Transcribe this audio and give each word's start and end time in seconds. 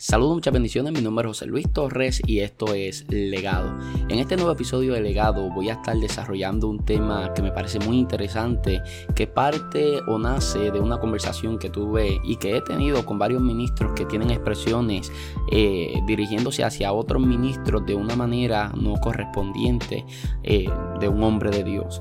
Saludos, 0.00 0.36
muchas 0.36 0.52
bendiciones. 0.52 0.92
Mi 0.92 1.00
nombre 1.00 1.24
es 1.24 1.30
José 1.30 1.46
Luis 1.46 1.68
Torres 1.72 2.22
y 2.24 2.38
esto 2.38 2.72
es 2.72 3.04
Legado. 3.08 3.76
En 4.08 4.20
este 4.20 4.36
nuevo 4.36 4.52
episodio 4.52 4.92
de 4.92 5.00
Legado 5.00 5.50
voy 5.50 5.70
a 5.70 5.72
estar 5.72 5.96
desarrollando 5.96 6.68
un 6.68 6.84
tema 6.84 7.34
que 7.34 7.42
me 7.42 7.50
parece 7.50 7.80
muy 7.80 7.98
interesante, 7.98 8.80
que 9.16 9.26
parte 9.26 9.98
o 10.06 10.16
nace 10.16 10.70
de 10.70 10.78
una 10.78 11.00
conversación 11.00 11.58
que 11.58 11.68
tuve 11.68 12.20
y 12.22 12.36
que 12.36 12.56
he 12.56 12.60
tenido 12.60 13.04
con 13.04 13.18
varios 13.18 13.42
ministros 13.42 13.90
que 13.96 14.04
tienen 14.04 14.30
expresiones 14.30 15.10
eh, 15.50 15.92
dirigiéndose 16.06 16.62
hacia 16.62 16.92
otros 16.92 17.20
ministros 17.20 17.84
de 17.84 17.96
una 17.96 18.14
manera 18.14 18.70
no 18.80 19.00
correspondiente 19.00 20.06
eh, 20.44 20.70
de 21.00 21.08
un 21.08 21.24
hombre 21.24 21.50
de 21.50 21.64
Dios. 21.64 22.00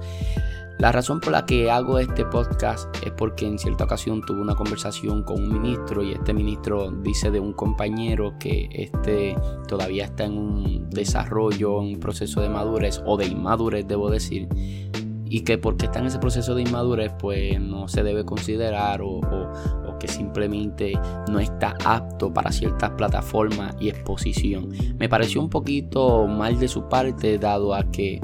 La 0.80 0.92
razón 0.92 1.20
por 1.20 1.32
la 1.32 1.46
que 1.48 1.72
hago 1.72 1.98
este 1.98 2.24
podcast 2.24 2.88
es 3.04 3.12
porque 3.12 3.48
en 3.48 3.58
cierta 3.58 3.86
ocasión 3.86 4.22
tuve 4.22 4.42
una 4.42 4.54
conversación 4.54 5.24
con 5.24 5.42
un 5.42 5.62
ministro 5.62 6.04
y 6.04 6.12
este 6.12 6.36
ministro 6.36 6.92
dice 6.92 7.32
de 7.32 7.40
un 7.40 7.54
compañero 7.54 8.36
que 8.40 8.70
este 8.72 9.36
todavía 9.68 10.06
está 10.06 10.26
en 10.26 10.38
un 10.38 10.90
desarrollo, 10.92 11.82
en 11.82 11.96
un 11.96 12.00
proceso 12.00 12.42
de 12.42 12.50
madurez 12.50 13.02
o 13.08 13.18
de 13.18 13.26
inmadurez 13.26 13.88
debo 13.88 14.12
decir 14.12 14.48
y 15.26 15.42
que 15.42 15.58
porque 15.58 15.88
está 15.88 15.98
en 15.98 16.06
ese 16.06 16.20
proceso 16.20 16.54
de 16.54 16.62
inmadurez 16.62 17.12
pues 17.18 17.60
no 17.60 17.88
se 17.88 18.04
debe 18.04 18.24
considerar 18.24 19.02
o, 19.02 19.22
que 20.00 20.08
simplemente 20.08 20.94
no 21.28 21.40
está 21.40 21.76
apto 21.84 22.32
para 22.32 22.52
ciertas 22.52 22.92
plataformas 22.92 23.76
y 23.80 23.90
exposición. 23.90 24.70
Me 25.00 25.10
pareció 25.10 25.42
un 25.42 25.50
poquito 25.50 26.28
mal 26.28 26.60
de 26.60 26.68
su 26.68 26.88
parte 26.88 27.40
dado 27.40 27.74
a 27.74 27.84
que 27.90 28.22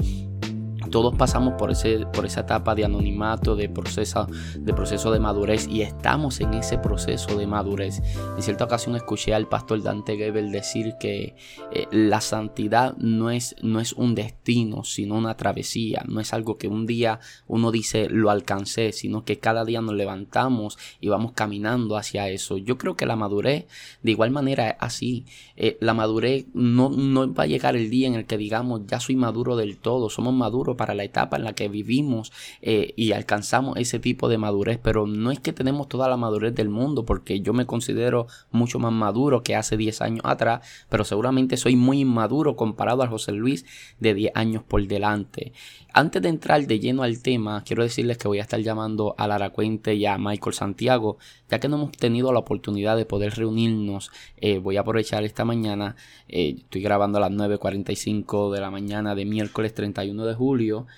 todos 0.94 1.16
pasamos 1.16 1.54
por, 1.54 1.72
ese, 1.72 2.06
por 2.12 2.24
esa 2.24 2.42
etapa 2.42 2.76
de 2.76 2.84
anonimato, 2.84 3.56
de 3.56 3.68
proceso, 3.68 4.28
de 4.56 4.72
proceso 4.72 5.10
de 5.10 5.18
madurez 5.18 5.66
y 5.66 5.82
estamos 5.82 6.38
en 6.38 6.54
ese 6.54 6.78
proceso 6.78 7.36
de 7.36 7.48
madurez. 7.48 8.00
En 8.36 8.40
cierta 8.44 8.62
ocasión 8.62 8.94
escuché 8.94 9.34
al 9.34 9.48
pastor 9.48 9.82
Dante 9.82 10.16
Gebel 10.16 10.52
decir 10.52 10.94
que 11.00 11.34
eh, 11.72 11.88
la 11.90 12.20
santidad 12.20 12.96
no 12.96 13.32
es, 13.32 13.56
no 13.60 13.80
es 13.80 13.92
un 13.92 14.14
destino, 14.14 14.84
sino 14.84 15.16
una 15.16 15.36
travesía. 15.36 16.04
No 16.06 16.20
es 16.20 16.32
algo 16.32 16.58
que 16.58 16.68
un 16.68 16.86
día 16.86 17.18
uno 17.48 17.72
dice 17.72 18.08
lo 18.08 18.30
alcancé, 18.30 18.92
sino 18.92 19.24
que 19.24 19.40
cada 19.40 19.64
día 19.64 19.80
nos 19.80 19.96
levantamos 19.96 20.78
y 21.00 21.08
vamos 21.08 21.32
caminando 21.32 21.96
hacia 21.96 22.28
eso. 22.28 22.56
Yo 22.56 22.78
creo 22.78 22.94
que 22.94 23.04
la 23.04 23.16
madurez, 23.16 23.66
de 24.04 24.12
igual 24.12 24.30
manera, 24.30 24.68
es 24.68 24.76
así. 24.78 25.26
Eh, 25.56 25.76
la 25.80 25.94
madurez 25.94 26.46
no, 26.52 26.90
no 26.90 27.32
va 27.32 27.44
a 27.44 27.46
llegar 27.46 27.76
el 27.76 27.90
día 27.90 28.08
en 28.08 28.14
el 28.14 28.26
que 28.26 28.36
digamos 28.36 28.82
ya 28.86 28.98
soy 28.98 29.16
maduro 29.16 29.56
del 29.56 29.78
todo, 29.78 30.10
somos 30.10 30.34
maduros 30.34 30.76
para 30.76 30.94
la 30.94 31.04
etapa 31.04 31.36
en 31.36 31.44
la 31.44 31.54
que 31.54 31.68
vivimos 31.68 32.32
eh, 32.60 32.92
y 32.96 33.12
alcanzamos 33.12 33.76
ese 33.76 33.98
tipo 33.98 34.28
de 34.28 34.38
madurez, 34.38 34.78
pero 34.82 35.06
no 35.06 35.30
es 35.30 35.40
que 35.40 35.52
tenemos 35.52 35.88
toda 35.88 36.08
la 36.08 36.16
madurez 36.16 36.54
del 36.54 36.68
mundo, 36.68 37.04
porque 37.04 37.40
yo 37.40 37.52
me 37.52 37.66
considero 37.66 38.26
mucho 38.50 38.78
más 38.78 38.92
maduro 38.92 39.42
que 39.42 39.54
hace 39.54 39.76
10 39.76 40.00
años 40.02 40.22
atrás, 40.24 40.66
pero 40.88 41.04
seguramente 41.04 41.56
soy 41.56 41.76
muy 41.76 42.00
inmaduro 42.00 42.56
comparado 42.56 43.02
al 43.02 43.08
José 43.08 43.32
Luis 43.32 43.64
de 44.00 44.14
10 44.14 44.32
años 44.34 44.62
por 44.62 44.84
delante. 44.86 45.52
Antes 45.96 46.20
de 46.22 46.28
entrar 46.28 46.66
de 46.66 46.80
lleno 46.80 47.04
al 47.04 47.22
tema, 47.22 47.62
quiero 47.64 47.84
decirles 47.84 48.18
que 48.18 48.26
voy 48.26 48.40
a 48.40 48.42
estar 48.42 48.58
llamando 48.58 49.14
a 49.16 49.28
Lara 49.28 49.50
Cuente 49.50 49.94
y 49.94 50.06
a 50.06 50.18
Michael 50.18 50.52
Santiago, 50.52 51.18
ya 51.48 51.60
que 51.60 51.68
no 51.68 51.76
hemos 51.76 51.92
tenido 51.92 52.32
la 52.32 52.40
oportunidad 52.40 52.96
de 52.96 53.06
poder 53.06 53.34
reunirnos. 53.34 54.10
Eh, 54.38 54.58
voy 54.58 54.76
a 54.76 54.80
aprovechar 54.80 55.22
esta 55.22 55.44
mañana, 55.44 55.94
eh, 56.26 56.56
estoy 56.58 56.82
grabando 56.82 57.18
a 57.18 57.20
las 57.20 57.30
9.45 57.30 58.52
de 58.52 58.60
la 58.60 58.72
mañana 58.72 59.14
de 59.14 59.24
miércoles 59.24 59.72
31 59.72 60.26
de 60.26 60.34
julio 60.34 60.88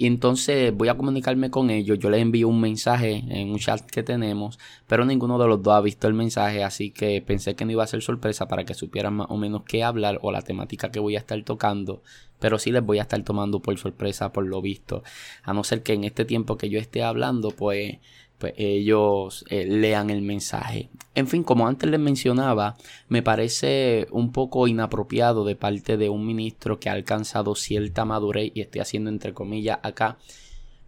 y 0.00 0.06
entonces 0.06 0.72
voy 0.72 0.86
a 0.86 0.96
comunicarme 0.96 1.50
con 1.50 1.70
ellos. 1.70 1.98
Yo 1.98 2.08
les 2.08 2.22
envío 2.22 2.46
un 2.46 2.60
mensaje 2.60 3.24
en 3.30 3.50
un 3.50 3.58
chat 3.58 3.84
que 3.84 4.04
tenemos, 4.04 4.56
pero 4.86 5.04
ninguno 5.04 5.38
de 5.40 5.48
los 5.48 5.60
dos 5.60 5.74
ha 5.74 5.80
visto 5.80 6.06
el 6.06 6.14
mensaje, 6.14 6.62
así 6.62 6.92
que 6.92 7.20
pensé 7.20 7.56
que 7.56 7.64
no 7.64 7.72
iba 7.72 7.82
a 7.82 7.88
ser 7.88 8.00
sorpresa 8.00 8.46
para 8.46 8.64
que 8.64 8.74
supieran 8.74 9.14
más 9.14 9.26
o 9.28 9.36
menos 9.36 9.64
qué 9.64 9.82
hablar 9.82 10.20
o 10.22 10.30
la 10.30 10.42
temática 10.42 10.92
que 10.92 11.00
voy 11.00 11.16
a 11.16 11.18
estar 11.18 11.42
tocando. 11.42 12.04
Pero 12.38 12.60
sí 12.60 12.70
les 12.70 12.84
voy 12.84 13.00
a 13.00 13.02
estar 13.02 13.20
tomando 13.24 13.60
por 13.60 13.76
sorpresa 13.76 14.32
por 14.32 14.46
lo 14.46 14.62
visto. 14.62 15.02
A 15.42 15.52
no 15.52 15.64
ser 15.64 15.82
que 15.82 15.94
en 15.94 16.04
este 16.04 16.24
tiempo 16.24 16.56
que 16.56 16.70
yo 16.70 16.78
esté 16.78 17.02
hablando, 17.02 17.50
pues 17.50 17.98
pues 18.38 18.54
ellos 18.56 19.44
eh, 19.50 19.66
lean 19.66 20.10
el 20.10 20.22
mensaje. 20.22 20.88
En 21.14 21.26
fin, 21.26 21.42
como 21.42 21.66
antes 21.66 21.90
les 21.90 22.00
mencionaba, 22.00 22.76
me 23.08 23.22
parece 23.22 24.06
un 24.10 24.30
poco 24.32 24.68
inapropiado 24.68 25.44
de 25.44 25.56
parte 25.56 25.96
de 25.96 26.08
un 26.08 26.24
ministro 26.24 26.78
que 26.78 26.88
ha 26.88 26.92
alcanzado 26.92 27.54
cierta 27.54 28.04
madurez, 28.04 28.52
y 28.54 28.60
estoy 28.60 28.80
haciendo 28.80 29.10
entre 29.10 29.34
comillas 29.34 29.80
acá, 29.82 30.18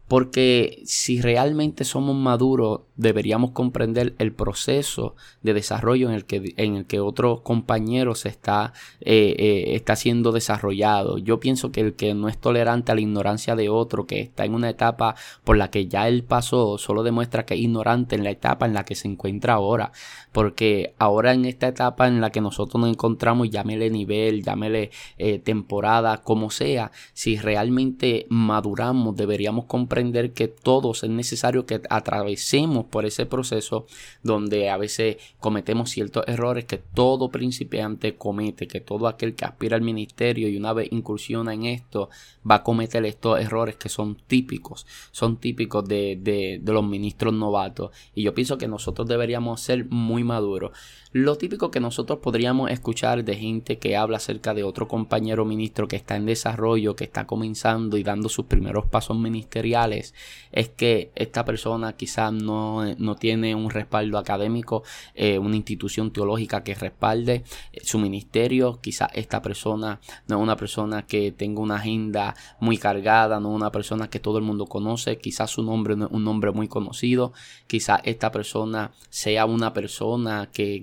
porque 0.06 0.82
si 0.84 1.20
realmente 1.20 1.84
somos 1.84 2.16
maduros, 2.16 2.80
deberíamos 3.00 3.52
comprender 3.52 4.14
el 4.18 4.32
proceso 4.32 5.14
de 5.42 5.54
desarrollo 5.54 6.08
en 6.08 6.14
el 6.14 6.26
que, 6.26 6.54
en 6.56 6.76
el 6.76 6.84
que 6.84 7.00
otro 7.00 7.42
compañero 7.42 8.14
se 8.14 8.28
está, 8.28 8.74
eh, 9.00 9.34
eh, 9.38 9.74
está 9.74 9.96
siendo 9.96 10.32
desarrollado. 10.32 11.18
Yo 11.18 11.40
pienso 11.40 11.72
que 11.72 11.80
el 11.80 11.94
que 11.94 12.12
no 12.14 12.28
es 12.28 12.38
tolerante 12.38 12.92
a 12.92 12.94
la 12.94 13.00
ignorancia 13.00 13.56
de 13.56 13.70
otro, 13.70 14.06
que 14.06 14.20
está 14.20 14.44
en 14.44 14.54
una 14.54 14.68
etapa 14.68 15.14
por 15.44 15.56
la 15.56 15.70
que 15.70 15.88
ya 15.88 16.08
él 16.08 16.24
pasó, 16.24 16.76
solo 16.76 17.02
demuestra 17.02 17.46
que 17.46 17.54
es 17.54 17.60
ignorante 17.60 18.16
en 18.16 18.24
la 18.24 18.30
etapa 18.30 18.66
en 18.66 18.74
la 18.74 18.84
que 18.84 18.94
se 18.94 19.08
encuentra 19.08 19.54
ahora. 19.54 19.92
Porque 20.32 20.94
ahora 20.98 21.32
en 21.32 21.46
esta 21.46 21.68
etapa 21.68 22.06
en 22.06 22.20
la 22.20 22.30
que 22.30 22.42
nosotros 22.42 22.80
nos 22.80 22.90
encontramos, 22.90 23.50
llámele 23.50 23.90
nivel, 23.90 24.42
llámele 24.42 24.90
eh, 25.16 25.38
temporada, 25.38 26.18
como 26.18 26.50
sea, 26.50 26.92
si 27.14 27.36
realmente 27.36 28.26
maduramos, 28.28 29.16
deberíamos 29.16 29.64
comprender 29.64 30.32
que 30.32 30.48
todos 30.48 31.02
es 31.02 31.10
necesario 31.10 31.64
que 31.66 31.80
atravesemos 31.88 32.86
por 32.90 33.06
ese 33.06 33.26
proceso 33.26 33.86
donde 34.22 34.68
a 34.68 34.76
veces 34.76 35.16
cometemos 35.38 35.90
ciertos 35.90 36.24
errores 36.26 36.64
que 36.64 36.78
todo 36.78 37.30
principiante 37.30 38.16
comete, 38.16 38.66
que 38.66 38.80
todo 38.80 39.06
aquel 39.06 39.34
que 39.34 39.44
aspira 39.44 39.76
al 39.76 39.82
ministerio 39.82 40.48
y 40.48 40.56
una 40.56 40.72
vez 40.72 40.88
incursiona 40.90 41.54
en 41.54 41.64
esto 41.64 42.10
va 42.48 42.56
a 42.56 42.62
cometer 42.62 43.04
estos 43.04 43.40
errores 43.40 43.76
que 43.76 43.88
son 43.88 44.16
típicos, 44.26 44.86
son 45.12 45.38
típicos 45.38 45.86
de, 45.86 46.18
de, 46.20 46.60
de 46.62 46.72
los 46.72 46.84
ministros 46.84 47.32
novatos. 47.32 47.90
Y 48.14 48.22
yo 48.22 48.34
pienso 48.34 48.58
que 48.58 48.68
nosotros 48.68 49.08
deberíamos 49.08 49.60
ser 49.60 49.86
muy 49.86 50.24
maduros. 50.24 50.72
Lo 51.12 51.36
típico 51.36 51.72
que 51.72 51.80
nosotros 51.80 52.20
podríamos 52.20 52.70
escuchar 52.70 53.24
de 53.24 53.34
gente 53.34 53.78
que 53.78 53.96
habla 53.96 54.18
acerca 54.18 54.54
de 54.54 54.62
otro 54.62 54.86
compañero 54.86 55.44
ministro 55.44 55.88
que 55.88 55.96
está 55.96 56.14
en 56.14 56.24
desarrollo, 56.24 56.94
que 56.94 57.02
está 57.02 57.26
comenzando 57.26 57.96
y 57.96 58.04
dando 58.04 58.28
sus 58.28 58.44
primeros 58.44 58.86
pasos 58.86 59.18
ministeriales, 59.18 60.14
es 60.52 60.68
que 60.68 61.10
esta 61.16 61.44
persona 61.44 61.94
quizás 61.94 62.32
no, 62.32 62.94
tiene 63.18 63.56
un 63.56 63.70
respaldo 63.70 64.18
académico, 64.18 64.84
eh, 65.16 65.40
una 65.40 65.56
institución 65.56 66.12
teológica 66.12 66.62
que 66.62 66.76
respalde 66.76 67.42
eh, 67.72 67.80
su 67.82 67.98
ministerio, 67.98 68.78
quizás 68.80 69.10
esta 69.12 69.42
persona 69.42 70.00
no 70.28 70.36
es 70.36 70.42
una 70.44 70.54
persona 70.54 71.06
que 71.06 71.32
tenga 71.32 71.60
una 71.60 71.74
agenda 71.74 72.36
muy 72.60 72.78
cargada, 72.78 73.40
no 73.40 73.50
es 73.50 73.56
una 73.56 73.72
persona 73.72 74.08
que 74.08 74.20
todo 74.20 74.38
el 74.38 74.44
mundo 74.44 74.66
conoce, 74.66 75.18
quizás 75.18 75.50
su 75.50 75.64
nombre 75.64 75.96
no 75.96 76.06
es 76.06 76.12
un 76.12 76.22
nombre 76.22 76.52
muy 76.52 76.68
conocido, 76.68 77.32
quizás 77.66 78.00
esta 78.04 78.30
persona 78.30 78.92
sea 79.08 79.44
una 79.44 79.72
persona 79.72 80.48
que 80.52 80.78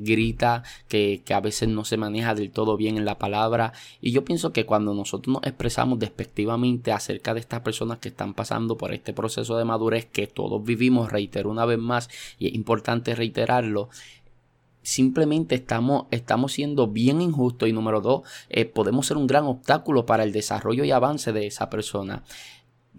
que, 0.88 1.24
a 1.34 1.40
veces 1.40 1.70
no 1.70 1.86
se 1.86 1.98
maneja 1.98 2.36
del 2.36 2.52
todo 2.52 2.78
bien 2.78 2.98
en 2.98 3.06
la 3.06 3.18
palabra. 3.18 3.74
Y 4.02 4.12
yo 4.12 4.26
pienso 4.26 4.52
que 4.52 4.66
cuando 4.66 4.94
nosotros 4.94 5.34
nos 5.34 5.44
expresamos 5.44 6.00
despectivamente 6.00 6.92
acerca 6.92 7.34
de 7.34 7.40
estas 7.40 7.62
personas 7.62 8.00
que 8.00 8.10
están 8.10 8.34
pasando 8.34 8.78
por 8.78 8.94
este 8.94 9.14
proceso 9.14 9.58
de 9.58 9.66
madurez 9.66 10.06
que 10.06 10.28
todos 10.28 10.64
vivimos, 10.64 11.12
reitero 11.12 11.50
una 11.50 11.66
vez 11.66 11.80
más, 11.80 12.10
y 12.40 12.48
es 12.48 12.56
importante 12.56 13.16
reiterarlo, 13.16 13.90
simplemente 14.82 15.56
estamos, 15.56 16.06
estamos 16.12 16.54
siendo 16.54 16.88
bien 16.88 17.22
injustos 17.22 17.68
y 17.68 17.74
número 17.74 18.00
dos, 18.00 18.22
eh, 18.50 18.66
podemos 18.66 19.06
ser 19.06 19.18
un 19.18 19.28
gran 19.28 19.46
obstáculo 19.46 20.06
para 20.06 20.24
el 20.24 20.32
desarrollo 20.32 20.86
y 20.86 20.92
avance 20.92 21.34
de 21.34 21.48
esa 21.48 21.70
persona 21.70 22.24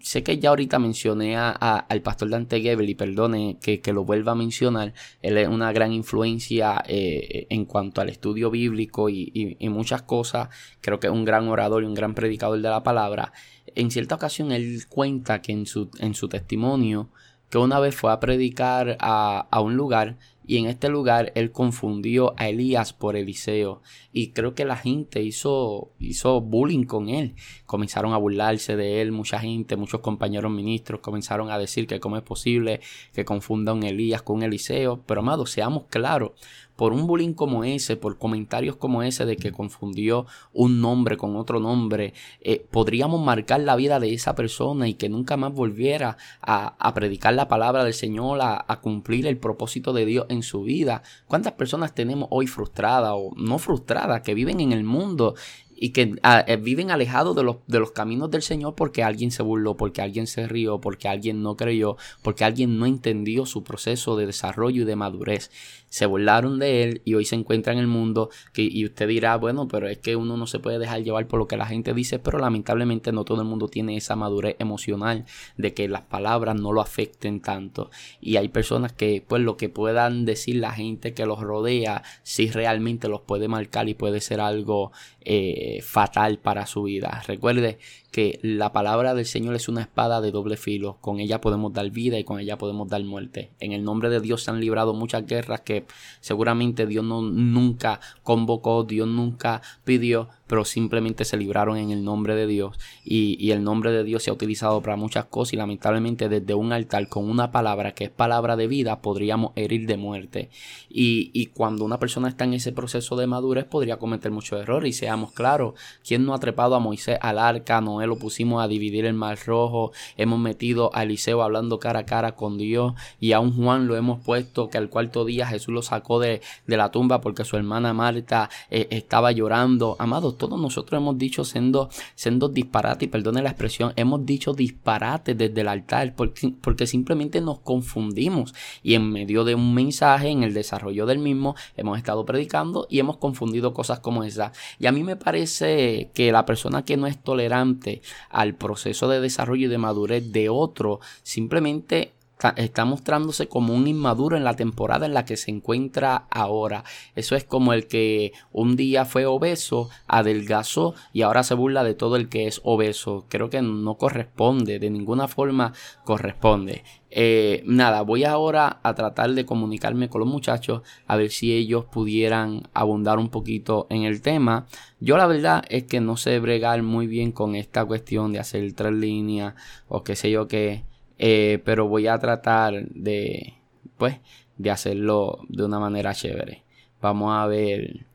sé 0.01 0.23
que 0.23 0.39
ya 0.39 0.49
ahorita 0.49 0.79
mencioné 0.79 1.37
a, 1.37 1.51
al 1.51 2.01
pastor 2.01 2.29
Dante 2.29 2.61
Gebel 2.61 2.89
y 2.89 2.95
perdone 2.95 3.57
que, 3.61 3.81
lo 3.93 4.03
vuelva 4.05 4.33
a 4.33 4.35
mencionar, 4.35 4.93
él 5.21 5.37
es 5.37 5.47
una 5.47 5.71
gran 5.71 5.91
influencia 5.93 6.83
eh, 6.87 7.47
en 7.49 7.65
cuanto 7.65 8.01
al 8.01 8.09
estudio 8.09 8.51
bíblico 8.51 9.09
y, 9.09 9.57
muchas 9.69 10.01
cosas, 10.01 10.49
creo 10.81 10.99
que 10.99 11.07
es 11.07 11.13
un 11.13 11.25
gran 11.25 11.47
orador 11.47 11.83
y 11.83 11.85
un 11.85 11.93
gran 11.93 12.13
predicador 12.13 12.61
de 12.61 12.69
la 12.69 12.83
palabra. 12.83 13.33
En 13.75 13.91
cierta 13.91 14.15
ocasión 14.15 14.51
él 14.51 14.83
cuenta 14.89 15.41
que 15.41 15.51
en 15.51 15.65
su, 15.65 15.89
en 15.99 16.13
su 16.13 16.27
testimonio, 16.27 17.09
que 17.49 17.57
una 17.57 17.79
vez 17.79 17.95
fue 17.95 18.11
a 18.11 18.19
predicar 18.19 18.97
a, 18.99 19.47
a 19.49 19.61
un 19.61 19.75
lugar 19.75 20.17
y 20.49 20.57
en 20.57 20.65
este 20.65 20.89
lugar 20.89 21.31
él 21.35 21.51
confundió 21.51 22.33
a 22.35 22.49
Elías 22.49 22.91
por 22.91 23.15
Eliseo 23.15 23.83
y 24.11 24.31
creo 24.31 24.55
que 24.55 24.65
la 24.65 24.77
gente 24.77 25.21
hizo, 25.21 25.91
hizo 25.99 26.41
bullying 26.41 26.85
con 26.85 27.07
él. 27.07 27.35
Comenzaron 27.67 28.13
a 28.13 28.17
burlarse 28.17 28.75
de 28.75 28.99
él, 29.03 29.11
mucha 29.11 29.37
gente, 29.37 29.75
muchos 29.75 30.01
compañeros 30.01 30.51
ministros 30.51 31.01
comenzaron 31.01 31.51
a 31.51 31.59
decir 31.59 31.85
que 31.85 31.99
cómo 31.99 32.17
es 32.17 32.23
posible 32.23 32.81
que 33.13 33.25
confunda 33.25 33.73
un 33.73 33.83
Elías 33.83 34.23
con 34.23 34.41
Eliseo. 34.41 35.03
Pero 35.05 35.21
amado, 35.21 35.45
seamos 35.45 35.83
claros, 35.87 36.31
por 36.79 36.93
un 36.93 37.07
bullying 37.07 37.33
como 37.33 37.65
ese, 37.65 37.97
por 37.97 38.17
comentarios 38.17 38.77
como 38.77 39.03
ese 39.03 39.25
de 39.25 39.35
que 39.35 39.51
confundió 39.51 40.25
un 40.53 40.79
nombre 40.79 41.17
con 41.17 41.35
otro 41.35 41.59
nombre, 41.59 42.13
eh, 42.39 42.65
podríamos 42.71 43.21
marcar 43.21 43.59
la 43.59 43.75
vida 43.75 43.99
de 43.99 44.13
esa 44.13 44.33
persona 44.33 44.87
y 44.87 44.93
que 44.93 45.09
nunca 45.09 45.35
más 45.35 45.53
volviera 45.53 46.15
a, 46.41 46.93
predicar 46.93 47.33
la 47.33 47.49
palabra 47.49 47.83
del 47.83 47.93
Señor, 47.93 48.39
a, 48.39 48.63
a, 48.65 48.79
cumplir 48.79 49.27
el 49.27 49.37
propósito 49.37 49.91
de 49.91 50.05
Dios 50.05 50.25
en 50.29 50.41
su 50.41 50.63
vida. 50.63 51.03
¿Cuántas 51.27 51.51
personas 51.51 51.93
tenemos 51.93 52.29
hoy 52.31 52.47
frustradas 52.47 53.11
o 53.13 53.31
no 53.35 53.59
frustradas 53.59 54.21
que 54.21 54.33
viven 54.33 54.61
en 54.61 54.71
el 54.71 54.85
mundo 54.85 55.35
y 55.81 55.91
que 55.91 56.15
ah, 56.23 56.43
eh, 56.45 56.57
viven 56.57 56.91
alejados 56.91 57.35
de 57.35 57.43
los, 57.43 57.57
de 57.67 57.79
los 57.79 57.91
caminos 57.91 58.29
del 58.29 58.41
Señor 58.41 58.75
porque 58.75 59.01
alguien 59.01 59.31
se 59.31 59.43
burló, 59.43 59.77
porque 59.77 60.01
alguien 60.01 60.27
se 60.27 60.45
rió, 60.47 60.81
porque 60.81 61.07
alguien 61.07 61.41
no 61.41 61.55
creyó, 61.55 61.95
porque 62.21 62.43
alguien 62.43 62.77
no 62.77 62.85
entendió 62.85 63.45
su 63.45 63.63
proceso 63.63 64.17
de 64.17 64.25
desarrollo 64.25 64.81
y 64.81 64.85
de 64.85 64.97
madurez. 64.97 65.51
Se 65.87 66.05
burlaron 66.05 66.59
de 66.59 66.83
él 66.83 67.01
y 67.05 67.15
hoy 67.15 67.25
se 67.25 67.35
encuentra 67.35 67.73
en 67.73 67.79
el 67.79 67.87
mundo 67.87 68.29
que, 68.53 68.61
y 68.61 68.85
usted 68.85 69.07
dirá, 69.07 69.37
bueno, 69.37 69.67
pero 69.67 69.87
es 69.87 69.97
que 69.97 70.15
uno 70.15 70.37
no 70.37 70.47
se 70.47 70.59
puede 70.59 70.79
dejar 70.79 71.01
llevar 71.01 71.25
por 71.27 71.39
lo 71.39 71.47
que 71.47 71.57
la 71.57 71.65
gente 71.65 71.93
dice, 71.93 72.19
pero 72.19 72.39
lamentablemente 72.39 73.11
no 73.11 73.23
todo 73.23 73.41
el 73.41 73.47
mundo 73.47 73.69
tiene 73.69 73.95
esa 73.95 74.15
madurez 74.15 74.57
emocional 74.59 75.25
de 75.57 75.73
que 75.73 75.87
las 75.87 76.01
palabras 76.01 76.59
no 76.59 76.73
lo 76.73 76.81
afecten 76.81 77.39
tanto. 77.39 77.89
Y 78.21 78.35
hay 78.35 78.49
personas 78.49 78.91
que 78.91 79.23
pues 79.25 79.41
lo 79.41 79.55
que 79.55 79.69
puedan 79.69 80.25
decir 80.25 80.57
la 80.57 80.73
gente 80.73 81.13
que 81.13 81.25
los 81.25 81.39
rodea 81.39 82.03
si 82.23 82.51
realmente 82.51 83.07
los 83.07 83.21
puede 83.21 83.47
marcar 83.47 83.87
y 83.87 83.93
puede 83.93 84.19
ser 84.19 84.41
algo 84.41 84.91
eh, 85.21 85.79
fatal 85.81 86.39
para 86.39 86.65
su 86.65 86.83
vida. 86.83 87.23
Recuerde 87.27 87.79
que 88.11 88.39
la 88.41 88.73
palabra 88.73 89.13
del 89.13 89.25
Señor 89.25 89.55
es 89.55 89.69
una 89.69 89.81
espada 89.81 90.21
de 90.21 90.31
doble 90.31 90.57
filo. 90.57 90.97
Con 91.01 91.19
ella 91.19 91.41
podemos 91.41 91.73
dar 91.73 91.89
vida 91.91 92.17
y 92.17 92.23
con 92.23 92.39
ella 92.39 92.57
podemos 92.57 92.87
dar 92.89 93.03
muerte. 93.03 93.51
En 93.59 93.71
el 93.71 93.83
nombre 93.83 94.09
de 94.09 94.19
Dios 94.19 94.43
se 94.43 94.51
han 94.51 94.59
librado 94.59 94.93
muchas 94.93 95.25
guerras 95.25 95.61
que 95.61 95.85
seguramente 96.19 96.87
Dios 96.87 97.03
no, 97.03 97.21
nunca 97.21 97.99
convocó, 98.23 98.83
Dios 98.83 99.07
nunca 99.07 99.61
pidió, 99.83 100.29
pero 100.47 100.65
simplemente 100.65 101.25
se 101.25 101.37
libraron 101.37 101.77
en 101.77 101.91
el 101.91 102.03
nombre 102.03 102.35
de 102.35 102.47
Dios. 102.47 102.77
Y, 103.03 103.49
el 103.49 103.63
nombre 103.63 103.91
de 103.91 104.03
Dios 104.03 104.23
se 104.23 104.29
ha 104.29 104.33
utilizado 104.33 104.79
para 104.81 104.95
muchas 104.95 105.25
cosas 105.25 105.53
y 105.53 105.57
lamentablemente 105.57 106.29
desde 106.29 106.53
un 106.53 106.71
altar 106.71 107.09
con 107.09 107.27
una 107.27 107.51
palabra 107.51 107.93
que 107.93 108.03
es 108.05 108.09
palabra 108.11 108.55
de 108.55 108.67
vida 108.67 109.01
podríamos 109.01 109.53
herir 109.55 109.87
de 109.87 109.97
muerte. 109.97 110.49
Y, 110.87 111.31
y 111.33 111.47
cuando 111.47 111.83
una 111.83 111.99
persona 111.99 112.29
está 112.29 112.43
en 112.43 112.53
ese 112.53 112.71
proceso 112.71 113.15
de 113.15 113.25
madurez 113.25 113.65
podría 113.65 113.97
cometer 113.97 114.31
muchos 114.31 114.61
errores 114.61 114.89
y 114.89 114.99
seamos 114.99 115.31
claros, 115.31 115.73
¿quién 116.07 116.25
no 116.25 116.35
ha 116.35 116.39
trepado 116.39 116.75
a 116.75 116.79
Moisés 116.79 117.17
al 117.21 117.39
arca? 117.39 117.81
Noé 117.99 118.07
lo 118.07 118.17
pusimos 118.17 118.63
a 118.63 118.67
dividir 118.67 119.05
el 119.05 119.13
mar 119.13 119.37
rojo, 119.45 119.91
hemos 120.15 120.39
metido 120.39 120.89
a 120.93 121.03
Eliseo 121.03 121.41
hablando 121.41 121.79
cara 121.79 121.99
a 121.99 122.05
cara 122.05 122.35
con 122.35 122.57
Dios 122.57 122.93
y 123.19 123.33
a 123.33 123.41
un 123.41 123.53
Juan 123.53 123.87
lo 123.87 123.97
hemos 123.97 124.23
puesto 124.23 124.69
que 124.69 124.77
al 124.77 124.89
cuarto 124.89 125.25
día 125.25 125.47
Jesús 125.47 125.73
lo 125.73 125.81
sacó 125.81 126.19
de, 126.19 126.41
la 126.65 126.91
tumba 126.91 127.19
porque 127.19 127.43
su 127.43 127.57
hermana 127.57 127.93
Marta 127.93 128.49
eh, 128.69 128.87
estaba 128.91 129.31
llorando. 129.31 129.97
Amados, 129.99 130.37
todos 130.37 130.59
nosotros 130.59 131.01
hemos 131.01 131.17
dicho 131.17 131.43
siendo, 131.43 131.89
siendo 132.15 132.47
disparate, 132.47 133.05
y 133.05 133.07
perdone 133.09 133.41
la 133.41 133.49
expresión, 133.49 133.91
hemos 133.95 134.25
dicho 134.25 134.53
disparate 134.53 135.35
desde 135.35 135.61
el 135.61 135.67
altar 135.67 136.15
porque, 136.15 136.53
porque 136.61 136.87
simplemente 136.87 137.41
nos 137.41 137.59
confundimos 137.59 138.53
y 138.81 138.93
en 138.93 139.11
medio 139.11 139.43
de 139.43 139.55
un 139.55 139.73
mensaje, 139.73 140.29
en 140.29 140.43
el 140.43 140.53
desarrollo 140.53 141.05
del 141.05 141.19
mismo, 141.19 141.55
hemos 141.75 141.97
estado 141.97 142.25
predicando 142.25 142.87
y 142.89 142.99
hemos 142.99 143.17
confundido 143.17 143.73
cosas 143.73 143.99
como 143.99 144.23
esa. 144.23 144.51
Y 144.79 144.87
a 144.87 144.91
mí 144.91 145.03
me 145.03 145.15
parece 145.15 146.11
que 146.13 146.31
la 146.31 146.45
persona 146.45 146.85
que 146.85 146.97
no 146.97 147.07
es 147.07 147.17
tolerante 147.21 147.88
al 148.29 148.55
proceso 148.55 149.07
de 149.09 149.19
desarrollo 149.19 149.67
y 149.67 149.69
de 149.69 149.77
madurez 149.77 150.31
de 150.31 150.49
otro, 150.49 150.99
simplemente 151.23 152.11
está, 152.55 152.85
mostrándose 152.85 153.47
como 153.47 153.73
un 153.73 153.87
inmaduro 153.87 154.37
en 154.37 154.43
la 154.43 154.55
temporada 154.55 155.05
en 155.05 155.13
la 155.13 155.25
que 155.25 155.37
se 155.37 155.51
encuentra 155.51 156.27
ahora. 156.29 156.83
Eso 157.15 157.35
es 157.35 157.43
como 157.43 157.73
el 157.73 157.87
que 157.87 158.31
un 158.51 158.75
día 158.75 159.05
fue 159.05 159.25
obeso, 159.25 159.89
adelgazó 160.07 160.95
y 161.11 161.23
ahora 161.23 161.43
se 161.43 161.55
burla 161.55 161.83
de 161.83 161.95
todo 161.95 162.15
el 162.15 162.29
que 162.29 162.47
es 162.47 162.61
obeso. 162.63 163.25
Creo 163.29 163.49
que 163.49 163.61
no 163.61 163.95
corresponde, 163.95 164.79
de 164.79 164.89
ninguna 164.89 165.27
forma 165.27 165.73
corresponde. 166.05 166.83
Eh, 167.11 167.63
nada, 167.65 168.03
voy 168.03 168.23
ahora 168.23 168.79
a 168.83 168.93
tratar 168.93 169.33
de 169.33 169.45
comunicarme 169.45 170.09
con 170.09 170.19
los 170.19 170.29
muchachos 170.29 170.83
a 171.07 171.15
ver 171.15 171.31
si 171.31 171.53
ellos 171.53 171.85
pudieran 171.85 172.69
abundar 172.73 173.17
un 173.17 173.29
poquito 173.29 173.87
en 173.89 174.03
el 174.03 174.21
tema. 174.21 174.67
Yo 174.99 175.17
la 175.17 175.27
verdad 175.27 175.63
es 175.69 175.85
que 175.85 176.01
no 176.01 176.17
sé 176.17 176.39
bregar 176.39 176.83
muy 176.83 177.07
bien 177.07 177.31
con 177.31 177.55
esta 177.55 177.83
cuestión 177.85 178.31
de 178.31 178.39
hacer 178.39 178.71
tres 178.73 178.93
líneas 178.93 179.55
o 179.87 180.03
qué 180.03 180.15
sé 180.15 180.31
yo 180.31 180.47
qué. 180.47 180.88
Eh, 181.19 181.59
pero 181.65 181.87
voy 181.87 182.07
a 182.07 182.17
tratar 182.17 182.87
de, 182.89 183.53
pues, 183.97 184.17
de 184.57 184.71
hacerlo 184.71 185.39
de 185.49 185.65
una 185.65 185.79
manera 185.79 186.13
chévere. 186.13 186.63
Vamos 187.01 187.33
a 187.33 187.45
ver, 187.45 188.05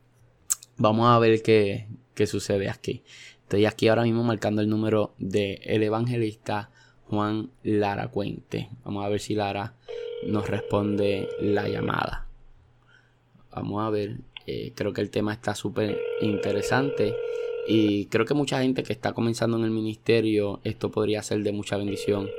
vamos 0.77 1.07
a 1.07 1.19
ver 1.19 1.41
qué, 1.41 1.87
qué 2.15 2.25
sucede 2.27 2.69
aquí. 2.69 3.03
Estoy 3.43 3.65
aquí 3.65 3.87
ahora 3.87 4.03
mismo 4.03 4.23
marcando 4.23 4.61
el 4.61 4.69
número 4.69 5.13
de 5.19 5.59
el 5.63 5.83
evangelista 5.83 6.71
Juan 7.07 7.51
Lara 7.61 8.07
Cuente. 8.07 8.69
Vamos 8.83 9.05
a 9.05 9.09
ver 9.09 9.19
si 9.19 9.35
Lara 9.35 9.75
nos 10.25 10.49
responde 10.49 11.29
la 11.39 11.69
llamada. 11.69 12.27
Vamos 13.51 13.83
a 13.83 13.89
ver. 13.91 14.17
Eh, 14.47 14.73
creo 14.75 14.93
que 14.93 15.01
el 15.01 15.11
tema 15.11 15.33
está 15.33 15.53
súper 15.53 15.99
interesante. 16.21 17.15
Y 17.67 18.05
creo 18.07 18.25
que 18.25 18.33
mucha 18.33 18.61
gente 18.61 18.83
que 18.83 18.93
está 18.93 19.13
comenzando 19.13 19.57
en 19.57 19.63
el 19.63 19.71
ministerio, 19.71 20.59
esto 20.63 20.91
podría 20.91 21.23
ser 21.23 21.41
de 21.41 21.51
mucha 21.51 21.77
bendición 21.77 22.29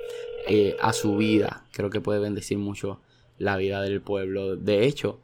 eh, 0.47 0.77
a 0.81 0.93
su 0.93 1.17
vida. 1.17 1.65
Creo 1.73 1.91
que 1.91 2.01
puede 2.01 2.21
bendecir 2.21 2.59
mucho 2.59 3.01
la 3.39 3.57
vida 3.57 3.83
del 3.83 4.01
pueblo. 4.01 4.57
De 4.57 4.87
hecho, 4.87 5.21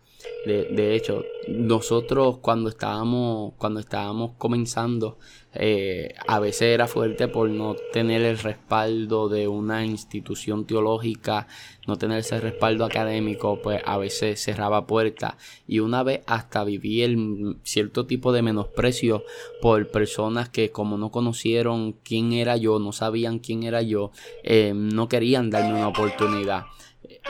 de, 0.46 0.94
hecho, 0.94 1.24
nosotros 1.48 2.38
cuando 2.38 2.68
estábamos, 2.68 3.54
cuando 3.58 3.80
estábamos 3.80 4.32
comenzando, 4.38 5.18
eh, 5.54 6.14
a 6.26 6.40
veces 6.40 6.62
era 6.62 6.86
fuerte 6.86 7.28
por 7.28 7.48
no 7.50 7.76
tener 7.92 8.22
el 8.22 8.38
respaldo 8.38 9.28
de 9.28 9.48
una 9.48 9.84
institución 9.84 10.66
teológica, 10.66 11.46
no 11.86 11.98
tener 11.98 12.18
ese 12.18 12.40
respaldo 12.40 12.84
académico, 12.84 13.60
pues 13.62 13.82
a 13.84 13.98
veces 13.98 14.42
cerraba 14.42 14.86
puertas. 14.86 15.34
Y 15.66 15.80
una 15.80 16.02
vez 16.02 16.22
hasta 16.26 16.64
viví 16.64 17.02
el 17.02 17.56
cierto 17.62 18.06
tipo 18.06 18.32
de 18.32 18.42
menosprecio 18.42 19.24
por 19.60 19.88
personas 19.88 20.48
que 20.48 20.70
como 20.70 20.96
no 20.96 21.10
conocieron 21.10 21.92
quién 21.92 22.32
era 22.32 22.56
yo, 22.56 22.78
no 22.78 22.92
sabían 22.92 23.38
quién 23.38 23.62
era 23.62 23.82
yo, 23.82 24.12
eh, 24.42 24.72
no 24.74 25.08
querían 25.08 25.50
darme 25.50 25.74
una 25.74 25.88
oportunidad. 25.88 26.64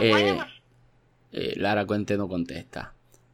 Eh, 0.01 0.39
eh, 1.33 1.55
Lara 1.57 1.87
Cuente 1.87 2.17
no 2.17 2.29
contesta. 2.29 2.92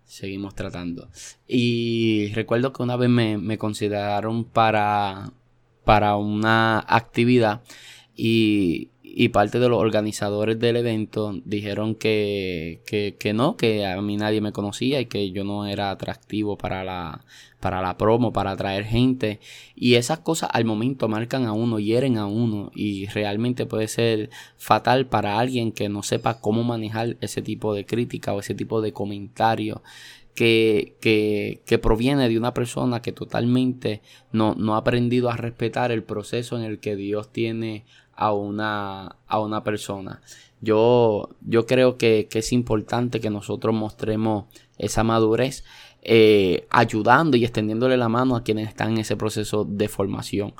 Seguimos 0.08 0.55
tratando. 0.55 1.10
Y 1.46 2.32
recuerdo 2.32 2.72
que 2.72 2.82
una 2.82 2.96
vez 2.96 3.10
me, 3.10 3.58
consideraron 3.58 4.44
para, 4.44 5.32
para 5.84 6.16
una 6.16 6.78
actividad 6.88 7.60
y, 8.16 8.88
y, 9.20 9.29
parte 9.31 9.59
de 9.59 9.69
los 9.69 9.81
organizadores 9.81 10.59
del 10.59 10.76
evento 10.76 11.35
dijeron 11.44 11.94
que, 11.94 12.82
que, 12.87 13.17
que, 13.19 13.32
no, 13.32 13.56
que 13.56 13.85
a 13.85 14.00
mí 14.00 14.17
nadie 14.17 14.41
me 14.41 14.53
conocía 14.53 15.00
y 15.00 15.06
que 15.06 15.31
yo 15.32 15.44
no 15.44 15.67
era 15.67 15.91
atractivo 15.91 16.56
para 16.56 16.85
la, 16.85 17.25
para 17.61 17.82
la 17.82 17.97
promo, 17.97 18.32
para 18.32 18.53
atraer 18.53 18.85
gente. 18.85 19.41
Y 19.75 19.94
esas 19.94 20.20
cosas 20.20 20.51
al 20.53 20.65
momento 20.65 21.08
marcan 21.08 21.46
a 21.46 21.53
uno, 21.53 21.79
hieren 21.79 22.19
a 22.19 22.27
uno 22.27 22.70
y 22.75 23.06
realmente 23.06 23.67
puede 23.67 23.89
ser 23.89 24.31
fatal 24.56 25.06
para 25.06 25.39
alguien 25.39 25.72
que 25.72 25.89
no 25.89 26.03
sepa 26.03 26.41
cómo 26.41 26.63
manejar 26.65 27.17
ese 27.20 27.43
tipo 27.43 27.75
de 27.75 27.87
crítica 27.87 28.32
o 28.34 28.41
ese 28.41 28.55
tipo 28.55 28.81
de 28.81 28.93
comentario. 28.93 29.82
Que, 30.34 30.94
que, 31.01 31.63
que, 31.67 31.79
proviene 31.79 32.29
de 32.29 32.39
una 32.39 32.55
persona 32.55 33.03
que 33.03 33.10
totalmente 33.10 34.03
no, 34.31 34.55
no, 34.55 34.77
ha 34.77 34.79
aprendido 34.79 35.31
a 35.31 35.37
respetar 35.37 35.91
el 35.91 36.05
proceso 36.05 36.56
en 36.56 36.63
el 36.63 36.79
que 36.79 36.94
Dios 36.94 37.32
tiene 37.32 37.84
a 38.19 38.32
una, 38.32 39.17
a 39.29 39.41
una 39.41 39.63
persona. 39.63 40.20
Yo, 40.60 41.31
yo 41.41 41.67
creo 41.67 41.96
que, 41.96 42.27
que 42.29 42.41
es 42.41 42.53
importante 42.53 43.20
que 43.20 43.31
nosotros 43.31 43.72
mostremos 43.72 44.46
esa 44.77 45.05
madurez 45.05 45.65
eh, 46.03 46.67
ayudando 46.70 47.37
y 47.37 47.44
extendiéndole 47.44 47.96
la 47.96 48.08
mano 48.08 48.34
a 48.34 48.43
quienes 48.43 48.69
están 48.69 48.91
en 48.93 48.98
ese 48.98 49.17
proceso 49.17 49.65
de 49.65 49.89
formación. 49.89 50.53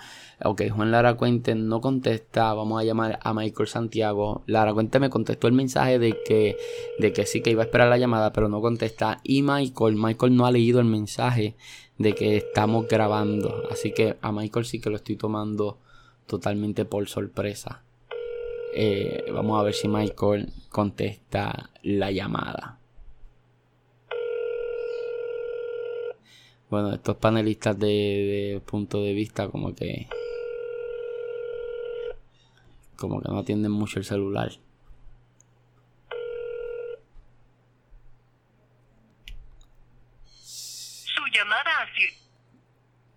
Ok, 0.45 0.62
Juan 0.71 0.93
Lara 0.93 1.15
Cuente 1.17 1.57
no 1.57 1.81
contesta, 1.81 2.55
vamos 2.55 2.81
a 2.81 2.85
llamar 2.85 3.19
a 3.21 3.35
Michael 3.35 3.69
Santiago. 3.69 4.45
Lara 4.47 4.73
Cuente 4.73 5.00
me 5.00 5.11
contestó 5.11 5.49
el 5.49 5.53
mensaje 5.53 5.99
de 5.99 6.17
que, 6.25 6.57
de 7.00 7.12
que 7.12 7.27
sí 7.27 7.41
que 7.41 7.50
iba 7.50 7.62
a 7.62 7.67
esperar 7.67 7.88
la 7.88 7.99
llamada, 7.99 8.33
pero 8.33 8.49
no 8.49 8.61
contesta. 8.61 9.19
Y 9.25 9.43
Michael, 9.43 9.97
Michael 9.97 10.37
no 10.37 10.47
ha 10.47 10.53
leído 10.53 10.79
el 10.79 10.87
mensaje 10.87 11.57
de 11.99 12.15
que 12.15 12.37
estamos 12.37 12.87
grabando. 12.87 13.65
Así 13.69 13.93
que 13.93 14.17
a 14.23 14.31
Michael 14.31 14.65
sí 14.65 14.81
que 14.81 14.91
lo 14.91 14.97
estoy 14.97 15.17
tomando 15.17 15.79
totalmente 16.29 16.85
por 16.85 17.09
sorpresa. 17.09 17.83
Eh, 18.75 19.25
vamos 19.33 19.59
a 19.59 19.65
ver 19.65 19.75
si 19.75 19.89
Michael 19.89 20.53
contesta 20.71 21.71
la 21.83 22.13
llamada. 22.13 22.79
bueno, 26.71 26.93
estos 26.93 27.17
panelistas 27.17 27.79
de, 27.79 28.61
punto 28.67 29.03
de 29.03 29.15
vista 29.15 29.49
como 29.49 29.75
que 29.75 30.07
como 32.97 33.23
que 33.23 33.29
no 33.29 33.39
atienden 33.39 33.73
mucho 33.73 33.99
el 33.99 34.05
celular. 34.05 34.51
llamada 41.35 41.83
así. 41.83 42.05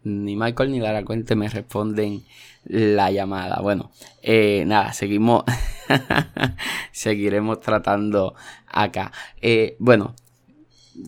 Ni 0.03 0.35
Michael 0.35 0.71
ni 0.71 0.79
Lara 0.79 1.03
Cuente 1.03 1.35
me 1.35 1.47
responden 1.47 2.23
la 2.65 3.11
llamada. 3.11 3.59
Bueno, 3.61 3.91
eh, 4.21 4.63
nada, 4.65 4.93
seguimos. 4.93 5.43
seguiremos 6.91 7.59
tratando 7.59 8.35
acá. 8.67 9.11
Eh, 9.41 9.75
bueno, 9.79 10.15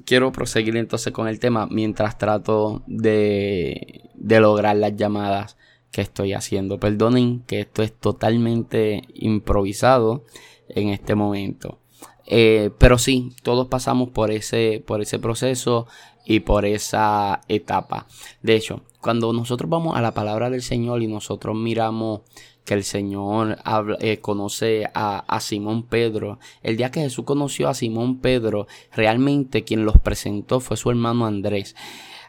quiero 0.05 0.31
proseguir 0.31 0.75
entonces 0.77 1.13
con 1.13 1.27
el 1.27 1.39
tema 1.39 1.67
mientras 1.69 2.17
trato 2.17 2.83
de, 2.87 4.09
de 4.15 4.39
lograr 4.39 4.75
las 4.75 4.95
llamadas 4.95 5.57
que 5.91 6.01
estoy 6.01 6.33
haciendo. 6.33 6.79
Perdonen 6.79 7.41
que 7.41 7.61
esto 7.61 7.83
es 7.83 7.93
totalmente 7.93 9.03
improvisado 9.13 10.25
en 10.67 10.89
este 10.89 11.15
momento. 11.15 11.79
Eh, 12.25 12.71
pero 12.77 12.97
sí, 12.97 13.35
todos 13.43 13.67
pasamos 13.67 14.09
por 14.09 14.31
ese, 14.31 14.83
por 14.85 15.01
ese 15.01 15.19
proceso 15.19 15.87
y 16.25 16.41
por 16.41 16.65
esa 16.65 17.41
etapa. 17.47 18.07
De 18.41 18.55
hecho, 18.55 18.81
cuando 19.01 19.33
nosotros 19.33 19.69
vamos 19.69 19.97
a 19.97 20.01
la 20.01 20.13
palabra 20.13 20.49
del 20.49 20.61
Señor 20.61 21.03
y 21.03 21.07
nosotros 21.07 21.55
miramos 21.55 22.21
que 22.65 22.73
el 22.73 22.83
Señor 22.83 23.57
eh, 23.99 24.19
conoce 24.19 24.85
a, 24.93 25.19
a, 25.19 25.39
Simón 25.41 25.83
Pedro. 25.83 26.39
El 26.61 26.77
día 26.77 26.91
que 26.91 27.01
Jesús 27.01 27.25
conoció 27.25 27.67
a 27.67 27.73
Simón 27.73 28.19
Pedro, 28.19 28.67
realmente 28.93 29.63
quien 29.65 29.83
los 29.83 29.97
presentó 29.97 30.61
fue 30.61 30.77
su 30.77 30.89
hermano 30.89 31.25
Andrés. 31.25 31.75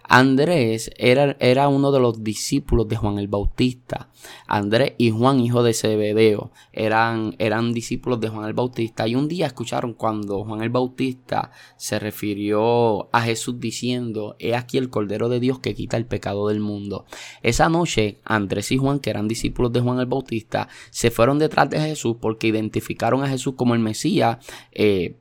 Andrés 0.06 0.90
era, 0.98 1.36
era, 1.40 1.68
uno 1.68 1.90
de 1.90 1.98
los 1.98 2.22
discípulos 2.22 2.86
de 2.88 2.96
Juan 2.96 3.18
el 3.18 3.28
Bautista. 3.28 4.10
Andrés 4.46 4.92
y 4.98 5.10
Juan, 5.10 5.40
hijo 5.40 5.62
de 5.62 5.72
Zebedeo, 5.72 6.50
eran, 6.72 7.34
eran 7.38 7.72
discípulos 7.72 8.20
de 8.20 8.28
Juan 8.28 8.46
el 8.46 8.52
Bautista. 8.52 9.08
Y 9.08 9.14
un 9.14 9.28
día 9.28 9.46
escucharon 9.46 9.94
cuando 9.94 10.44
Juan 10.44 10.62
el 10.62 10.68
Bautista 10.68 11.50
se 11.76 11.98
refirió 11.98 13.08
a 13.14 13.22
Jesús 13.22 13.58
diciendo, 13.58 14.36
he 14.38 14.54
aquí 14.54 14.76
el 14.76 14.90
Cordero 14.90 15.28
de 15.28 15.40
Dios 15.40 15.58
que 15.58 15.74
quita 15.74 15.96
el 15.96 16.06
pecado 16.06 16.48
del 16.48 16.60
mundo. 16.60 17.06
Esa 17.42 17.68
noche, 17.68 18.18
Andrés 18.24 18.72
y 18.72 18.76
Juan, 18.76 19.00
que 19.00 19.10
eran 19.10 19.26
discípulos 19.26 19.72
de 19.72 19.80
Juan 19.80 20.00
el 20.00 20.06
Bautista, 20.06 20.68
se 20.90 21.10
fueron 21.10 21.38
detrás 21.38 21.70
de 21.70 21.80
Jesús 21.80 22.16
porque 22.20 22.48
identificaron 22.48 23.24
a 23.24 23.28
Jesús 23.28 23.54
como 23.56 23.74
el 23.74 23.80
Mesías. 23.80 24.38
Eh, 24.72 25.16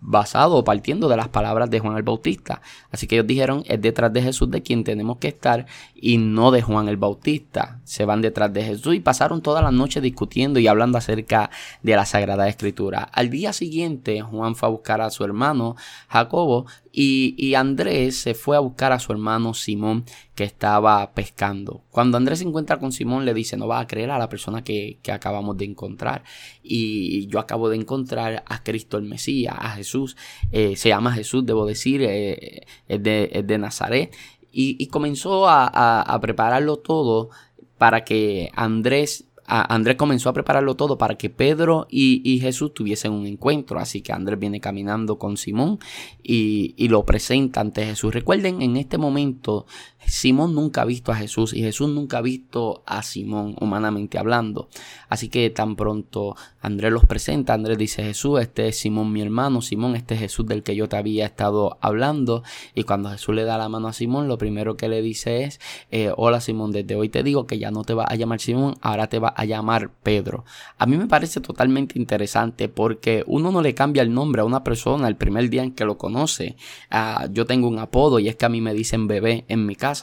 basado 0.00 0.56
o 0.56 0.64
partiendo 0.64 1.08
de 1.08 1.16
las 1.16 1.28
palabras 1.28 1.70
de 1.70 1.80
Juan 1.80 1.96
el 1.96 2.02
Bautista. 2.02 2.62
Así 2.90 3.06
que 3.06 3.16
ellos 3.16 3.26
dijeron, 3.26 3.62
es 3.66 3.80
detrás 3.80 4.12
de 4.12 4.22
Jesús 4.22 4.50
de 4.50 4.62
quien 4.62 4.84
tenemos 4.84 5.18
que 5.18 5.28
estar 5.28 5.66
y 5.94 6.18
no 6.18 6.50
de 6.50 6.62
Juan 6.62 6.88
el 6.88 6.96
Bautista. 6.96 7.80
Se 7.84 8.04
van 8.04 8.22
detrás 8.22 8.52
de 8.52 8.64
Jesús 8.64 8.94
y 8.94 9.00
pasaron 9.00 9.42
toda 9.42 9.62
la 9.62 9.70
noche 9.70 10.00
discutiendo 10.00 10.58
y 10.60 10.66
hablando 10.66 10.98
acerca 10.98 11.50
de 11.82 11.96
la 11.96 12.06
Sagrada 12.06 12.48
Escritura. 12.48 13.02
Al 13.12 13.30
día 13.30 13.52
siguiente, 13.52 14.20
Juan 14.20 14.54
fue 14.54 14.68
a 14.68 14.70
buscar 14.70 15.00
a 15.00 15.10
su 15.10 15.24
hermano 15.24 15.76
Jacobo 16.08 16.66
y, 16.98 17.54
Andrés 17.54 18.16
se 18.16 18.32
fue 18.32 18.56
a 18.56 18.60
buscar 18.60 18.90
a 18.90 18.98
su 18.98 19.12
hermano 19.12 19.52
Simón 19.52 20.06
que 20.34 20.44
estaba 20.44 21.12
pescando. 21.12 21.84
Cuando 21.90 22.16
Andrés 22.16 22.38
se 22.38 22.46
encuentra 22.46 22.78
con 22.78 22.90
Simón 22.90 23.26
le 23.26 23.34
dice, 23.34 23.58
no 23.58 23.68
va 23.68 23.80
a 23.80 23.86
creer 23.86 24.10
a 24.10 24.18
la 24.18 24.30
persona 24.30 24.64
que, 24.64 24.98
acabamos 25.12 25.58
de 25.58 25.66
encontrar. 25.66 26.24
Y 26.62 27.26
yo 27.26 27.38
acabo 27.38 27.68
de 27.68 27.76
encontrar 27.76 28.42
a 28.46 28.62
Cristo 28.62 28.96
el 28.96 29.04
Mesías, 29.04 29.54
a 29.58 29.72
Jesús. 29.72 30.16
Eh, 30.52 30.74
se 30.76 30.88
llama 30.88 31.12
Jesús, 31.12 31.44
debo 31.44 31.66
decir, 31.66 32.00
eh, 32.02 32.64
es, 32.88 33.02
de, 33.02 33.58
Nazaret. 33.58 34.14
Y, 34.50 34.86
comenzó 34.86 35.50
a 35.50 36.18
prepararlo 36.22 36.78
todo 36.78 37.28
para 37.76 38.04
que 38.04 38.50
Andrés 38.54 39.25
Andrés 39.46 39.96
comenzó 39.96 40.28
a 40.28 40.32
prepararlo 40.32 40.74
todo 40.74 40.98
para 40.98 41.16
que 41.16 41.30
Pedro 41.30 41.86
y, 41.90 42.38
Jesús 42.40 42.74
tuviesen 42.74 43.12
un 43.12 43.26
encuentro. 43.26 43.78
Así 43.78 44.02
que 44.02 44.12
Andrés 44.12 44.38
viene 44.38 44.60
caminando 44.60 45.18
con 45.18 45.36
Simón 45.36 45.78
y, 46.22 46.74
y, 46.76 46.88
lo 46.88 47.04
presenta 47.04 47.60
ante 47.60 47.84
Jesús. 47.84 48.12
Recuerden, 48.12 48.62
en 48.62 48.76
este 48.76 48.98
momento 48.98 49.66
Simón 50.06 50.54
nunca 50.54 50.82
ha 50.82 50.84
visto 50.84 51.12
a 51.12 51.16
Jesús 51.16 51.52
y 51.52 51.62
Jesús 51.62 51.88
nunca 51.88 52.18
ha 52.18 52.22
visto 52.22 52.82
a 52.86 53.02
Simón 53.02 53.56
humanamente 53.60 54.18
hablando. 54.18 54.68
Así 55.08 55.28
que 55.28 55.50
tan 55.50 55.76
pronto 55.76 56.36
Andrés 56.60 56.92
los 56.92 57.04
presenta, 57.04 57.54
Andrés 57.54 57.78
dice 57.78 58.02
Jesús, 58.02 58.40
este 58.40 58.68
es 58.68 58.78
Simón 58.78 59.12
mi 59.12 59.22
hermano, 59.22 59.62
Simón, 59.62 59.96
este 59.96 60.14
es 60.14 60.20
Jesús 60.20 60.46
del 60.46 60.62
que 60.62 60.76
yo 60.76 60.88
te 60.88 60.96
había 60.96 61.26
estado 61.26 61.78
hablando. 61.80 62.42
Y 62.74 62.84
cuando 62.84 63.10
Jesús 63.10 63.34
le 63.34 63.44
da 63.44 63.58
la 63.58 63.68
mano 63.68 63.88
a 63.88 63.92
Simón, 63.92 64.28
lo 64.28 64.38
primero 64.38 64.76
que 64.76 64.88
le 64.88 65.02
dice 65.02 65.44
es, 65.44 65.60
eh, 65.90 66.12
hola 66.16 66.40
Simón, 66.40 66.72
desde 66.72 66.94
hoy 66.94 67.08
te 67.08 67.22
digo 67.22 67.46
que 67.46 67.58
ya 67.58 67.70
no 67.70 67.84
te 67.84 67.94
va 67.94 68.04
a 68.04 68.14
llamar 68.14 68.40
Simón, 68.40 68.76
ahora 68.80 69.08
te 69.08 69.18
va 69.18 69.34
a 69.36 69.44
llamar 69.44 69.90
Pedro. 70.02 70.44
A 70.78 70.86
mí 70.86 70.96
me 70.96 71.06
parece 71.06 71.40
totalmente 71.40 71.98
interesante 71.98 72.68
porque 72.68 73.24
uno 73.26 73.50
no 73.50 73.62
le 73.62 73.74
cambia 73.74 74.02
el 74.02 74.12
nombre 74.12 74.42
a 74.42 74.44
una 74.44 74.62
persona 74.62 75.08
el 75.08 75.16
primer 75.16 75.50
día 75.50 75.62
en 75.62 75.72
que 75.72 75.84
lo 75.84 75.98
conoce. 75.98 76.56
Ah, 76.90 77.28
yo 77.32 77.44
tengo 77.46 77.68
un 77.68 77.78
apodo 77.78 78.18
y 78.18 78.28
es 78.28 78.36
que 78.36 78.46
a 78.46 78.48
mí 78.48 78.60
me 78.60 78.74
dicen 78.74 79.06
bebé 79.06 79.44
en 79.48 79.66
mi 79.66 79.74
casa 79.74 79.95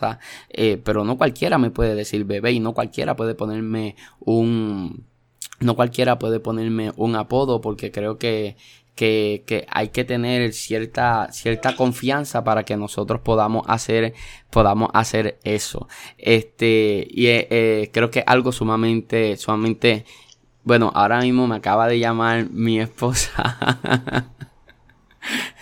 eh, 0.50 0.82
pero 0.84 1.04
no 1.04 1.18
cualquiera 1.18 1.58
me 1.58 1.72
puede 1.72 1.96
decir 1.96 2.26
bebé 2.26 2.52
y 2.52 2.60
no 2.60 2.74
cualquiera 2.74 3.16
puede 3.16 3.36
ponerme 3.36 3.96
un... 4.20 5.06
No 5.60 5.76
cualquiera 5.76 6.20
puede 6.20 6.40
ponerme 6.40 6.92
un 6.98 7.16
apodo 7.16 7.62
porque 7.62 7.92
creo 7.92 8.18
que, 8.18 8.58
que, 8.96 9.66
hay 9.70 9.90
que 9.90 10.04
tener 10.04 10.54
cierta, 10.54 11.32
cierta 11.32 11.76
confianza 11.76 12.44
para 12.44 12.64
que 12.64 12.78
nosotros 12.78 13.22
podamos 13.22 13.64
hacer, 13.68 14.14
podamos 14.50 14.90
hacer 14.94 15.40
eso. 15.44 15.88
Este, 16.18 17.08
y 17.10 17.28
eh, 17.28 17.48
eh, 17.50 17.90
creo 17.94 18.12
que 18.12 18.24
algo 18.26 18.52
sumamente, 18.52 19.38
sumamente, 19.38 20.06
bueno, 20.64 20.92
ahora 20.94 21.20
mismo 21.22 21.48
me 21.48 21.56
acaba 21.56 21.88
de 21.88 22.00
llamar 22.00 22.50
mi 22.50 22.80
esposa. 22.80 24.30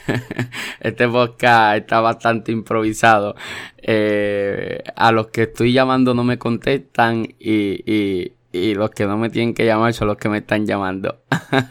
este 0.79 1.07
podcast 1.07 1.77
está 1.77 2.01
bastante 2.01 2.51
improvisado. 2.51 3.35
Eh, 3.77 4.83
a 4.95 5.11
los 5.11 5.27
que 5.27 5.43
estoy 5.43 5.73
llamando 5.73 6.13
no 6.13 6.23
me 6.23 6.37
contestan 6.37 7.27
y, 7.39 7.83
y, 7.85 8.33
los 8.75 8.89
que 8.91 9.05
no 9.05 9.17
me 9.17 9.29
tienen 9.29 9.53
que 9.53 9.65
llamar 9.65 9.93
son 9.93 10.07
los 10.07 10.17
que 10.17 10.29
me 10.29 10.39
están 10.39 10.65
llamando. 10.65 11.21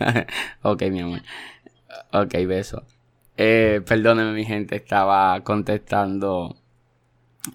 ok, 0.62 0.82
mi 0.90 1.00
amor. 1.00 1.20
Ok, 2.12 2.34
beso. 2.46 2.84
Eh, 3.36 3.80
perdónenme, 3.86 4.32
mi 4.32 4.44
gente, 4.44 4.76
estaba 4.76 5.40
contestando 5.42 6.59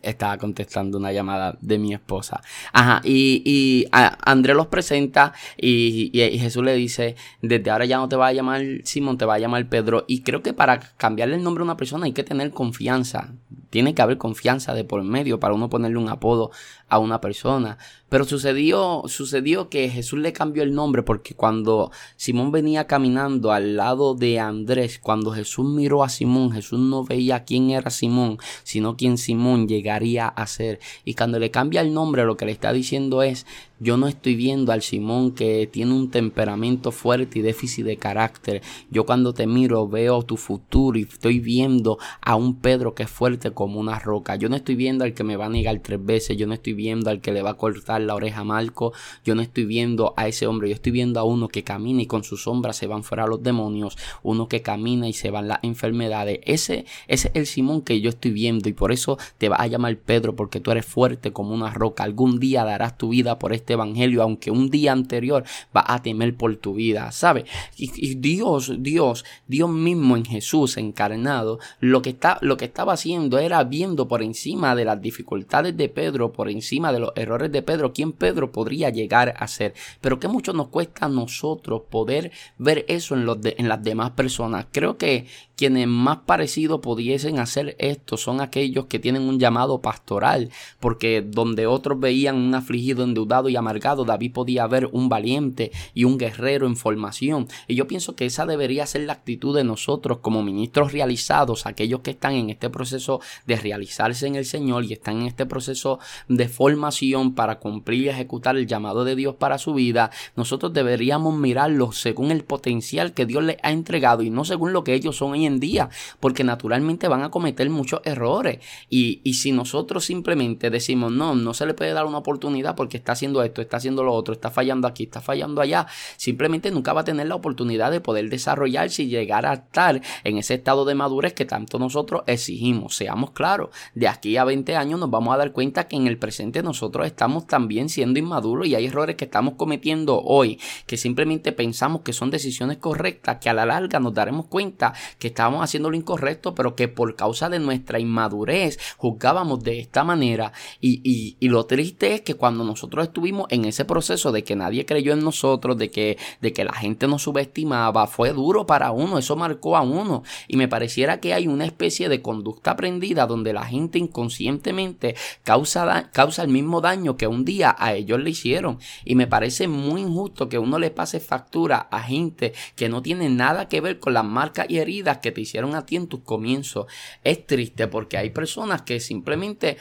estaba 0.01 0.37
contestando 0.37 0.97
una 0.97 1.11
llamada 1.11 1.57
de 1.61 1.77
mi 1.77 1.93
esposa. 1.93 2.41
Ajá, 2.73 3.01
y, 3.03 3.41
y 3.45 3.87
Andrés 3.91 4.55
los 4.55 4.67
presenta 4.67 5.33
y, 5.57 6.09
y, 6.13 6.39
Jesús 6.39 6.63
le 6.63 6.75
dice, 6.75 7.15
desde 7.41 7.69
ahora 7.69 7.85
ya 7.85 7.97
no 7.97 8.09
te 8.09 8.15
va 8.15 8.27
a 8.27 8.33
llamar 8.33 8.61
Simón, 8.83 9.17
te 9.17 9.25
va 9.25 9.35
a 9.35 9.39
llamar 9.39 9.67
Pedro. 9.67 10.05
Y 10.07 10.21
creo 10.21 10.41
que 10.41 10.53
para 10.53 10.79
cambiarle 10.97 11.35
el 11.35 11.43
nombre 11.43 11.61
a 11.61 11.65
una 11.65 11.77
persona 11.77 12.05
hay 12.05 12.13
que 12.13 12.23
tener 12.23 12.51
confianza. 12.51 13.33
Tiene 13.69 13.93
que 13.93 14.01
haber 14.01 14.17
confianza 14.17 14.73
de 14.73 14.83
por 14.83 15.03
medio 15.03 15.39
para 15.39 15.53
uno 15.53 15.69
ponerle 15.69 15.97
un 15.97 16.09
apodo 16.09 16.51
a 16.87 16.99
una 16.99 17.21
persona. 17.21 17.77
Pero 18.07 18.23
sucedió, 18.23 19.03
sucedió 19.07 19.69
que 19.69 19.89
Jesús 19.89 20.19
le 20.19 20.31
cambió 20.31 20.63
el 20.63 20.73
nombre 20.73 21.03
porque 21.03 21.33
cuando 21.33 21.91
Simón 22.15 22.51
venía 22.51 22.85
caminando 22.87 23.51
al 23.51 23.75
lado 23.75 24.13
de 24.13 24.39
Andrés, 24.39 24.99
cuando 24.99 25.31
Jesús 25.31 25.65
miró 25.65 26.03
a 26.03 26.09
Simón, 26.09 26.51
Jesús 26.51 26.79
no 26.79 27.03
veía 27.03 27.43
quién 27.43 27.71
era 27.71 27.89
Simón, 27.89 28.37
sino 28.63 28.95
quién 28.95 29.17
Simón 29.17 29.67
llegaría 29.67 30.27
a 30.27 30.45
ser. 30.45 30.79
Y 31.03 31.15
cuando 31.15 31.39
le 31.39 31.51
cambia 31.51 31.81
el 31.81 31.93
nombre, 31.93 32.25
lo 32.25 32.37
que 32.37 32.45
le 32.45 32.51
está 32.51 32.71
diciendo 32.71 33.23
es, 33.23 33.45
yo 33.79 33.97
no 33.97 34.07
estoy 34.07 34.35
viendo 34.35 34.71
al 34.71 34.81
Simón 34.81 35.31
que 35.31 35.67
tiene 35.67 35.93
un 35.93 36.09
temperamento 36.09 36.93
fuerte 36.93 37.39
y 37.39 37.41
déficit 37.41 37.85
de 37.85 37.97
carácter. 37.97 38.61
Yo 38.89 39.05
cuando 39.05 39.33
te 39.33 39.47
miro 39.47 39.87
veo 39.89 40.23
tu 40.23 40.37
futuro 40.37 40.97
y 40.97 41.01
estoy 41.01 41.39
viendo 41.39 41.97
a 42.21 42.35
un 42.35 42.61
Pedro 42.61 42.95
que 42.95 43.03
es 43.03 43.09
fuerte 43.09 43.51
como 43.51 43.79
una 43.79 43.99
roca. 43.99 44.37
Yo 44.37 44.47
no 44.47 44.55
estoy 44.55 44.75
viendo 44.75 45.03
al 45.03 45.13
que 45.13 45.25
me 45.25 45.35
va 45.35 45.47
a 45.47 45.49
negar 45.49 45.79
tres 45.79 46.03
veces. 46.03 46.37
Yo 46.37 46.47
no 46.47 46.53
estoy 46.53 46.73
viendo 46.75 47.09
al 47.09 47.21
que 47.21 47.31
le 47.31 47.41
va 47.41 47.51
a 47.51 47.55
cortar 47.55 48.01
la 48.01 48.15
oreja 48.15 48.41
a 48.41 48.43
Marco. 48.43 48.93
Yo 49.23 49.35
no 49.35 49.41
estoy 49.41 49.65
viendo 49.65 50.13
a 50.17 50.27
ese 50.27 50.47
hombre. 50.47 50.69
Yo 50.69 50.75
estoy 50.75 50.91
viendo 50.91 51.19
a 51.19 51.23
uno 51.23 51.47
que 51.47 51.63
camina 51.63 52.01
y 52.01 52.05
con 52.05 52.23
su 52.23 52.37
sombra 52.37 52.73
se 52.73 52.87
van 52.87 53.03
fuera 53.03 53.27
los 53.27 53.41
demonios. 53.41 53.97
Uno 54.23 54.47
que 54.47 54.61
camina 54.61 55.07
y 55.07 55.13
se 55.13 55.31
van 55.31 55.47
las 55.47 55.59
enfermedades. 55.63 56.39
Ese, 56.43 56.85
ese 57.07 57.29
es 57.29 57.35
el 57.35 57.45
Simón 57.45 57.81
que 57.81 58.01
yo 58.01 58.09
estoy 58.09 58.31
viendo 58.31 58.69
y 58.69 58.73
por 58.73 58.91
eso 58.91 59.17
te 59.37 59.49
va 59.49 59.57
a 59.57 59.67
llamar 59.67 59.97
Pedro 59.97 60.35
porque 60.35 60.59
tú 60.59 60.71
eres 60.71 60.85
fuerte 60.85 61.31
como 61.31 61.53
una 61.53 61.73
roca. 61.73 62.03
Algún 62.03 62.39
día 62.39 62.63
darás 62.63 62.97
tu 62.97 63.09
vida 63.09 63.39
por 63.39 63.53
este 63.53 63.73
evangelio, 63.73 64.21
aunque 64.21 64.51
un 64.51 64.69
día 64.69 64.91
anterior 64.91 65.43
va 65.75 65.83
a 65.87 66.01
temer 66.01 66.35
por 66.35 66.55
tu 66.57 66.73
vida, 66.73 67.11
¿sabe? 67.11 67.45
Y, 67.77 68.15
Dios, 68.15 68.73
Dios, 68.79 69.25
Dios 69.47 69.69
mismo 69.69 70.17
en 70.17 70.25
Jesús 70.25 70.77
encarnado, 70.77 71.59
lo 71.79 72.01
que, 72.01 72.11
está, 72.11 72.37
lo 72.41 72.57
que 72.57 72.65
estaba 72.65 72.93
haciendo 72.93 73.37
era 73.39 73.63
viendo 73.63 74.07
por 74.07 74.21
encima 74.21 74.75
de 74.75 74.85
las 74.85 75.01
dificultades 75.01 75.75
de 75.77 75.89
Pedro, 75.89 76.31
por 76.31 76.49
encima 76.49 76.64
de 76.93 76.99
los 76.99 77.11
errores 77.15 77.51
de 77.51 77.63
Pedro, 77.63 77.93
quién 77.93 78.11
Pedro 78.11 78.51
podría 78.51 78.89
llegar 78.91 79.33
a 79.37 79.47
ser. 79.47 79.73
Pero 80.01 80.19
que 80.19 80.27
mucho 80.27 80.53
nos 80.53 80.67
cuesta 80.67 81.07
a 81.07 81.09
nosotros 81.09 81.83
poder 81.89 82.31
ver 82.57 82.85
eso 82.87 83.15
en, 83.15 83.25
los 83.25 83.39
en 83.43 83.67
las 83.67 83.83
demás 83.83 84.11
personas. 84.11 84.67
Creo 84.71 84.97
que 84.97 85.25
quienes 85.55 85.87
más 85.87 86.17
parecido 86.25 86.81
pudiesen 86.81 87.39
hacer 87.39 87.75
esto 87.79 88.17
son 88.17 88.41
aquellos 88.41 88.85
que 88.85 88.99
tienen 88.99 89.23
un 89.23 89.39
llamado 89.39 89.81
pastoral, 89.81 90.51
porque 90.79 91.21
donde 91.25 91.65
otros 91.65 91.99
veían 91.99 92.35
un 92.35 92.53
afligido 92.53 93.03
endeudado 93.03 93.49
y 93.49 93.55
y 93.55 93.57
amargado, 93.57 94.03
David 94.03 94.33
podía 94.33 94.67
ver 94.67 94.89
un 94.91 95.07
valiente 95.07 95.71
y 95.93 96.03
un 96.03 96.17
guerrero 96.17 96.67
en 96.67 96.75
formación. 96.75 97.47
Y 97.67 97.75
yo 97.75 97.87
pienso 97.87 98.15
que 98.15 98.25
esa 98.25 98.45
debería 98.45 98.85
ser 98.85 99.01
la 99.03 99.13
actitud 99.13 99.55
de 99.55 99.63
nosotros 99.63 100.19
como 100.19 100.43
ministros 100.43 100.91
realizados, 100.91 101.65
aquellos 101.65 102.01
que 102.01 102.11
están 102.11 102.33
en 102.33 102.49
este 102.49 102.69
proceso 102.69 103.21
de 103.47 103.55
realizarse 103.55 104.27
en 104.27 104.35
el 104.35 104.45
Señor 104.45 104.83
y 104.83 104.91
están 104.91 105.21
en 105.21 105.27
este 105.27 105.45
proceso 105.45 105.99
de 106.27 106.49
formación 106.55 107.35
para 107.35 107.59
cumplir 107.59 108.05
y 108.05 108.09
ejecutar 108.09 108.55
el 108.55 108.65
llamado 108.65 109.03
de 109.03 109.15
Dios 109.15 109.35
para 109.35 109.57
su 109.57 109.73
vida. 109.73 110.09
Nosotros 110.35 110.73
deberíamos 110.73 111.35
mirarlos 111.35 111.99
según 111.99 112.31
el 112.31 112.43
potencial 112.43 113.13
que 113.13 113.25
Dios 113.25 113.43
les 113.43 113.57
ha 113.61 113.71
entregado 113.71 114.23
y 114.23 114.29
no 114.29 114.45
según 114.45 114.71
lo 114.71 114.83
que 114.83 114.93
ellos 114.93 115.17
son 115.17 115.33
hoy 115.33 115.45
en 115.45 115.59
día, 115.59 115.89
porque 116.19 116.43
naturalmente 116.43 117.07
van 117.07 117.23
a 117.23 117.29
cometer 117.29 117.69
muchos 117.69 117.99
errores. 118.05 118.59
Y, 118.89 119.19
y 119.23 119.33
si 119.35 119.51
nosotros 119.51 120.05
simplemente 120.05 120.69
decimos, 120.69 121.11
no, 121.11 121.35
no 121.35 121.53
se 121.53 121.65
le 121.65 121.73
puede 121.73 121.91
dar 121.91 122.05
una 122.05 122.19
oportunidad 122.19 122.75
porque 122.75 122.97
está 122.97 123.11
haciendo 123.11 123.43
esto, 123.43 123.61
está 123.61 123.77
haciendo 123.77 124.03
lo 124.03 124.13
otro, 124.13 124.33
está 124.33 124.49
fallando 124.49 124.87
aquí, 124.87 125.03
está 125.03 125.21
fallando 125.21 125.61
allá, 125.61 125.87
simplemente 126.15 126.71
nunca 126.71 126.93
va 126.93 127.01
a 127.01 127.05
tener 127.05 127.27
la 127.27 127.35
oportunidad 127.35 127.91
de 127.91 128.01
poder 128.01 128.29
desarrollarse 128.29 129.03
y 129.03 129.07
llegar 129.07 129.45
a 129.45 129.53
estar 129.53 130.01
en 130.23 130.37
ese 130.37 130.53
estado 130.55 130.85
de 130.85 130.95
madurez 130.95 131.33
que 131.33 131.45
tanto 131.45 131.79
nosotros 131.79 132.23
exigimos. 132.27 132.95
Seamos 132.95 133.31
claros, 133.31 133.69
de 133.93 134.07
aquí 134.07 134.37
a 134.37 134.45
20 134.45 134.75
años 134.75 134.99
nos 134.99 135.09
vamos 135.09 135.33
a 135.33 135.37
dar 135.37 135.51
cuenta 135.51 135.87
que 135.87 135.95
en 135.95 136.07
el 136.07 136.17
presente 136.17 136.44
nosotros 136.63 137.05
estamos 137.05 137.47
también 137.47 137.89
siendo 137.89 138.19
inmaduros 138.19 138.67
y 138.67 138.75
hay 138.75 138.85
errores 138.85 139.15
que 139.15 139.25
estamos 139.25 139.55
cometiendo 139.55 140.21
hoy 140.21 140.59
que 140.85 140.97
simplemente 140.97 141.51
pensamos 141.51 142.01
que 142.01 142.13
son 142.13 142.31
decisiones 142.31 142.77
correctas, 142.77 143.37
que 143.39 143.49
a 143.49 143.53
la 143.53 143.65
larga 143.65 143.99
nos 143.99 144.13
daremos 144.13 144.47
cuenta 144.47 144.93
que 145.19 145.27
estábamos 145.27 145.63
haciendo 145.63 145.89
lo 145.89 145.97
incorrecto, 145.97 146.55
pero 146.55 146.75
que 146.75 146.87
por 146.87 147.15
causa 147.15 147.49
de 147.49 147.59
nuestra 147.59 147.99
inmadurez 147.99 148.79
juzgábamos 148.97 149.63
de 149.63 149.79
esta 149.79 150.03
manera. 150.03 150.51
Y, 150.79 151.35
y, 151.39 151.47
lo 151.47 151.65
triste 151.65 152.15
es 152.15 152.21
que 152.21 152.33
cuando 152.33 152.63
nosotros 152.63 153.07
estuvimos 153.07 153.47
en 153.49 153.65
ese 153.65 153.85
proceso 153.85 154.31
de 154.31 154.43
que 154.43 154.55
nadie 154.55 154.85
creyó 154.85 155.13
en 155.13 155.23
nosotros, 155.23 155.77
de 155.77 155.89
que, 155.89 156.17
de 156.41 156.53
que 156.53 156.65
la 156.65 156.73
gente 156.73 157.07
nos 157.07 157.23
subestimaba, 157.23 158.07
fue 158.07 158.33
duro 158.33 158.65
para 158.65 158.91
uno, 158.91 159.17
eso 159.17 159.35
marcó 159.35 159.77
a 159.77 159.81
uno. 159.81 160.23
Y 160.47 160.57
me 160.57 160.67
pareciera 160.67 161.19
que 161.19 161.33
hay 161.33 161.47
una 161.47 161.65
especie 161.65 162.09
de 162.09 162.21
conducta 162.21 162.71
aprendida 162.71 163.25
donde 163.25 163.53
la 163.53 163.65
gente 163.65 163.99
inconscientemente 163.99 165.15
causa, 165.43 166.09
causa 166.11 166.34
el 166.43 166.49
mismo 166.49 166.81
daño 166.81 167.17
que 167.17 167.27
un 167.27 167.45
día 167.45 167.75
a 167.77 167.93
ellos 167.93 168.19
le 168.19 168.29
hicieron. 168.29 168.79
Y 169.03 169.15
me 169.15 169.27
parece 169.27 169.67
muy 169.67 170.01
injusto 170.01 170.49
que 170.49 170.59
uno 170.59 170.79
le 170.79 170.91
pase 170.91 171.19
factura 171.19 171.87
a 171.91 172.01
gente 172.01 172.53
que 172.75 172.89
no 172.89 173.01
tiene 173.01 173.29
nada 173.29 173.67
que 173.67 173.81
ver 173.81 173.99
con 173.99 174.13
las 174.13 174.25
marcas 174.25 174.67
y 174.69 174.77
heridas 174.77 175.19
que 175.19 175.31
te 175.31 175.41
hicieron 175.41 175.75
a 175.75 175.85
ti 175.85 175.95
en 175.95 176.07
tus 176.07 176.21
comienzos. 176.21 176.87
Es 177.23 177.45
triste 177.45 177.87
porque 177.87 178.17
hay 178.17 178.29
personas 178.29 178.81
que 178.83 178.99
simplemente 178.99 179.77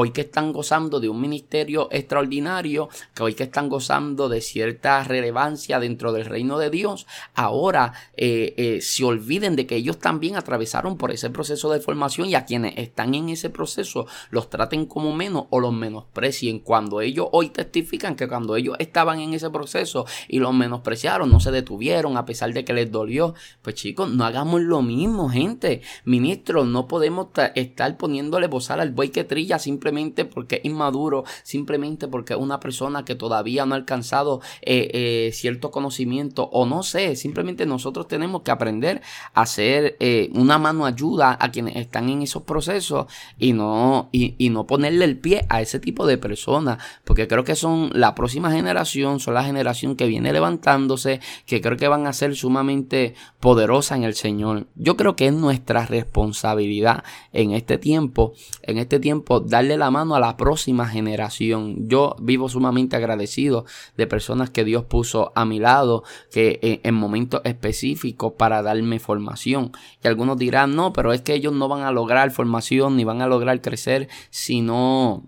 hoy 0.00 0.12
que 0.12 0.20
están 0.20 0.52
gozando 0.52 1.00
de 1.00 1.08
un 1.08 1.20
ministerio 1.20 1.88
extraordinario, 1.90 2.88
que 3.14 3.24
hoy 3.24 3.34
que 3.34 3.42
están 3.42 3.68
gozando 3.68 4.28
de 4.28 4.40
cierta 4.40 5.02
relevancia 5.02 5.80
dentro 5.80 6.12
del 6.12 6.26
reino 6.26 6.56
de 6.56 6.70
Dios, 6.70 7.08
ahora 7.34 7.94
eh, 8.16 8.54
eh, 8.56 8.80
se 8.80 9.04
olviden 9.04 9.56
de 9.56 9.66
que 9.66 9.74
ellos 9.74 9.98
también 9.98 10.36
atravesaron 10.36 10.96
por 10.96 11.10
ese 11.10 11.30
proceso 11.30 11.72
de 11.72 11.80
formación 11.80 12.28
y 12.28 12.36
a 12.36 12.44
quienes 12.44 12.78
están 12.78 13.12
en 13.16 13.28
ese 13.28 13.50
proceso 13.50 14.06
los 14.30 14.48
traten 14.50 14.86
como 14.86 15.12
menos 15.12 15.46
o 15.50 15.58
los 15.58 15.72
menosprecien 15.72 16.60
cuando 16.60 17.00
ellos 17.00 17.26
hoy 17.32 17.48
testifican 17.48 18.14
que 18.14 18.28
cuando 18.28 18.54
ellos 18.54 18.76
estaban 18.78 19.18
en 19.18 19.34
ese 19.34 19.50
proceso 19.50 20.06
y 20.28 20.38
los 20.38 20.54
menospreciaron, 20.54 21.28
no 21.28 21.40
se 21.40 21.50
detuvieron 21.50 22.16
a 22.16 22.24
pesar 22.24 22.52
de 22.52 22.64
que 22.64 22.72
les 22.72 22.92
dolió. 22.92 23.34
Pues 23.62 23.74
chicos, 23.74 24.08
no 24.08 24.24
hagamos 24.24 24.60
lo 24.60 24.80
mismo, 24.80 25.28
gente. 25.28 25.82
Ministros, 26.04 26.68
no 26.68 26.86
podemos 26.86 27.28
estar 27.56 27.96
poniéndole 27.96 28.46
bozal 28.46 28.78
al 28.78 28.92
buey 28.92 29.08
que 29.08 29.24
trilla 29.24 29.58
sin 29.58 29.80
simplemente 29.88 30.26
porque 30.26 30.56
es 30.56 30.64
inmaduro, 30.64 31.24
simplemente 31.42 32.08
porque 32.08 32.34
es 32.34 32.38
una 32.38 32.60
persona 32.60 33.06
que 33.06 33.14
todavía 33.14 33.64
no 33.64 33.74
ha 33.74 33.78
alcanzado 33.78 34.42
eh, 34.60 34.90
eh, 34.92 35.30
cierto 35.32 35.70
conocimiento 35.70 36.44
o 36.52 36.66
no 36.66 36.82
sé, 36.82 37.16
simplemente 37.16 37.64
nosotros 37.64 38.06
tenemos 38.06 38.42
que 38.42 38.50
aprender 38.50 39.00
a 39.32 39.42
hacer 39.42 39.96
eh, 40.00 40.28
una 40.34 40.58
mano 40.58 40.84
ayuda 40.84 41.38
a 41.40 41.50
quienes 41.50 41.76
están 41.76 42.10
en 42.10 42.20
esos 42.20 42.42
procesos 42.42 43.06
y 43.38 43.54
no, 43.54 44.10
y, 44.12 44.50
no 44.50 44.66
ponerle 44.66 45.04
el 45.04 45.18
pie 45.18 45.46
a 45.48 45.62
ese 45.62 45.78
tipo 45.78 46.06
de 46.06 46.18
personas, 46.18 46.82
porque 47.04 47.28
creo 47.28 47.44
que 47.44 47.54
son 47.54 47.90
la 47.94 48.14
próxima 48.14 48.50
generación, 48.50 49.20
son 49.20 49.34
la 49.34 49.44
generación 49.44 49.96
que 49.96 50.06
viene 50.06 50.32
levantándose, 50.32 51.20
que 51.46 51.60
creo 51.60 51.76
que 51.78 51.88
van 51.88 52.06
a 52.06 52.12
ser 52.12 52.36
sumamente 52.36 53.14
poderosa 53.40 53.96
en 53.96 54.04
el 54.04 54.14
Señor. 54.14 54.66
Yo 54.74 54.96
creo 54.96 55.16
que 55.16 55.26
es 55.26 55.32
nuestra 55.32 55.86
responsabilidad 55.86 57.04
en 57.32 57.52
este 57.52 57.78
tiempo, 57.78 58.34
en 58.62 58.78
este 58.78 59.00
tiempo 59.00 59.40
darle 59.40 59.77
la 59.78 59.90
mano 59.90 60.14
a 60.14 60.20
la 60.20 60.36
próxima 60.36 60.86
generación. 60.86 61.88
Yo 61.88 62.16
vivo 62.20 62.48
sumamente 62.48 62.96
agradecido 62.96 63.64
de 63.96 64.06
personas 64.06 64.50
que 64.50 64.64
Dios 64.64 64.84
puso 64.84 65.32
a 65.34 65.44
mi 65.44 65.58
lado 65.58 66.04
que 66.30 66.58
en, 66.62 66.80
en 66.82 66.94
momentos 66.94 67.40
específicos 67.44 68.34
para 68.36 68.62
darme 68.62 68.98
formación. 68.98 69.72
Y 70.02 70.08
algunos 70.08 70.36
dirán, 70.36 70.74
no, 70.74 70.92
pero 70.92 71.12
es 71.12 71.22
que 71.22 71.34
ellos 71.34 71.52
no 71.52 71.68
van 71.68 71.82
a 71.82 71.92
lograr 71.92 72.30
formación 72.30 72.96
ni 72.96 73.04
van 73.04 73.22
a 73.22 73.26
lograr 73.26 73.60
crecer 73.60 74.08
si 74.30 74.60
no 74.60 75.24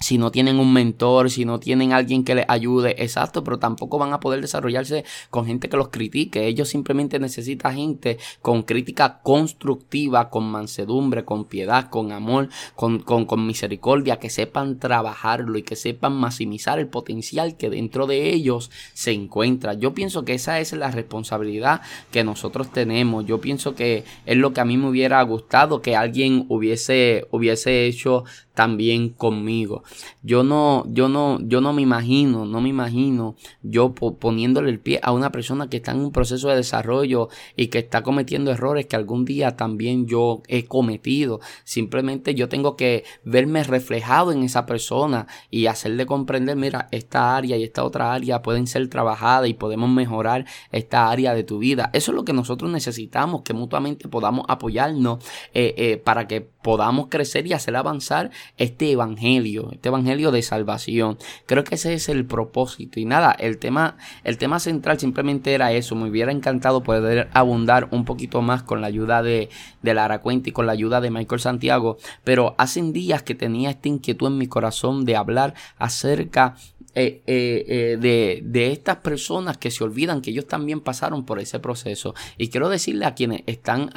si 0.00 0.16
no 0.16 0.30
tienen 0.30 0.58
un 0.58 0.72
mentor, 0.72 1.30
si 1.30 1.44
no 1.44 1.60
tienen 1.60 1.92
alguien 1.92 2.24
que 2.24 2.34
les 2.34 2.46
ayude, 2.48 3.02
exacto, 3.02 3.44
pero 3.44 3.58
tampoco 3.58 3.98
van 3.98 4.14
a 4.14 4.20
poder 4.20 4.40
desarrollarse 4.40 5.04
con 5.28 5.44
gente 5.44 5.68
que 5.68 5.76
los 5.76 5.88
critique. 5.88 6.46
Ellos 6.46 6.70
simplemente 6.70 7.18
necesitan 7.18 7.76
gente 7.76 8.18
con 8.40 8.62
crítica 8.62 9.20
constructiva, 9.22 10.30
con 10.30 10.50
mansedumbre, 10.50 11.26
con 11.26 11.44
piedad, 11.44 11.90
con 11.90 12.12
amor, 12.12 12.48
con, 12.74 13.00
con, 13.00 13.26
con 13.26 13.46
misericordia, 13.46 14.18
que 14.18 14.30
sepan 14.30 14.78
trabajarlo 14.78 15.58
y 15.58 15.62
que 15.62 15.76
sepan 15.76 16.14
maximizar 16.14 16.78
el 16.78 16.88
potencial 16.88 17.58
que 17.58 17.68
dentro 17.68 18.06
de 18.06 18.30
ellos 18.30 18.70
se 18.94 19.12
encuentra. 19.12 19.74
Yo 19.74 19.92
pienso 19.92 20.24
que 20.24 20.32
esa 20.32 20.60
es 20.60 20.72
la 20.72 20.90
responsabilidad 20.90 21.82
que 22.10 22.24
nosotros 22.24 22.72
tenemos. 22.72 23.26
Yo 23.26 23.42
pienso 23.42 23.74
que 23.74 24.04
es 24.24 24.36
lo 24.38 24.54
que 24.54 24.62
a 24.62 24.64
mí 24.64 24.78
me 24.78 24.88
hubiera 24.88 25.22
gustado 25.22 25.82
que 25.82 25.94
alguien 25.94 26.46
hubiese, 26.48 27.26
hubiese 27.30 27.84
hecho 27.86 28.24
también 28.54 29.10
conmigo. 29.10 29.84
Yo 30.22 30.42
no, 30.42 30.84
yo 30.88 31.08
no, 31.08 31.38
yo 31.42 31.60
no 31.60 31.72
me 31.72 31.82
imagino, 31.82 32.44
no 32.44 32.60
me 32.60 32.68
imagino 32.68 33.36
yo 33.62 33.94
poniéndole 33.94 34.70
el 34.70 34.80
pie 34.80 35.00
a 35.02 35.12
una 35.12 35.32
persona 35.32 35.68
que 35.68 35.78
está 35.78 35.92
en 35.92 36.00
un 36.00 36.12
proceso 36.12 36.48
de 36.48 36.56
desarrollo 36.56 37.28
y 37.56 37.68
que 37.68 37.78
está 37.78 38.02
cometiendo 38.02 38.50
errores 38.50 38.86
que 38.86 38.96
algún 38.96 39.24
día 39.24 39.56
también 39.56 40.06
yo 40.06 40.42
he 40.48 40.64
cometido. 40.64 41.40
Simplemente 41.64 42.34
yo 42.34 42.48
tengo 42.48 42.76
que 42.76 43.04
verme 43.24 43.64
reflejado 43.64 44.32
en 44.32 44.42
esa 44.42 44.66
persona 44.66 45.26
y 45.50 45.66
hacerle 45.66 46.06
comprender, 46.06 46.56
mira, 46.56 46.88
esta 46.90 47.36
área 47.36 47.56
y 47.56 47.64
esta 47.64 47.84
otra 47.84 48.12
área 48.12 48.42
pueden 48.42 48.66
ser 48.66 48.88
trabajadas 48.88 49.48
y 49.48 49.54
podemos 49.54 49.90
mejorar 49.90 50.46
esta 50.72 51.10
área 51.10 51.34
de 51.34 51.44
tu 51.44 51.58
vida. 51.58 51.90
Eso 51.92 52.12
es 52.12 52.16
lo 52.16 52.24
que 52.24 52.32
nosotros 52.32 52.70
necesitamos, 52.70 53.42
que 53.42 53.54
mutuamente 53.54 54.08
podamos 54.08 54.44
apoyarnos 54.48 55.24
eh, 55.54 55.74
eh, 55.76 55.96
para 55.96 56.26
que 56.26 56.40
podamos 56.62 57.08
crecer 57.08 57.46
y 57.46 57.52
hacer 57.52 57.76
avanzar 57.76 58.30
este 58.56 58.92
evangelio, 58.92 59.70
este 59.72 59.88
evangelio 59.88 60.30
de 60.30 60.42
salvación. 60.42 61.18
Creo 61.46 61.64
que 61.64 61.76
ese 61.76 61.94
es 61.94 62.08
el 62.08 62.24
propósito. 62.26 63.00
Y 63.00 63.04
nada, 63.04 63.32
el 63.32 63.58
tema, 63.58 63.96
el 64.24 64.38
tema 64.38 64.60
central 64.60 64.98
simplemente 64.98 65.54
era 65.54 65.72
eso. 65.72 65.94
Me 65.94 66.08
hubiera 66.08 66.32
encantado 66.32 66.82
poder 66.82 67.28
abundar 67.32 67.88
un 67.90 68.04
poquito 68.04 68.42
más 68.42 68.62
con 68.62 68.80
la 68.80 68.86
ayuda 68.86 69.22
de, 69.22 69.48
de 69.82 69.94
Lara 69.94 70.20
Cuenta 70.20 70.48
y 70.48 70.52
con 70.52 70.66
la 70.66 70.72
ayuda 70.72 71.00
de 71.00 71.10
Michael 71.10 71.40
Santiago. 71.40 71.98
Pero 72.24 72.54
hacen 72.58 72.92
días 72.92 73.22
que 73.22 73.34
tenía 73.34 73.70
esta 73.70 73.88
inquietud 73.88 74.28
en 74.28 74.38
mi 74.38 74.46
corazón 74.46 75.04
de 75.04 75.16
hablar 75.16 75.54
acerca 75.78 76.56
eh, 76.92 77.22
eh, 77.28 77.64
eh, 77.68 77.96
de, 78.00 78.40
de, 78.44 78.72
estas 78.72 78.96
personas 78.96 79.56
que 79.58 79.70
se 79.70 79.84
olvidan 79.84 80.20
que 80.20 80.30
ellos 80.30 80.48
también 80.48 80.80
pasaron 80.80 81.24
por 81.24 81.38
ese 81.38 81.60
proceso. 81.60 82.14
Y 82.36 82.48
quiero 82.48 82.68
decirle 82.68 83.06
a 83.06 83.14
quienes 83.14 83.42
están 83.46 83.90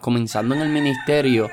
comenzando 0.00 0.54
en 0.54 0.62
el 0.62 0.70
ministerio, 0.70 1.50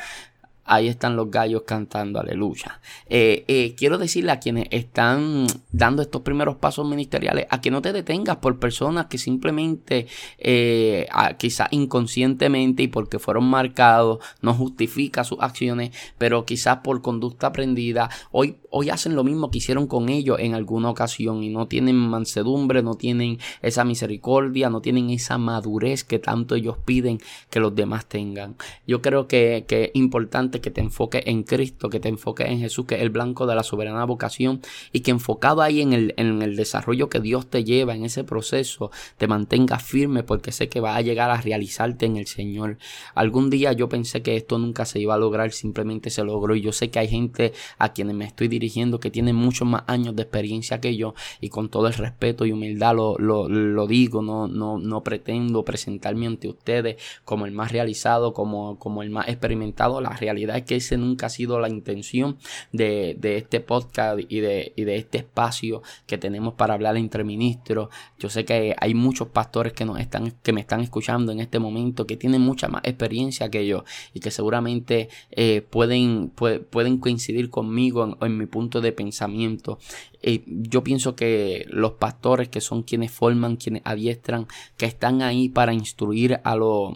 ahí 0.65 0.88
están 0.88 1.15
los 1.15 1.30
gallos 1.30 1.63
cantando, 1.65 2.19
aleluya. 2.19 2.82
Eh, 3.08 3.45
eh, 3.47 3.75
quiero 3.78 3.97
decirle 3.97 4.32
a 4.32 4.39
quienes 4.39 4.67
están 4.71 5.45
dando 5.71 6.01
estos 6.01 6.23
primeros 6.23 6.58
pasos 6.58 6.88
ministeriales, 6.88 7.45
a 7.49 7.62
que 7.62 7.71
no 7.71 7.82
te 7.82 7.93
detengas 7.93 8.38
por 8.38 8.60
personas 8.60 9.06
que 9.06 9.17
simplemente, 9.17 10.08
eh, 10.39 11.08
quizás 11.38 11.67
inconscientemente 11.71 12.84
y 12.84 12.88
porque 12.88 13.19
fueron 13.19 13.45
marcados, 13.45 14.19
no 14.41 14.54
justifica 14.54 15.23
sus 15.23 15.39
acciones, 15.41 15.91
pero 16.17 16.45
quizás 16.45 16.78
por 16.78 17.01
conducta 17.01 17.47
aprendida, 17.47 18.10
hoy, 18.32 18.58
hoy 18.77 18.89
hacen 18.89 19.15
lo 19.15 19.23
mismo 19.23 19.51
que 19.51 19.59
hicieron 19.59 19.88
con 19.88 20.09
ellos 20.09 20.38
en 20.38 20.53
alguna 20.53 20.89
ocasión 20.89 21.41
y 21.43 21.49
no 21.49 21.65
tienen 21.65 21.95
mansedumbre, 21.95 22.83
no 22.83 22.95
tienen 22.95 23.39
esa 23.61 23.85
misericordia, 23.85 24.69
no 24.69 24.81
tienen 24.81 25.09
esa 25.11 25.38
madurez 25.38 26.03
que 26.03 26.19
tanto 26.19 26.55
ellos 26.55 26.75
piden 26.83 27.19
que 27.49 27.61
los 27.61 27.73
demás 27.73 28.05
tengan. 28.05 28.57
Yo 28.85 29.01
creo 29.01 29.29
que, 29.29 29.63
que 29.65 29.85
es 29.85 29.91
importante 29.93 30.59
que 30.59 30.71
te 30.71 30.81
enfoques 30.81 31.23
en 31.25 31.43
Cristo, 31.43 31.89
que 31.89 32.01
te 32.01 32.09
enfoques 32.09 32.49
en 32.49 32.59
Jesús, 32.59 32.85
que 32.85 32.95
es 32.95 33.01
el 33.01 33.11
blanco 33.11 33.47
de 33.47 33.55
la 33.55 33.63
soberana 33.63 34.03
vocación 34.03 34.59
y 34.91 34.99
que 34.99 35.11
enfocado 35.11 35.61
ahí 35.61 35.79
en 35.79 35.93
el, 35.93 36.13
en 36.17 36.41
el 36.41 36.57
desarrollo 36.57 37.07
que 37.07 37.21
Dios 37.21 37.47
te 37.47 37.63
lleva 37.63 37.95
en 37.95 38.03
ese 38.03 38.25
proceso, 38.25 38.91
te 39.17 39.29
mantengas 39.29 39.83
firme 39.83 40.23
porque 40.23 40.51
sé 40.51 40.67
que 40.67 40.81
vas 40.81 40.97
a 40.97 41.01
llegar 41.01 41.31
a 41.31 41.39
realizarte 41.39 42.07
en 42.07 42.17
el 42.17 42.27
Señor. 42.27 42.77
Algún 43.13 43.49
día 43.49 43.71
yo 43.71 43.88
pensé 43.88 44.21
que 44.21 44.35
esto 44.35 44.57
nunca 44.57 44.83
se 44.83 44.99
iba 44.99 45.13
a 45.13 45.17
lograr, 45.17 45.53
simplemente 45.53 46.09
se 46.09 46.25
logró 46.25 46.57
y 46.57 46.61
yo 46.61 46.73
sé 46.73 46.91
que 46.91 46.99
hay 46.99 47.07
gente 47.07 47.53
a 47.77 47.93
quienes 47.93 48.17
me 48.17 48.25
estoy 48.25 48.49
dirigiendo 48.49 48.64
que 48.99 49.12
tiene 49.12 49.34
muchos 49.34 49.67
más 49.67 49.84
años 49.88 50.15
de 50.15 50.23
experiencia 50.23 50.82
que 50.82 50.95
yo 50.95 51.13
y 51.39 51.49
con 51.49 51.69
todo 51.69 51.88
el 51.88 51.93
respeto 51.93 52.45
y 52.45 52.51
humildad 52.51 52.95
lo, 52.95 53.17
lo, 53.17 53.47
lo 53.47 53.88
digo, 53.88 54.21
no, 54.21 54.47
no, 54.47 54.78
no 54.78 55.04
pretendo 55.04 55.63
presentarme 55.63 56.28
ante 56.28 56.47
ustedes 56.47 56.97
como 57.23 57.45
el 57.45 57.51
más 57.51 57.71
realizado, 57.71 58.34
como, 58.34 58.78
como 58.80 59.04
el 59.04 59.10
más 59.10 59.28
experimentado. 59.28 60.01
La 60.01 60.10
realidad 60.10 60.58
es 60.58 60.63
que 60.63 60.75
ese 60.78 60.97
nunca 60.97 61.28
ha 61.28 61.30
sido 61.30 61.60
la 61.60 61.69
intención 61.69 62.38
de, 62.71 63.15
de 63.19 63.38
este 63.38 63.60
podcast 63.60 64.19
y 64.28 64.39
de, 64.39 64.73
y 64.75 64.84
de 64.84 64.97
este 64.97 65.19
espacio 65.19 65.82
que 66.08 66.17
tenemos 66.17 66.54
para 66.56 66.73
hablar 66.73 66.97
entre 66.97 67.23
ministros. 67.23 67.89
Yo 68.19 68.30
sé 68.30 68.45
que 68.45 68.75
hay 68.80 68.93
muchos 68.93 69.30
pastores 69.30 69.73
que 69.73 69.86
nos 69.86 69.99
están, 69.99 70.34
que 70.43 70.54
me 70.54 70.62
están 70.62 70.82
escuchando 70.82 71.32
en 71.32 71.39
este 71.39 71.60
momento, 71.60 72.06
que 72.06 72.17
tienen 72.17 72.41
mucha 72.41 72.67
más 72.67 72.82
experiencia 72.84 73.49
que 73.49 73.65
yo 73.65 73.84
y 74.13 74.19
que 74.19 74.32
seguramente 74.32 75.10
eh, 75.32 75.62
pueden, 75.69 76.30
pueden 76.30 76.97
coincidir 76.97 77.49
conmigo 77.49 78.04
en, 78.04 78.25
en 78.25 78.38
mi 78.38 78.45
punto 78.56 78.80
de 78.80 78.94
pensamiento. 78.94 79.80
Eh, 80.22 80.44
yo 80.46 80.82
pienso 80.82 81.13
que 81.13 81.65
los 81.70 81.94
pastores 81.94 82.48
que 82.48 82.62
son 82.62 82.84
quienes 82.84 83.12
forman, 83.12 83.58
quienes 83.58 83.82
adiestran, 83.84 84.48
que 84.78 84.86
están 84.86 85.22
ahí 85.22 85.50
para 85.50 85.74
instruir 85.74 86.39
a 86.46 86.56
los 86.56 86.94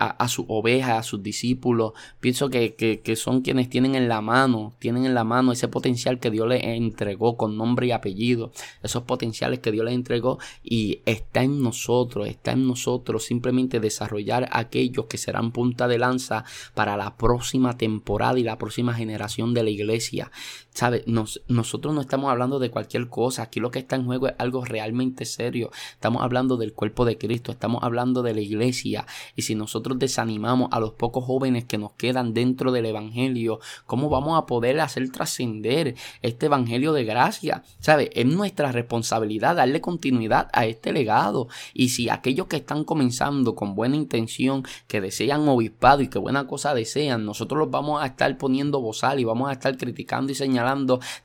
a, 0.00 0.28
sus 0.28 0.46
ovejas, 0.48 0.98
a 0.98 1.02
sus 1.02 1.22
discípulos. 1.22 1.92
Pienso 2.20 2.48
que, 2.48 2.74
que, 2.74 3.16
son 3.16 3.42
quienes 3.42 3.68
tienen 3.68 3.94
en 3.94 4.08
la 4.08 4.22
mano, 4.22 4.72
tienen 4.78 5.04
en 5.04 5.14
la 5.14 5.24
mano 5.24 5.52
ese 5.52 5.68
potencial 5.68 6.18
que 6.18 6.30
Dios 6.30 6.48
les 6.48 6.64
entregó 6.64 7.36
con 7.36 7.58
nombre 7.58 7.88
y 7.88 7.92
apellido, 7.92 8.50
esos 8.82 9.02
potenciales 9.02 9.58
que 9.58 9.70
Dios 9.70 9.84
les 9.84 9.94
entregó 9.94 10.38
y 10.64 11.02
está 11.04 11.42
en 11.42 11.62
nosotros, 11.62 12.28
está 12.28 12.52
en 12.52 12.66
nosotros 12.66 13.24
simplemente 13.24 13.78
desarrollar 13.78 14.48
aquellos 14.52 15.04
que 15.04 15.18
serán 15.18 15.52
punta 15.52 15.86
de 15.86 15.98
lanza 15.98 16.44
para 16.72 16.96
la 16.96 17.18
próxima 17.18 17.76
temporada 17.76 18.38
y 18.38 18.42
la 18.42 18.56
próxima 18.56 18.94
generación 18.94 19.52
de 19.52 19.64
la 19.64 19.70
iglesia. 19.70 20.30
¿Sabe? 20.72 21.04
nosotros 21.48 21.94
no 21.94 22.00
estamos 22.00 22.30
hablando 22.30 22.60
de 22.60 22.70
cualquier 22.70 23.08
cosa. 23.08 23.42
Aquí 23.42 23.58
lo 23.58 23.72
que 23.72 23.80
está 23.80 23.96
en 23.96 24.06
juego 24.06 24.28
es 24.28 24.34
algo 24.38 24.64
realmente 24.64 25.24
serio. 25.24 25.70
Estamos 25.92 26.22
hablando 26.22 26.56
del 26.56 26.72
cuerpo 26.72 27.04
de 27.04 27.18
Cristo. 27.18 27.50
Estamos 27.50 27.82
hablando 27.82 28.22
de 28.22 28.34
la 28.34 28.40
iglesia. 28.40 29.04
Y 29.34 29.42
si 29.42 29.56
nosotros 29.56 29.98
desanimamos 29.98 30.68
a 30.70 30.78
los 30.78 30.92
pocos 30.92 31.24
jóvenes 31.24 31.64
que 31.64 31.76
nos 31.76 31.92
quedan 31.92 32.34
dentro 32.34 32.70
del 32.70 32.86
Evangelio, 32.86 33.58
¿cómo 33.84 34.08
vamos 34.08 34.38
a 34.38 34.46
poder 34.46 34.80
hacer 34.80 35.10
trascender 35.10 35.96
este 36.22 36.46
Evangelio 36.46 36.92
de 36.92 37.04
gracia? 37.04 37.64
¿Sabe? 37.80 38.10
Es 38.14 38.26
nuestra 38.26 38.70
responsabilidad 38.70 39.56
darle 39.56 39.80
continuidad 39.80 40.48
a 40.52 40.66
este 40.66 40.92
legado. 40.92 41.48
Y 41.74 41.88
si 41.88 42.08
aquellos 42.08 42.46
que 42.46 42.56
están 42.56 42.84
comenzando 42.84 43.56
con 43.56 43.74
buena 43.74 43.96
intención, 43.96 44.62
que 44.86 45.00
desean 45.00 45.48
obispado 45.48 46.00
y 46.00 46.08
que 46.08 46.18
buena 46.20 46.46
cosa 46.46 46.74
desean, 46.74 47.26
nosotros 47.26 47.58
los 47.58 47.70
vamos 47.70 48.02
a 48.02 48.06
estar 48.06 48.38
poniendo 48.38 48.80
bozal 48.80 49.18
y 49.18 49.24
vamos 49.24 49.50
a 49.50 49.52
estar 49.52 49.76
criticando 49.76 50.30
y 50.30 50.36
señalando 50.36 50.59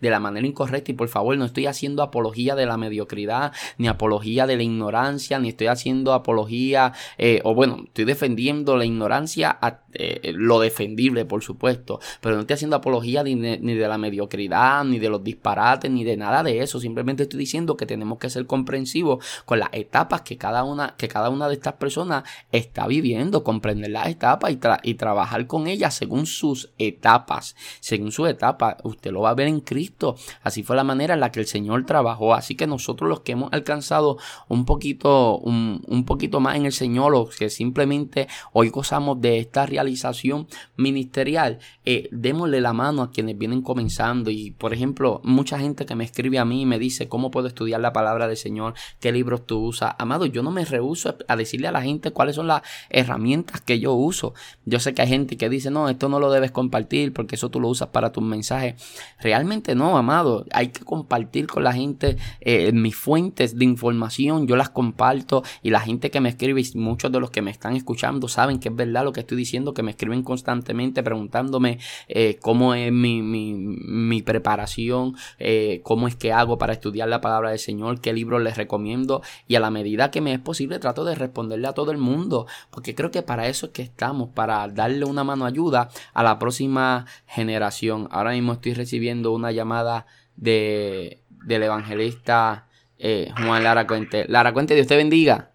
de 0.01 0.09
la 0.09 0.19
manera 0.19 0.45
incorrecta 0.45 0.91
y 0.91 0.95
por 0.95 1.07
favor 1.07 1.37
no 1.37 1.45
estoy 1.45 1.65
haciendo 1.65 2.03
apología 2.03 2.55
de 2.55 2.65
la 2.65 2.77
mediocridad, 2.77 3.53
ni 3.77 3.87
apología 3.87 4.47
de 4.47 4.57
la 4.57 4.63
ignorancia, 4.63 5.39
ni 5.39 5.49
estoy 5.49 5.67
haciendo 5.67 6.13
apología, 6.13 6.93
eh, 7.17 7.41
o 7.43 7.53
bueno, 7.53 7.83
estoy 7.85 8.05
defendiendo 8.05 8.77
la 8.77 8.85
ignorancia, 8.85 9.57
eh, 9.93 10.33
lo 10.35 10.59
defendible 10.59 11.25
por 11.25 11.43
supuesto, 11.43 11.99
pero 12.21 12.35
no 12.35 12.41
estoy 12.41 12.55
haciendo 12.55 12.75
apología 12.75 13.23
ni 13.23 13.35
de, 13.35 13.87
la 13.87 13.97
mediocridad, 13.97 14.83
ni 14.83 14.99
de 14.99 15.09
los 15.09 15.23
disparates, 15.23 15.89
ni 15.89 16.03
de 16.03 16.17
nada 16.17 16.43
de 16.43 16.61
eso, 16.61 16.79
simplemente 16.79 17.23
estoy 17.23 17.39
diciendo 17.39 17.77
que 17.77 17.85
tenemos 17.85 18.17
que 18.17 18.29
ser 18.29 18.45
comprensivos 18.45 19.23
con 19.45 19.59
las 19.59 19.69
etapas 19.71 20.21
que 20.21 20.37
cada 20.37 20.63
una, 20.63 20.95
que 20.97 21.07
cada 21.07 21.29
una 21.29 21.47
de 21.47 21.53
estas 21.53 21.73
personas 21.73 22.23
está 22.51 22.87
viviendo, 22.87 23.43
comprender 23.43 23.91
las 23.91 24.07
etapas 24.07 24.51
y, 24.51 24.59
y 24.83 24.93
trabajar 24.95 25.47
con 25.47 25.67
ellas 25.67 25.93
según 25.93 26.25
sus 26.25 26.71
etapas, 26.77 27.55
según 27.79 28.11
su 28.11 28.25
etapa, 28.27 28.77
usted 28.83 29.11
lo 29.11 29.24
va 29.25 29.31
a 29.31 29.35
ver 29.35 29.47
en 29.47 29.59
Cristo. 29.59 30.15
Así 30.43 30.63
fue 30.63 30.75
la 30.75 30.83
manera 30.83 31.13
en 31.13 31.19
la 31.19 31.31
que 31.31 31.39
el 31.39 31.47
Señor 31.47 31.85
trabajó. 31.85 32.33
Así 32.33 32.55
que 32.55 32.67
nosotros 32.67 33.09
los 33.09 33.21
que 33.21 33.33
hemos 33.33 33.51
alcanzado 33.53 34.17
un 34.47 34.65
poquito, 34.65 35.37
un, 35.39 36.03
poquito 36.05 36.39
más 36.39 36.55
en 36.55 36.65
el 36.65 36.71
Señor, 36.71 37.15
o 37.15 37.27
que 37.27 37.49
simplemente 37.49 38.27
hoy 38.53 38.69
gozamos 38.69 39.19
de 39.21 39.39
esta 39.39 39.65
realización 39.65 40.47
ministerial, 40.77 41.59
eh, 41.85 42.07
démosle 42.11 42.61
la 42.61 42.73
mano 42.73 43.01
a 43.01 43.11
quienes 43.11 43.37
vienen 43.37 43.61
comenzando. 43.61 44.29
Y 44.29 44.51
por 44.51 44.73
ejemplo, 44.73 45.21
mucha 45.23 45.59
gente 45.59 45.85
que 45.85 45.95
me 45.95 46.03
escribe 46.03 46.39
a 46.39 46.45
mí 46.45 46.61
y 46.61 46.65
me 46.65 46.79
dice 46.79 47.07
cómo 47.07 47.31
puedo 47.31 47.47
estudiar 47.47 47.81
la 47.81 47.93
palabra 47.93 48.27
del 48.27 48.37
Señor, 48.37 48.73
qué 48.99 49.11
libros 49.11 49.45
tú 49.45 49.59
usas. 49.59 49.95
Amado, 49.97 50.25
yo 50.25 50.43
no 50.43 50.51
me 50.51 50.65
rehuso 50.65 51.15
a 51.27 51.35
decirle 51.35 51.67
a 51.67 51.71
la 51.71 51.81
gente 51.81 52.11
cuáles 52.11 52.35
son 52.35 52.47
las 52.47 52.61
herramientas 52.89 53.61
que 53.61 53.79
yo 53.79 53.93
uso. 53.93 54.33
Yo 54.65 54.79
sé 54.79 54.93
que 54.93 55.01
hay 55.01 55.07
gente 55.07 55.37
que 55.37 55.49
dice, 55.49 55.71
no, 55.71 55.89
esto 55.89 56.09
no 56.09 56.19
lo 56.19 56.31
debes 56.31 56.51
compartir 56.51 57.13
porque 57.13 57.35
eso 57.35 57.49
tú 57.49 57.59
lo 57.59 57.67
usas 57.67 57.89
para 57.89 58.11
tus 58.11 58.23
mensajes. 58.23 58.75
Realmente 59.19 59.75
no, 59.75 59.97
amado. 59.97 60.45
Hay 60.51 60.69
que 60.69 60.83
compartir 60.83 61.47
con 61.47 61.63
la 61.63 61.73
gente 61.73 62.17
eh, 62.41 62.71
mis 62.73 62.95
fuentes 62.95 63.57
de 63.57 63.65
información. 63.65 64.47
Yo 64.47 64.55
las 64.55 64.69
comparto 64.69 65.43
y 65.63 65.69
la 65.69 65.79
gente 65.79 66.11
que 66.11 66.19
me 66.19 66.29
escribe, 66.29 66.61
y 66.61 66.77
muchos 66.77 67.11
de 67.11 67.19
los 67.19 67.31
que 67.31 67.41
me 67.41 67.51
están 67.51 67.75
escuchando 67.75 68.27
saben 68.27 68.59
que 68.59 68.69
es 68.69 68.75
verdad 68.75 69.03
lo 69.05 69.13
que 69.13 69.21
estoy 69.21 69.37
diciendo, 69.37 69.73
que 69.73 69.83
me 69.83 69.91
escriben 69.91 70.23
constantemente 70.23 71.01
preguntándome 71.01 71.79
eh, 72.07 72.37
cómo 72.41 72.73
es 72.73 72.91
mi, 72.91 73.21
mi, 73.21 73.53
mi 73.53 74.21
preparación, 74.21 75.15
eh, 75.39 75.79
cómo 75.83 76.07
es 76.07 76.15
que 76.15 76.33
hago 76.33 76.57
para 76.57 76.73
estudiar 76.73 77.07
la 77.07 77.21
palabra 77.21 77.51
del 77.51 77.59
Señor, 77.59 78.01
qué 78.01 78.11
libros 78.11 78.41
les 78.41 78.57
recomiendo 78.57 79.21
y 79.47 79.55
a 79.55 79.59
la 79.59 79.71
medida 79.71 80.11
que 80.11 80.21
me 80.21 80.33
es 80.33 80.39
posible 80.39 80.79
trato 80.79 81.05
de 81.05 81.15
responderle 81.15 81.67
a 81.67 81.73
todo 81.73 81.91
el 81.91 81.97
mundo, 81.97 82.47
porque 82.69 82.95
creo 82.95 83.11
que 83.11 83.21
para 83.21 83.47
eso 83.47 83.67
es 83.67 83.71
que 83.71 83.81
estamos, 83.81 84.29
para 84.29 84.67
darle 84.67 85.05
una 85.05 85.23
mano 85.23 85.45
ayuda 85.45 85.89
a 86.13 86.23
la 86.23 86.37
próxima 86.37 87.05
generación. 87.27 88.07
Ahora 88.11 88.31
mismo 88.31 88.53
estoy 88.53 88.73
recibiendo 88.73 89.04
viendo 89.05 89.31
una 89.33 89.51
llamada 89.51 90.07
de, 90.35 91.19
del 91.29 91.61
evangelista 91.61 92.65
eh, 92.97 93.29
Juan 93.37 93.63
Lara 93.63 93.85
Cuente. 93.85 94.25
Lara 94.27 94.51
Cuente, 94.51 94.73
Dios 94.73 94.87
te 94.87 94.97
bendiga. 94.97 95.51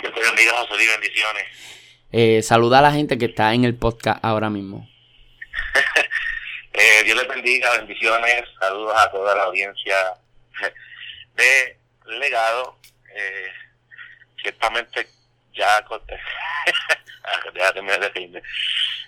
Dios 0.00 0.14
te 0.14 0.20
bendiga, 0.20 0.52
José, 0.66 0.86
bendiciones. 0.88 1.44
Eh, 2.10 2.42
saluda 2.42 2.78
a 2.78 2.82
la 2.82 2.92
gente 2.92 3.18
que 3.18 3.26
está 3.26 3.52
en 3.52 3.64
el 3.64 3.74
podcast 3.76 4.24
ahora 4.24 4.48
mismo. 4.48 4.88
eh, 6.72 7.02
Dios 7.04 7.18
les 7.18 7.28
bendiga, 7.28 7.76
bendiciones, 7.76 8.44
saludos 8.58 8.94
a 8.96 9.10
toda 9.10 9.36
la 9.36 9.42
audiencia 9.42 9.96
de 11.36 11.78
Legado. 12.18 12.78
Eh, 13.14 13.48
ciertamente 14.42 15.06
ya 15.52 15.84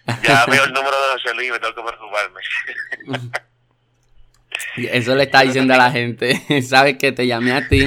Ya 0.23 0.47
veo 0.51 0.65
el 0.65 0.73
número 0.73 0.97
de 0.97 1.13
José 1.15 1.35
Luis 1.35 1.49
y 1.49 1.53
me 1.53 1.59
tengo 1.59 1.75
que 1.75 1.83
preocuparme. 1.83 2.41
Eso 4.93 5.15
le 5.15 5.25
está 5.25 5.43
diciendo 5.43 5.75
a 5.75 5.79
la 5.79 5.91
gente. 5.91 6.63
Sabes 6.63 6.97
que 6.97 7.13
te 7.13 7.27
llamé 7.27 7.53
a 7.53 7.69
ti, 7.69 7.87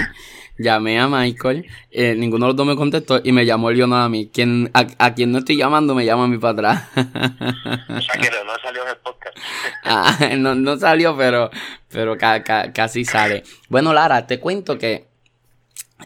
llamé 0.58 1.00
a 1.00 1.08
Michael, 1.08 1.66
eh, 1.90 2.14
ninguno 2.16 2.46
de 2.46 2.50
los 2.50 2.58
dos 2.58 2.68
me 2.68 2.76
contestó 2.76 3.22
y 3.24 3.32
me 3.32 3.46
llamó 3.46 3.72
Leonardo 3.72 4.06
a 4.06 4.10
mí. 4.10 4.30
Quien, 4.32 4.70
a, 4.74 5.14
quien 5.14 5.32
no 5.32 5.40
estoy 5.40 5.58
llamando 5.58 5.96
me 5.96 6.06
llama 6.06 6.26
a 6.26 6.28
mí 6.28 6.38
para 6.38 6.54
atrás. 6.54 6.84
o 6.96 8.02
sea 8.02 8.22
que 8.22 8.30
no 8.46 8.54
salió 8.62 8.84
en 8.84 8.90
el 8.90 8.98
podcast. 8.98 9.38
ah, 9.86 10.30
no, 10.38 10.56
no 10.56 10.78
salió, 10.78 11.18
pero, 11.18 11.50
pero 11.90 12.18
casi 12.18 13.06
sale. 13.06 13.44
Bueno, 13.70 13.94
Lara, 13.94 14.28
te 14.28 14.40
cuento 14.40 14.78
que 14.78 15.08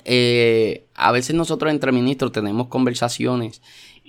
eh, 0.05 0.85
a 0.95 1.11
veces 1.11 1.35
nosotros 1.35 1.71
entre 1.71 1.91
ministros 1.91 2.31
tenemos 2.31 2.67
conversaciones 2.67 3.61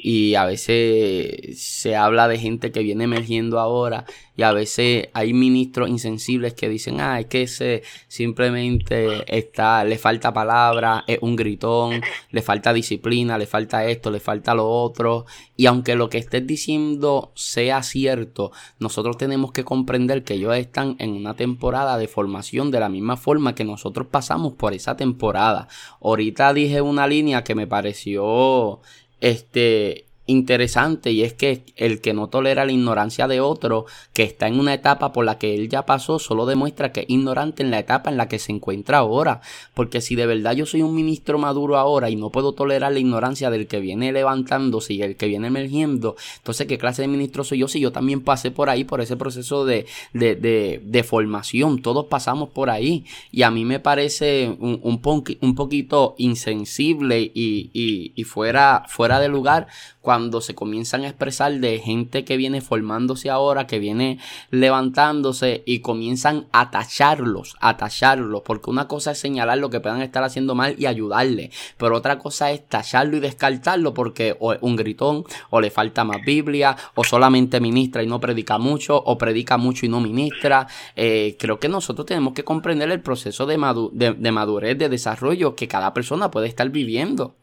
y 0.06 0.34
a 0.34 0.44
veces 0.44 1.58
se 1.58 1.96
habla 1.96 2.28
de 2.28 2.38
gente 2.38 2.70
que 2.70 2.82
viene 2.82 3.04
emergiendo 3.04 3.58
ahora 3.58 4.04
y 4.36 4.42
a 4.42 4.52
veces 4.52 5.08
hay 5.14 5.32
ministros 5.32 5.88
insensibles 5.88 6.52
que 6.52 6.68
dicen, 6.68 7.00
ah, 7.00 7.20
es 7.20 7.26
que 7.26 7.42
ese 7.42 7.82
simplemente 8.06 9.24
está, 9.34 9.82
le 9.82 9.96
falta 9.96 10.34
palabra, 10.34 11.04
es 11.06 11.20
un 11.22 11.36
gritón, 11.36 12.02
le 12.30 12.42
falta 12.42 12.74
disciplina, 12.74 13.38
le 13.38 13.46
falta 13.46 13.86
esto, 13.86 14.10
le 14.10 14.20
falta 14.20 14.54
lo 14.54 14.68
otro. 14.68 15.24
Y 15.56 15.64
aunque 15.64 15.94
lo 15.94 16.10
que 16.10 16.18
estés 16.18 16.46
diciendo 16.46 17.32
sea 17.34 17.82
cierto, 17.82 18.52
nosotros 18.78 19.16
tenemos 19.16 19.52
que 19.52 19.64
comprender 19.64 20.22
que 20.22 20.34
ellos 20.34 20.54
están 20.54 20.96
en 20.98 21.12
una 21.12 21.34
temporada 21.34 21.96
de 21.96 22.08
formación 22.08 22.70
de 22.70 22.80
la 22.80 22.90
misma 22.90 23.16
forma 23.16 23.54
que 23.54 23.64
nosotros 23.64 24.08
pasamos 24.08 24.52
por 24.52 24.74
esa 24.74 24.98
temporada. 24.98 25.68
Ahorita 26.02 26.52
dije 26.52 26.82
una 26.82 27.06
línea 27.06 27.42
que 27.42 27.54
me 27.54 27.66
pareció 27.66 28.80
este 29.24 30.04
interesante 30.26 31.12
y 31.12 31.22
es 31.22 31.34
que 31.34 31.64
el 31.76 32.00
que 32.00 32.14
no 32.14 32.28
tolera 32.28 32.64
la 32.64 32.72
ignorancia 32.72 33.28
de 33.28 33.40
otro, 33.40 33.86
que 34.12 34.22
está 34.22 34.48
en 34.48 34.58
una 34.58 34.74
etapa 34.74 35.12
por 35.12 35.24
la 35.24 35.38
que 35.38 35.54
él 35.54 35.68
ya 35.68 35.86
pasó, 35.86 36.18
solo 36.18 36.46
demuestra 36.46 36.92
que 36.92 37.00
es 37.00 37.10
ignorante 37.10 37.62
en 37.62 37.70
la 37.70 37.78
etapa 37.78 38.10
en 38.10 38.16
la 38.16 38.28
que 38.28 38.38
se 38.38 38.52
encuentra 38.52 38.98
ahora. 38.98 39.40
Porque 39.74 40.00
si 40.00 40.14
de 40.14 40.26
verdad 40.26 40.52
yo 40.52 40.66
soy 40.66 40.82
un 40.82 40.94
ministro 40.94 41.38
maduro 41.38 41.76
ahora 41.76 42.10
y 42.10 42.16
no 42.16 42.30
puedo 42.30 42.52
tolerar 42.52 42.92
la 42.92 42.98
ignorancia 42.98 43.50
del 43.50 43.66
que 43.66 43.80
viene 43.80 44.12
levantándose 44.12 44.94
y 44.94 45.02
el 45.02 45.16
que 45.16 45.26
viene 45.26 45.48
emergiendo, 45.48 46.16
entonces 46.38 46.66
¿qué 46.66 46.78
clase 46.78 47.02
de 47.02 47.08
ministro 47.08 47.44
soy 47.44 47.58
yo 47.58 47.68
si 47.68 47.80
yo 47.80 47.92
también 47.92 48.20
pasé 48.20 48.50
por 48.50 48.70
ahí, 48.70 48.84
por 48.84 49.00
ese 49.00 49.16
proceso 49.16 49.64
de, 49.64 49.86
de, 50.12 50.36
de, 50.36 50.80
de 50.84 51.02
formación? 51.04 51.82
Todos 51.82 52.06
pasamos 52.06 52.48
por 52.50 52.70
ahí 52.70 53.04
y 53.30 53.42
a 53.42 53.50
mí 53.50 53.64
me 53.64 53.80
parece 53.80 54.56
un, 54.58 54.80
un, 54.82 55.00
un 55.40 55.54
poquito 55.54 56.14
insensible 56.18 57.20
y, 57.34 58.12
y, 58.14 58.24
fuera, 58.24 58.84
fuera 58.88 59.20
de 59.20 59.28
lugar 59.28 59.66
cuando 60.00 60.13
se 60.40 60.54
comienzan 60.54 61.02
a 61.02 61.08
expresar 61.08 61.52
de 61.54 61.78
gente 61.78 62.24
que 62.24 62.36
viene 62.36 62.60
formándose 62.60 63.30
ahora, 63.30 63.66
que 63.66 63.78
viene 63.78 64.18
levantándose 64.50 65.62
y 65.66 65.80
comienzan 65.80 66.46
a 66.52 66.70
tacharlos, 66.70 67.56
a 67.60 67.76
tacharlos, 67.76 68.42
porque 68.42 68.70
una 68.70 68.86
cosa 68.88 69.12
es 69.12 69.18
señalar 69.18 69.58
lo 69.58 69.70
que 69.70 69.80
puedan 69.80 70.02
estar 70.02 70.22
haciendo 70.22 70.54
mal 70.54 70.76
y 70.78 70.86
ayudarle, 70.86 71.50
pero 71.76 71.96
otra 71.96 72.18
cosa 72.18 72.50
es 72.50 72.66
tacharlo 72.66 73.16
y 73.16 73.20
descartarlo 73.20 73.94
porque 73.94 74.36
o 74.38 74.52
es 74.52 74.58
un 74.62 74.76
gritón, 74.76 75.24
o 75.50 75.60
le 75.60 75.70
falta 75.70 76.04
más 76.04 76.18
Biblia, 76.24 76.76
o 76.94 77.04
solamente 77.04 77.60
ministra 77.60 78.02
y 78.02 78.06
no 78.06 78.20
predica 78.20 78.58
mucho, 78.58 78.96
o 78.96 79.18
predica 79.18 79.56
mucho 79.56 79.86
y 79.86 79.88
no 79.88 80.00
ministra. 80.00 80.66
Eh, 80.96 81.36
creo 81.38 81.58
que 81.58 81.68
nosotros 81.68 82.06
tenemos 82.06 82.34
que 82.34 82.44
comprender 82.44 82.90
el 82.90 83.00
proceso 83.00 83.46
de, 83.46 83.56
de 83.92 84.32
madurez, 84.32 84.78
de 84.78 84.88
desarrollo 84.88 85.54
que 85.54 85.68
cada 85.68 85.92
persona 85.92 86.30
puede 86.30 86.48
estar 86.48 86.68
viviendo. 86.70 87.34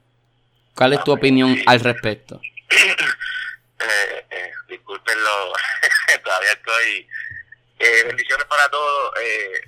¿Cuál 0.75 0.93
es 0.93 1.03
tu 1.03 1.11
opinión 1.11 1.57
al 1.65 1.79
respecto? 1.79 2.39
eh, 3.79 4.25
eh, 4.29 4.51
discúlpenlo, 4.67 5.53
todavía 6.23 6.51
estoy. 6.53 7.07
Eh, 7.79 8.03
bendiciones 8.05 8.45
para 8.45 8.69
todos. 8.69 9.13
Eh, 9.21 9.61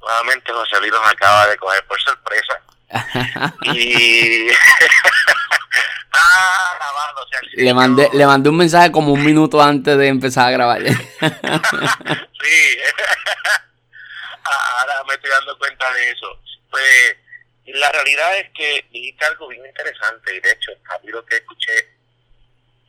nuevamente 0.00 0.52
José 0.52 0.80
Luis 0.80 0.92
nos 0.92 1.10
acaba 1.10 1.46
de 1.48 1.56
coger 1.56 1.84
por 1.86 2.00
sorpresa. 2.00 2.60
y 3.74 4.50
ah, 6.12 6.74
grabando, 6.76 7.22
o 7.22 7.28
sea, 7.28 7.40
le 7.54 7.74
mandé 7.74 8.10
le 8.12 8.26
mandé 8.26 8.50
un 8.50 8.56
mensaje 8.58 8.92
como 8.92 9.14
un 9.14 9.24
minuto 9.24 9.62
antes 9.62 9.96
de 9.96 10.08
empezar 10.08 10.48
a 10.48 10.50
grabar 10.50 10.82
sí 10.82 10.94
ahora 14.44 15.04
me 15.08 15.14
estoy 15.14 15.30
dando 15.30 15.56
cuenta 15.56 15.90
de 15.94 16.10
eso 16.10 16.38
pues 16.70 17.16
la 17.72 17.90
realidad 17.90 18.36
es 18.38 18.50
que 18.50 18.86
dijiste 18.90 19.24
algo 19.24 19.48
bien 19.48 19.64
interesante 19.64 20.34
y 20.34 20.40
de 20.40 20.52
hecho 20.52 20.72
a 20.90 20.98
mí 20.98 21.08
lo 21.08 21.24
que 21.24 21.36
escuché 21.36 21.78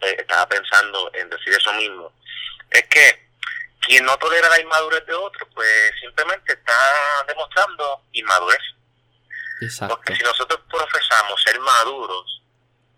eh, 0.02 0.16
estaba 0.20 0.48
pensando 0.48 1.10
en 1.14 1.30
decir 1.30 1.54
eso 1.54 1.72
mismo 1.74 2.12
es 2.70 2.84
que 2.88 3.30
quien 3.80 4.04
no 4.06 4.18
tolera 4.18 4.50
la 4.50 4.60
inmadurez 4.60 5.06
de 5.06 5.14
otro 5.14 5.48
pues 5.54 5.92
simplemente 6.02 6.54
está 6.54 6.76
demostrando 7.28 8.04
inmadurez 8.12 8.60
Exacto. 9.62 9.96
porque 9.96 10.16
si 10.16 10.24
nosotros 10.24 10.60
profesamos 10.70 11.42
ser 11.44 11.60
maduros 11.60 12.42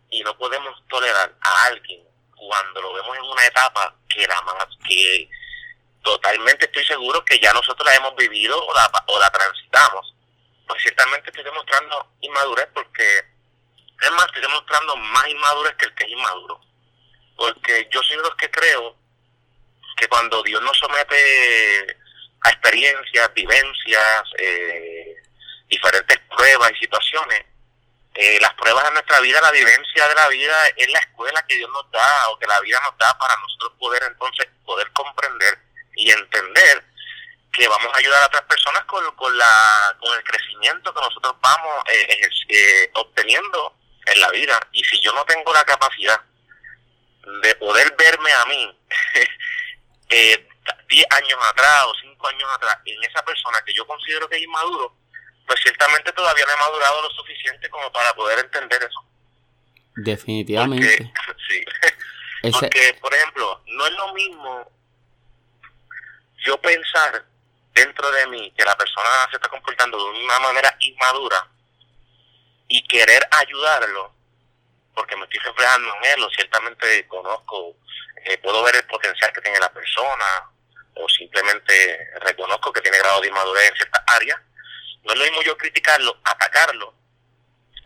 y 0.09 0.21
no 0.23 0.35
podemos 0.37 0.81
tolerar 0.87 1.35
a 1.41 1.65
alguien 1.65 2.03
cuando 2.35 2.81
lo 2.81 2.93
vemos 2.93 3.15
en 3.15 3.23
una 3.23 3.45
etapa 3.45 3.95
que 4.09 4.25
la 4.27 4.41
más 4.41 4.67
que 4.87 5.29
totalmente 6.01 6.65
estoy 6.65 6.85
seguro 6.85 7.23
que 7.25 7.39
ya 7.39 7.53
nosotros 7.53 7.85
la 7.85 7.95
hemos 7.95 8.15
vivido 8.15 8.57
o 8.63 8.73
la, 8.73 8.91
o 9.07 9.19
la 9.19 9.29
transitamos 9.29 10.14
pues 10.67 10.81
ciertamente 10.81 11.29
estoy 11.29 11.43
demostrando 11.43 12.11
inmadurez 12.21 12.67
porque, 12.73 13.19
es 14.01 14.11
más, 14.11 14.25
estoy 14.27 14.41
demostrando 14.41 14.95
más 14.97 15.27
inmadurez 15.27 15.75
que 15.75 15.85
el 15.85 15.95
que 15.95 16.03
es 16.05 16.11
inmaduro. 16.11 16.59
Porque 17.35 17.87
yo 17.91 18.01
soy 18.03 18.17
de 18.17 18.23
los 18.23 18.35
que 18.35 18.49
creo 18.49 18.95
que 19.97 20.07
cuando 20.07 20.41
Dios 20.43 20.61
nos 20.61 20.77
somete 20.77 21.97
a 22.41 22.49
experiencias, 22.49 23.33
vivencias, 23.33 24.23
eh, 24.37 25.15
diferentes 25.67 26.19
pruebas 26.35 26.71
y 26.71 26.79
situaciones, 26.79 27.45
eh, 28.13 28.37
las 28.39 28.53
pruebas 28.53 28.85
de 28.85 28.91
nuestra 28.91 29.19
vida, 29.19 29.41
la 29.41 29.51
vivencia 29.51 30.07
de 30.07 30.15
la 30.15 30.27
vida 30.29 30.67
es 30.77 30.89
la 30.89 30.99
escuela 30.99 31.45
que 31.47 31.57
Dios 31.57 31.69
nos 31.69 31.91
da 31.91 32.29
o 32.29 32.39
que 32.39 32.47
la 32.47 32.59
vida 32.61 32.79
nos 32.81 32.97
da 32.97 33.17
para 33.17 33.35
nosotros 33.37 33.73
poder 33.77 34.03
entonces 34.03 34.47
poder 34.65 34.89
comprender 34.93 35.59
y 35.97 36.11
entender 36.11 36.83
que 37.55 37.67
vamos 37.67 37.91
a 37.93 37.97
ayudar 37.97 38.23
a 38.23 38.27
otras 38.27 38.43
personas 38.43 38.83
con, 38.85 39.03
con, 39.15 39.37
la, 39.37 39.95
con 39.99 40.17
el 40.17 40.23
crecimiento 40.23 40.93
que 40.93 40.99
nosotros 40.99 41.35
vamos 41.41 41.83
eh, 41.91 42.19
eh, 42.49 42.91
obteniendo 42.93 43.75
en 44.05 44.19
la 44.19 44.29
vida. 44.31 44.59
Y 44.73 44.83
si 44.83 44.99
yo 45.01 45.13
no 45.13 45.23
tengo 45.25 45.53
la 45.53 45.63
capacidad 45.63 46.19
de 47.41 47.55
poder 47.55 47.95
verme 47.97 48.31
a 48.33 48.45
mí 48.45 48.79
eh, 50.09 50.47
10 50.89 51.05
años 51.11 51.39
atrás 51.49 51.83
o 51.85 51.93
5 52.01 52.27
años 52.27 52.49
atrás 52.53 52.77
en 52.85 53.03
esa 53.03 53.23
persona 53.23 53.61
que 53.65 53.73
yo 53.73 53.87
considero 53.87 54.27
que 54.27 54.35
es 54.35 54.43
inmaduro, 54.43 54.95
pues 55.47 55.59
ciertamente 55.61 56.11
todavía 56.11 56.45
no 56.45 56.53
he 56.53 56.69
madurado 56.69 57.01
lo 57.03 57.09
suficiente 57.11 57.69
como 57.69 57.91
para 57.91 58.13
poder 58.13 58.39
entender 58.39 58.83
eso. 58.83 59.05
Definitivamente. 59.95 61.13
Porque, 61.25 61.41
sí. 61.49 62.51
Porque, 62.51 62.97
por 62.99 63.13
ejemplo, 63.13 63.63
no 63.67 63.87
es 63.87 63.93
lo 63.93 64.13
mismo 64.13 64.71
yo 66.45 66.59
pensar 66.59 67.25
dentro 67.75 68.09
de 68.09 68.27
mí 68.27 68.53
que 68.57 68.63
la 68.63 68.75
persona 68.77 69.09
se 69.29 69.35
está 69.35 69.49
comportando 69.49 69.97
de 69.97 70.23
una 70.23 70.39
manera 70.39 70.75
inmadura 70.79 71.45
y 72.69 72.81
querer 72.87 73.27
ayudarlo, 73.31 74.13
porque 74.95 75.15
me 75.17 75.23
estoy 75.25 75.39
reflejando 75.39 75.93
en 75.95 76.11
él, 76.11 76.23
o 76.23 76.29
ciertamente 76.31 77.05
conozco, 77.07 77.75
eh, 78.23 78.37
puedo 78.37 78.63
ver 78.63 78.77
el 78.77 78.87
potencial 78.87 79.31
que 79.33 79.41
tiene 79.41 79.59
la 79.59 79.71
persona, 79.71 80.49
o 80.95 81.07
simplemente 81.09 81.99
reconozco 82.21 82.71
que 82.71 82.81
tiene 82.81 82.97
grado 82.97 83.19
de 83.19 83.27
inmadurez 83.27 83.69
en 83.69 83.75
ciertas 83.75 84.03
áreas, 84.07 84.39
no 85.03 85.11
es 85.11 85.19
lo 85.19 85.25
mismo 85.25 85.41
yo 85.43 85.57
criticarlo, 85.57 86.17
atacarlo, 86.23 86.95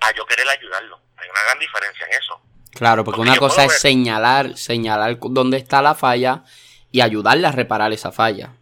a 0.01 0.13
yo 0.13 0.25
querer 0.25 0.47
ayudarlo. 0.47 1.01
Hay 1.17 1.29
una 1.29 1.43
gran 1.43 1.59
diferencia 1.59 2.05
en 2.05 2.13
eso. 2.13 2.41
Claro, 2.75 3.03
porque, 3.03 3.17
porque 3.17 3.31
una 3.31 3.39
cosa 3.39 3.63
es 3.63 3.71
ver... 3.71 3.79
señalar, 3.79 4.55
señalar 4.55 5.17
dónde 5.19 5.57
está 5.57 5.81
la 5.81 5.95
falla 5.95 6.43
y 6.91 7.01
ayudarle 7.01 7.47
a 7.47 7.51
reparar 7.51 7.91
esa 7.91 8.11
falla. 8.11 8.53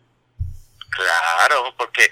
Claro, 0.90 1.74
porque 1.78 2.10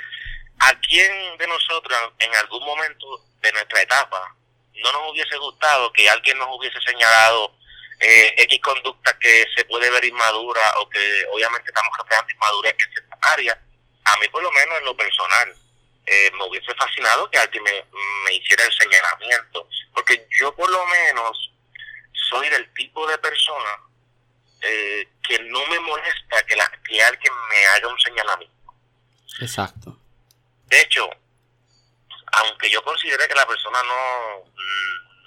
a 0.60 0.80
quién 0.80 1.38
de 1.38 1.48
nosotros 1.48 1.98
en 2.20 2.36
algún 2.36 2.64
momento 2.64 3.26
de 3.42 3.52
nuestra 3.54 3.82
etapa 3.82 4.36
no 4.74 4.92
nos 4.92 5.12
hubiese 5.12 5.38
gustado 5.38 5.92
que 5.94 6.10
alguien 6.10 6.38
nos 6.38 6.50
hubiese 6.52 6.80
señalado 6.82 7.56
eh, 8.00 8.36
X 8.38 8.60
conducta 8.62 9.18
que 9.20 9.46
se 9.56 9.66
puede 9.66 9.90
ver 9.90 10.04
inmadura 10.06 10.62
o 10.82 10.90
que 10.90 11.26
obviamente 11.32 11.70
estamos 11.70 11.92
reflejando 11.98 12.34
inmadurez 12.34 12.76
en 12.78 12.92
ciertas 12.92 13.20
áreas. 13.34 13.58
A 14.04 14.18
mí 14.18 14.28
por 14.30 14.44
lo 14.44 14.52
menos 14.52 14.78
en 14.80 14.86
lo 14.86 14.98
personal 14.98 15.56
eh, 16.06 16.32
me 16.38 16.44
hubiese 16.44 16.74
fascinado 16.76 17.30
que 17.32 17.40
alguien 17.40 17.64
me, 17.64 17.86
me 18.26 18.34
hiciera 18.34 18.64
el 18.64 18.74
señalamiento, 18.74 19.68
porque 19.94 20.28
yo 20.40 20.54
por 20.56 20.70
lo 20.70 20.86
menos 20.86 21.52
soy 22.30 22.50
del 22.50 22.72
tipo 22.74 23.08
de 23.08 23.18
persona 23.18 23.80
eh, 24.62 25.08
que 25.28 25.40
no 25.40 25.66
me 25.68 25.80
molesta 25.80 26.44
que, 26.48 26.56
la, 26.56 26.72
que 26.88 27.02
alguien 27.02 27.34
me 27.50 27.66
haga 27.68 27.88
un 27.88 28.00
señalamiento. 28.00 28.55
Exacto. 29.40 29.98
De 30.68 30.82
hecho, 30.82 31.10
aunque 32.34 32.70
yo 32.70 32.84
considere 32.84 33.28
que 33.28 33.36
la 33.36 33.46
persona 33.46 33.82
no, 33.84 34.52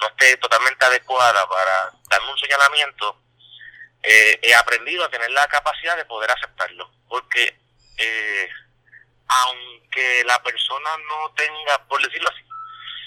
no 0.00 0.08
esté 0.08 0.36
totalmente 0.38 0.84
adecuada 0.84 1.46
para 1.48 1.92
darme 2.10 2.30
un 2.30 2.38
señalamiento, 2.38 3.20
eh, 4.02 4.38
he 4.42 4.54
aprendido 4.54 5.04
a 5.04 5.10
tener 5.10 5.30
la 5.30 5.46
capacidad 5.48 5.96
de 5.96 6.04
poder 6.04 6.30
aceptarlo. 6.30 6.90
Porque 7.08 7.58
eh, 7.98 8.48
aunque 9.28 10.24
la 10.24 10.42
persona 10.42 10.90
no 11.08 11.32
tenga, 11.34 11.86
por 11.86 12.02
decirlo 12.02 12.28
así, 12.28 12.42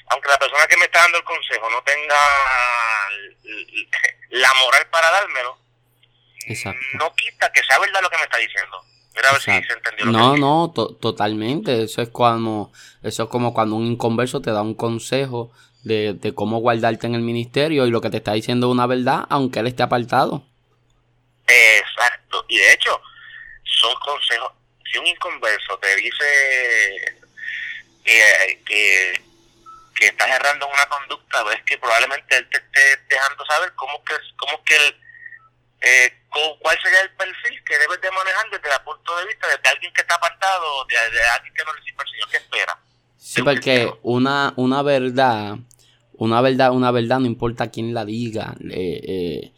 aunque 0.09 0.29
la 0.29 0.37
persona 0.39 0.67
que 0.67 0.77
me 0.77 0.85
está 0.85 0.99
dando 0.99 1.17
el 1.19 1.23
consejo 1.23 1.69
no 1.69 1.81
tenga 1.83 2.17
la 4.29 4.53
moral 4.55 4.87
para 4.89 5.09
dármelo, 5.09 5.57
Exacto. 6.47 6.79
no 6.93 7.13
quita 7.15 7.51
que 7.51 7.63
sea 7.63 7.79
verdad 7.79 8.01
lo 8.01 8.09
que 8.09 8.17
me 8.17 8.23
está 8.23 8.37
diciendo. 8.37 8.85
Mira 9.15 9.29
a 9.29 9.33
ver 9.33 9.41
si 9.41 9.51
se 9.51 9.73
entendió 9.73 10.05
lo 10.05 10.11
no, 10.11 10.33
que 10.33 10.39
no, 10.39 10.71
to 10.73 10.95
totalmente. 10.95 11.83
Eso 11.83 12.01
es 12.01 12.09
cuando, 12.09 12.71
eso 13.03 13.23
es 13.23 13.29
como 13.29 13.53
cuando 13.53 13.75
un 13.75 13.85
inconverso 13.85 14.41
te 14.41 14.51
da 14.51 14.61
un 14.61 14.75
consejo 14.75 15.51
de, 15.83 16.13
de, 16.13 16.33
cómo 16.33 16.59
guardarte 16.59 17.07
en 17.07 17.15
el 17.15 17.21
ministerio 17.21 17.85
y 17.85 17.91
lo 17.91 18.01
que 18.01 18.09
te 18.09 18.17
está 18.17 18.33
diciendo 18.33 18.67
es 18.67 18.71
una 18.71 18.87
verdad, 18.87 19.25
aunque 19.29 19.59
él 19.59 19.67
esté 19.67 19.83
apartado. 19.83 20.43
Exacto. 21.47 22.45
Y 22.47 22.57
de 22.57 22.73
hecho, 22.73 23.01
son 23.63 23.93
consejos. 23.99 24.51
Si 24.89 24.97
un 24.97 25.07
inconverso 25.07 25.77
te 25.79 25.95
dice 25.95 26.25
que, 28.03 28.61
que, 28.65 29.23
que 29.95 30.07
estás 30.07 30.29
errando 30.29 30.67
en 30.67 30.73
una 30.73 30.85
conducta, 30.87 31.43
ves 31.43 31.61
que 31.65 31.77
probablemente 31.77 32.37
él 32.37 32.47
te 32.49 32.57
esté 32.57 33.03
dejando 33.09 33.45
saber 33.45 33.73
cómo 33.75 34.03
que, 34.03 34.13
cómo 34.37 34.63
que 34.63 34.75
él 34.75 35.00
eh, 35.81 36.13
cuál 36.61 36.77
sería 36.81 37.01
el 37.01 37.11
perfil 37.15 37.63
que 37.65 37.77
debes 37.77 38.01
de 38.01 38.11
manejar 38.11 38.45
desde 38.51 38.69
el 38.69 38.83
punto 38.83 39.17
de 39.17 39.25
vista 39.25 39.47
de 39.47 39.69
alguien 39.69 39.93
que 39.93 40.01
está 40.01 40.15
apartado, 40.15 40.85
de, 40.85 40.95
de 40.95 41.23
alguien 41.35 41.53
que 41.53 41.63
no 41.65 41.73
le 41.73 41.81
sirve 41.83 42.01
al 42.01 42.09
Señor, 42.09 42.29
que 42.29 42.37
espera. 42.37 42.79
Sí, 43.17 43.41
porque 43.41 43.93
una, 44.03 44.53
una 44.55 44.81
verdad, 44.81 45.57
una 46.13 46.41
verdad, 46.41 46.71
una 46.71 46.91
verdad, 46.91 47.19
no 47.19 47.25
importa 47.25 47.69
quién 47.69 47.93
la 47.93 48.05
diga. 48.05 48.55
Eh, 48.69 49.51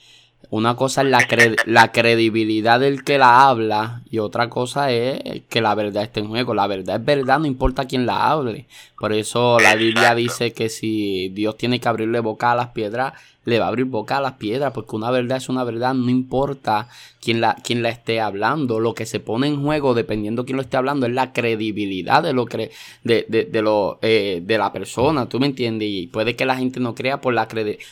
una 0.50 0.76
cosa 0.76 1.02
es 1.02 1.08
la, 1.08 1.28
la 1.66 1.92
credibilidad 1.92 2.80
del 2.80 3.04
que 3.04 3.18
la 3.18 3.48
habla 3.48 4.02
y 4.10 4.20
otra 4.20 4.50
cosa 4.50 4.92
es 4.92 5.42
que 5.50 5.62
la 5.62 5.74
verdad 5.74 6.04
esté 6.04 6.20
en 6.20 6.28
juego. 6.28 6.54
La 6.54 6.68
verdad 6.68 6.98
es 6.98 7.06
verdad, 7.06 7.40
no 7.40 7.48
importa 7.48 7.86
quién 7.86 8.06
la 8.06 8.30
hable. 8.30 8.68
Por 9.00 9.14
eso 9.14 9.60
la 9.60 9.76
Biblia 9.76 10.14
dice 10.14 10.54
que 10.54 10.70
si 10.70 11.30
Dios 11.30 11.58
tiene 11.58 11.80
que 11.80 11.90
abrirle 11.90 12.20
boca 12.20 12.52
a 12.52 12.56
las 12.56 12.68
piedras, 12.68 13.14
le 13.46 13.60
va 13.60 13.66
a 13.66 13.68
abrir 13.70 13.86
boca 13.86 14.18
a 14.18 14.22
las 14.22 14.34
piedras, 14.34 14.72
porque 14.74 14.96
una 14.96 15.12
verdad 15.12 15.38
es 15.38 15.50
una 15.50 15.64
verdad, 15.64 15.94
no 15.94 16.10
importa 16.10 16.88
quién 17.22 17.42
la, 17.42 17.56
quién 17.64 17.84
la 17.84 17.90
esté 17.90 18.22
hablando. 18.22 18.80
Lo 18.80 18.94
que 18.94 19.06
se 19.06 19.20
pone 19.20 19.48
en 19.48 19.62
juego, 19.62 19.94
dependiendo 19.94 20.46
quién 20.46 20.58
lo 20.58 20.64
esté 20.64 20.78
hablando, 20.78 21.06
es 21.06 21.14
la 21.14 21.34
credibilidad 21.34 22.24
de 22.24 22.34
lo 22.34 22.46
que 22.46 22.72
de, 23.04 23.26
de, 23.28 23.46
de 23.46 23.62
lo 23.62 24.00
eh, 24.02 24.40
de 24.42 24.58
la 24.58 24.72
persona, 24.72 25.28
¿tú 25.28 25.40
me 25.40 25.48
entiendes? 25.48 25.90
Y 25.92 26.08
puede 26.08 26.36
que 26.36 26.46
la 26.46 26.56
gente 26.56 26.80
no 26.80 26.96
crea 26.96 27.20
por 27.20 27.34
la 27.34 27.48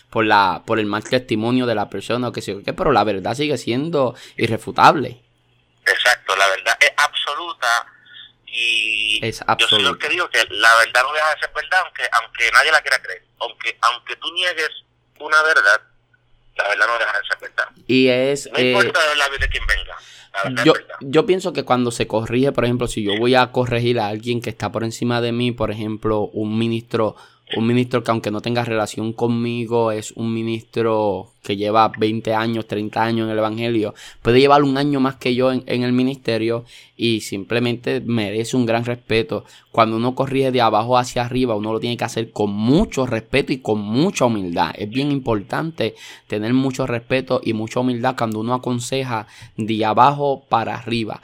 por 0.09 0.25
la 0.25 0.63
por 0.65 0.79
el 0.79 0.85
mal 0.85 1.03
testimonio 1.03 1.65
de 1.65 1.75
la 1.75 1.89
persona 1.89 2.29
o 2.29 2.31
que 2.31 2.41
sé 2.41 2.61
qué, 2.63 2.73
pero 2.73 2.91
la 2.91 3.03
verdad 3.03 3.35
sigue 3.35 3.57
siendo 3.57 4.15
irrefutable. 4.37 5.21
Exacto, 5.85 6.35
la 6.35 6.47
verdad 6.47 6.77
es 6.79 6.91
absoluta 6.97 7.87
y 8.45 9.19
es 9.25 9.43
yo 9.57 9.67
soy 9.67 9.81
lo 9.81 9.97
que 9.97 10.09
digo 10.09 10.29
que 10.29 10.45
la 10.49 10.75
verdad 10.75 11.03
no 11.03 11.13
deja 11.13 11.33
de 11.33 11.39
ser 11.39 11.51
verdad 11.55 11.81
aunque 11.85 12.03
aunque 12.21 12.51
nadie 12.51 12.71
la 12.71 12.81
quiera 12.81 13.01
creer, 13.01 13.23
aunque 13.39 13.77
aunque 13.81 14.15
tú 14.17 14.31
niegues 14.33 14.69
una 15.21 15.41
verdad, 15.43 15.81
la 16.57 16.67
verdad 16.67 16.87
no 16.87 16.99
deja 16.99 17.17
de 17.17 17.27
ser 17.27 17.37
verdad. 17.39 17.65
Y 17.87 18.07
es... 18.07 18.49
No 18.51 18.59
importa 18.59 18.99
la 19.17 19.27
vida 19.29 19.39
de 19.39 19.49
quien 19.49 19.65
venga. 19.65 19.97
Yo, 20.63 20.73
yo 21.01 21.25
pienso 21.25 21.51
que 21.53 21.63
cuando 21.63 21.91
se 21.91 22.07
corrige, 22.07 22.51
por 22.51 22.63
ejemplo, 22.63 22.87
si 22.87 23.03
yo 23.03 23.17
voy 23.19 23.35
a 23.35 23.51
corregir 23.51 23.99
a 23.99 24.07
alguien 24.07 24.41
que 24.41 24.49
está 24.49 24.71
por 24.71 24.83
encima 24.83 25.21
de 25.21 25.31
mí, 25.31 25.51
por 25.51 25.71
ejemplo, 25.71 26.29
un 26.33 26.57
ministro, 26.57 27.15
un 27.57 27.67
ministro 27.67 28.03
que 28.03 28.11
aunque 28.11 28.31
no 28.31 28.41
tenga 28.41 28.63
relación 28.63 29.11
conmigo, 29.11 29.91
es 29.91 30.11
un 30.11 30.33
ministro 30.33 31.30
que 31.43 31.57
lleva 31.57 31.91
20 31.97 32.33
años, 32.33 32.67
30 32.67 33.03
años 33.03 33.25
en 33.25 33.31
el 33.31 33.37
Evangelio, 33.39 33.93
puede 34.21 34.39
llevar 34.39 34.63
un 34.63 34.77
año 34.77 34.99
más 34.99 35.15
que 35.15 35.33
yo 35.35 35.51
en, 35.51 35.63
el 35.65 35.91
ministerio 35.91 36.65
y 36.95 37.21
simplemente 37.21 38.01
merece 38.01 38.55
un 38.55 38.65
gran 38.65 38.85
respeto. 38.85 39.45
Cuando 39.71 39.95
uno 39.95 40.13
corrige 40.13 40.51
de 40.51 40.61
abajo 40.61 40.97
hacia 40.97 41.25
arriba, 41.25 41.55
uno 41.55 41.73
lo 41.73 41.79
tiene 41.79 41.97
que 41.97 42.03
hacer 42.03 42.31
con 42.31 42.51
mucho 42.51 43.05
respeto 43.05 43.53
y 43.53 43.57
con 43.57 43.79
mucha 43.79 44.25
humildad. 44.25 44.71
Es 44.77 44.89
bien 44.89 45.11
importante 45.11 45.95
tener 46.27 46.53
mucho 46.53 46.85
respeto 46.85 47.41
y 47.43 47.53
mucha 47.53 47.79
humildad 47.79 48.15
cuando 48.17 48.39
uno 48.39 48.53
aconseja 48.53 49.27
de 49.57 49.85
abajo 49.85 50.43
para 50.47 50.75
arriba. 50.75 51.21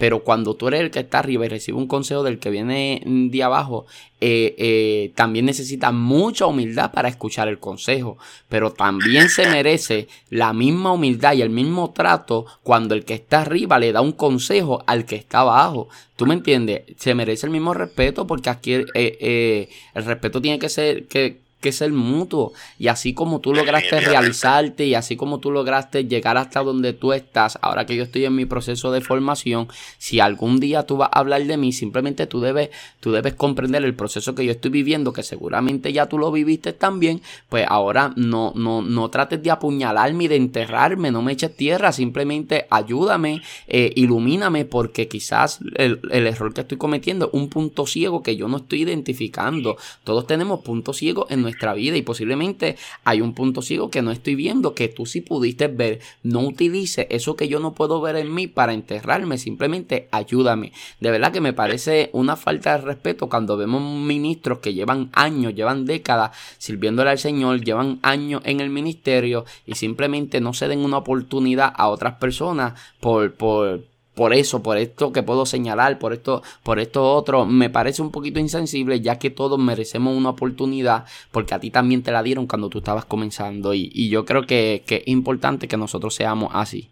Pero 0.00 0.24
cuando 0.24 0.54
tú 0.54 0.68
eres 0.68 0.80
el 0.80 0.90
que 0.90 1.00
está 1.00 1.18
arriba 1.18 1.44
y 1.44 1.48
recibe 1.48 1.76
un 1.76 1.86
consejo 1.86 2.22
del 2.22 2.38
que 2.38 2.50
viene 2.50 3.02
de 3.04 3.42
abajo, 3.42 3.86
eh, 4.20 4.54
eh, 4.58 5.12
también 5.14 5.44
necesita 5.44 5.92
mucha 5.92 6.46
humildad 6.46 6.92
para 6.92 7.08
escuchar 7.08 7.48
el 7.48 7.58
consejo. 7.58 8.16
Pero 8.48 8.72
también 8.72 9.28
se 9.30 9.48
merece 9.48 10.08
la 10.28 10.52
misma 10.52 10.92
humildad 10.92 11.32
y 11.34 11.42
el 11.42 11.50
mismo 11.50 11.90
trato 11.90 12.46
cuando 12.62 12.94
el 12.94 13.04
que 13.04 13.14
está 13.14 13.42
arriba 13.42 13.78
le 13.78 13.92
da 13.92 14.00
un 14.00 14.12
consejo 14.12 14.82
al 14.86 15.06
que 15.06 15.16
está 15.16 15.40
abajo. 15.40 15.88
¿Tú 16.16 16.26
me 16.26 16.34
entiendes? 16.34 16.82
Se 16.98 17.14
merece 17.14 17.46
el 17.46 17.52
mismo 17.52 17.72
respeto 17.72 18.26
porque 18.26 18.50
aquí 18.50 18.74
eh, 18.74 18.86
eh, 18.94 19.68
el 19.94 20.04
respeto 20.04 20.42
tiene 20.42 20.58
que 20.58 20.68
ser 20.68 21.06
que 21.06 21.40
que 21.60 21.68
es 21.70 21.80
el 21.80 21.92
mutuo. 21.92 22.52
Y 22.78 22.88
así 22.88 23.14
como 23.14 23.40
tú 23.40 23.54
lograste 23.54 24.00
realizarte 24.00 24.86
y 24.86 24.94
así 24.94 25.16
como 25.16 25.38
tú 25.38 25.50
lograste 25.50 26.06
llegar 26.06 26.36
hasta 26.36 26.62
donde 26.62 26.92
tú 26.92 27.12
estás, 27.12 27.58
ahora 27.62 27.86
que 27.86 27.96
yo 27.96 28.02
estoy 28.02 28.24
en 28.24 28.34
mi 28.34 28.46
proceso 28.46 28.90
de 28.90 29.00
formación, 29.00 29.68
si 29.98 30.20
algún 30.20 30.58
día 30.58 30.84
tú 30.84 30.96
vas 30.96 31.10
a 31.12 31.20
hablar 31.20 31.44
de 31.44 31.56
mí, 31.56 31.72
simplemente 31.72 32.26
tú 32.26 32.40
debes, 32.40 32.70
tú 33.00 33.12
debes 33.12 33.34
comprender 33.34 33.84
el 33.84 33.94
proceso 33.94 34.34
que 34.34 34.44
yo 34.44 34.52
estoy 34.52 34.70
viviendo, 34.70 35.12
que 35.12 35.22
seguramente 35.22 35.92
ya 35.92 36.06
tú 36.06 36.18
lo 36.18 36.32
viviste 36.32 36.72
también, 36.72 37.20
pues 37.48 37.66
ahora 37.68 38.12
no, 38.16 38.52
no, 38.56 38.82
no 38.82 39.10
trates 39.10 39.42
de 39.42 39.50
apuñalarme 39.50 40.24
y 40.24 40.28
de 40.28 40.36
enterrarme, 40.36 41.10
no 41.10 41.22
me 41.22 41.32
eches 41.32 41.54
tierra, 41.56 41.92
simplemente 41.92 42.66
ayúdame, 42.70 43.42
eh, 43.68 43.92
ilumíname, 43.96 44.64
porque 44.64 45.08
quizás 45.08 45.60
el, 45.76 46.00
el 46.10 46.26
error 46.26 46.54
que 46.54 46.62
estoy 46.62 46.78
cometiendo 46.78 47.26
es 47.26 47.34
un 47.34 47.48
punto 47.48 47.86
ciego 47.86 48.22
que 48.22 48.36
yo 48.36 48.48
no 48.48 48.58
estoy 48.58 48.82
identificando. 48.82 49.76
Todos 50.04 50.26
tenemos 50.26 50.60
puntos 50.60 50.96
ciegos 50.96 51.30
en 51.30 51.42
nuestra 51.42 51.49
nuestra 51.50 51.74
vida 51.74 51.96
y 51.96 52.02
posiblemente 52.02 52.76
hay 53.04 53.20
un 53.20 53.34
punto 53.34 53.60
ciego 53.60 53.90
que 53.90 54.02
no 54.02 54.12
estoy 54.12 54.34
viendo 54.36 54.74
que 54.74 54.88
tú 54.88 55.04
sí 55.04 55.20
pudiste 55.20 55.66
ver. 55.68 56.00
No 56.22 56.40
utilice 56.40 57.06
eso 57.10 57.36
que 57.36 57.48
yo 57.48 57.58
no 57.58 57.74
puedo 57.74 58.00
ver 58.00 58.16
en 58.16 58.32
mí 58.32 58.46
para 58.46 58.72
enterrarme, 58.72 59.36
simplemente 59.36 60.08
ayúdame. 60.12 60.72
De 61.00 61.10
verdad 61.10 61.32
que 61.32 61.40
me 61.40 61.52
parece 61.52 62.10
una 62.12 62.36
falta 62.36 62.78
de 62.78 62.84
respeto 62.84 63.28
cuando 63.28 63.56
vemos 63.56 63.82
ministros 63.82 64.58
que 64.58 64.74
llevan 64.74 65.10
años, 65.12 65.54
llevan 65.54 65.84
décadas 65.84 66.30
sirviéndole 66.58 67.10
al 67.10 67.18
Señor, 67.18 67.62
llevan 67.62 67.98
años 68.02 68.42
en 68.44 68.60
el 68.60 68.70
ministerio 68.70 69.44
y 69.66 69.74
simplemente 69.74 70.40
no 70.40 70.54
se 70.54 70.68
den 70.68 70.84
una 70.84 70.98
oportunidad 70.98 71.72
a 71.76 71.88
otras 71.88 72.14
personas 72.14 72.80
por, 73.00 73.32
por, 73.34 73.89
por 74.20 74.34
eso, 74.34 74.62
por 74.62 74.76
esto 74.76 75.14
que 75.14 75.22
puedo 75.22 75.46
señalar, 75.46 75.98
por 75.98 76.12
esto, 76.12 76.42
por 76.62 76.78
esto 76.78 77.10
otro, 77.10 77.46
me 77.46 77.70
parece 77.70 78.02
un 78.02 78.12
poquito 78.12 78.38
insensible, 78.38 79.00
ya 79.00 79.18
que 79.18 79.30
todos 79.30 79.58
merecemos 79.58 80.14
una 80.14 80.28
oportunidad, 80.28 81.06
porque 81.32 81.54
a 81.54 81.58
ti 81.58 81.70
también 81.70 82.02
te 82.02 82.10
la 82.10 82.22
dieron 82.22 82.46
cuando 82.46 82.68
tú 82.68 82.80
estabas 82.80 83.06
comenzando, 83.06 83.72
y, 83.72 84.10
yo 84.10 84.26
creo 84.26 84.46
que, 84.46 84.84
es 84.86 85.08
importante 85.08 85.68
que 85.68 85.78
nosotros 85.78 86.14
seamos 86.14 86.50
así. 86.54 86.90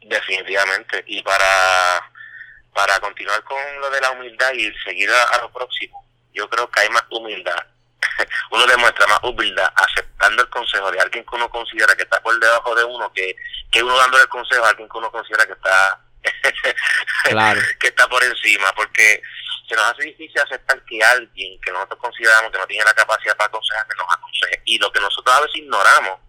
Definitivamente, 0.00 1.04
y 1.06 1.20
para, 1.22 1.44
para 2.72 2.98
continuar 2.98 3.44
con 3.44 3.58
lo 3.82 3.90
de 3.90 4.00
la 4.00 4.12
humildad 4.12 4.54
y 4.54 4.72
seguir 4.86 5.10
a, 5.10 5.42
lo 5.42 5.52
próximo, 5.52 6.02
yo 6.32 6.48
creo 6.48 6.66
que 6.70 6.80
hay 6.80 6.88
más 6.88 7.04
humildad 7.10 7.58
uno 8.52 8.66
demuestra 8.66 9.06
más 9.06 9.20
humildad 9.22 9.70
aceptando 9.76 10.42
el 10.42 10.48
consejo 10.48 10.90
de 10.90 11.00
alguien 11.00 11.24
que 11.24 11.36
uno 11.36 11.50
considera 11.50 11.94
que 11.94 12.04
está 12.04 12.22
por 12.22 12.38
debajo 12.40 12.74
de 12.74 12.84
uno 12.84 13.12
que, 13.12 13.36
que 13.70 13.82
uno 13.82 13.96
dándole 13.98 14.22
el 14.22 14.28
consejo 14.30 14.64
a 14.64 14.70
alguien 14.70 14.88
que 14.88 14.98
uno 14.98 15.10
considera 15.10 15.46
que 15.46 15.52
está 15.52 16.03
claro. 17.24 17.60
que 17.78 17.88
está 17.88 18.08
por 18.08 18.22
encima, 18.22 18.72
porque 18.74 19.22
se 19.68 19.74
nos 19.74 19.84
hace 19.84 20.04
difícil 20.04 20.38
aceptar 20.40 20.82
que 20.84 21.02
alguien 21.02 21.60
que 21.60 21.72
nosotros 21.72 21.98
consideramos 22.00 22.52
que 22.52 22.58
no 22.58 22.66
tiene 22.66 22.84
la 22.84 22.94
capacidad 22.94 23.36
para 23.36 23.48
aconsejar, 23.48 23.86
nos 23.96 24.14
aconseje. 24.16 24.62
Y 24.64 24.78
lo 24.78 24.92
que 24.92 25.00
nosotros 25.00 25.34
a 25.34 25.40
veces 25.40 25.56
ignoramos, 25.56 26.20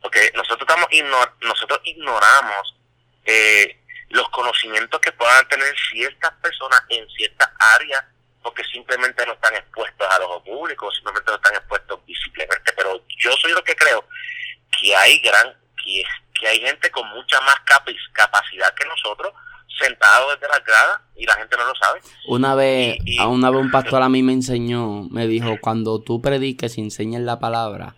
porque 0.00 0.32
nosotros 0.34 0.68
estamos 0.68 0.88
nosotros 1.40 1.80
ignoramos 1.84 2.76
eh, 3.24 3.80
los 4.10 4.28
conocimientos 4.30 5.00
que 5.00 5.12
puedan 5.12 5.48
tener 5.48 5.74
ciertas 5.90 6.32
personas 6.34 6.80
en 6.88 7.08
ciertas 7.10 7.50
áreas, 7.74 8.04
porque 8.42 8.62
simplemente 8.64 9.26
no 9.26 9.32
están 9.32 9.56
expuestos 9.56 10.06
a 10.08 10.18
los 10.20 10.42
públicos, 10.42 10.94
simplemente 10.94 11.30
no 11.30 11.36
están 11.36 11.56
expuestos 11.56 12.00
visiblemente. 12.06 12.72
Pero 12.72 13.04
yo 13.18 13.32
soy 13.32 13.52
lo 13.52 13.64
que 13.64 13.74
creo 13.74 14.06
que 14.80 14.94
hay 14.94 15.18
gran, 15.18 15.56
que 15.84 16.04
que 16.38 16.48
hay 16.48 16.60
gente 16.60 16.90
con 16.90 17.08
mucha 17.08 17.40
más 17.40 17.56
capacidad 18.12 18.74
que 18.74 18.86
nosotros 18.86 19.32
sentados 19.78 20.34
desde 20.34 20.48
la 20.52 20.58
grada 20.60 21.02
y 21.16 21.26
la 21.26 21.34
gente 21.34 21.56
no 21.56 21.66
lo 21.66 21.74
sabe. 21.74 22.00
Una 22.28 22.54
vez, 22.54 22.98
a 23.18 23.28
una 23.28 23.50
vez 23.50 23.60
un 23.60 23.70
pastor 23.70 24.02
a 24.02 24.08
mí 24.08 24.22
me 24.22 24.32
enseñó, 24.32 25.04
me 25.10 25.26
dijo, 25.26 25.58
cuando 25.60 26.00
tú 26.00 26.20
prediques 26.20 26.78
y 26.78 26.80
enseñes 26.80 27.22
la 27.22 27.38
palabra, 27.38 27.94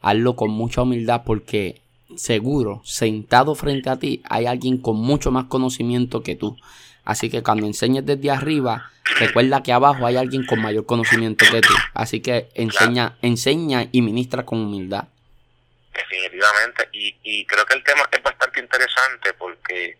hazlo 0.00 0.36
con 0.36 0.50
mucha 0.50 0.82
humildad 0.82 1.22
porque 1.24 1.80
seguro, 2.16 2.82
sentado 2.84 3.54
frente 3.54 3.90
a 3.90 3.98
ti, 3.98 4.22
hay 4.28 4.46
alguien 4.46 4.78
con 4.78 4.96
mucho 4.96 5.30
más 5.30 5.44
conocimiento 5.44 6.22
que 6.22 6.36
tú. 6.36 6.56
Así 7.04 7.30
que 7.30 7.42
cuando 7.42 7.66
enseñes 7.66 8.06
desde 8.06 8.30
arriba, 8.30 8.90
recuerda 9.18 9.62
que 9.62 9.72
abajo 9.72 10.06
hay 10.06 10.16
alguien 10.16 10.46
con 10.46 10.60
mayor 10.60 10.86
conocimiento 10.86 11.44
que 11.50 11.60
tú. 11.60 11.74
Así 11.94 12.20
que 12.20 12.48
enseña, 12.54 13.16
enseña 13.22 13.88
y 13.90 14.02
ministra 14.02 14.44
con 14.44 14.60
humildad. 14.60 15.08
Definitivamente, 15.92 16.88
y, 16.92 17.16
y 17.22 17.46
creo 17.46 17.66
que 17.66 17.74
el 17.74 17.84
tema 17.84 18.08
es 18.10 18.22
bastante 18.22 18.60
interesante 18.60 19.32
porque 19.34 19.98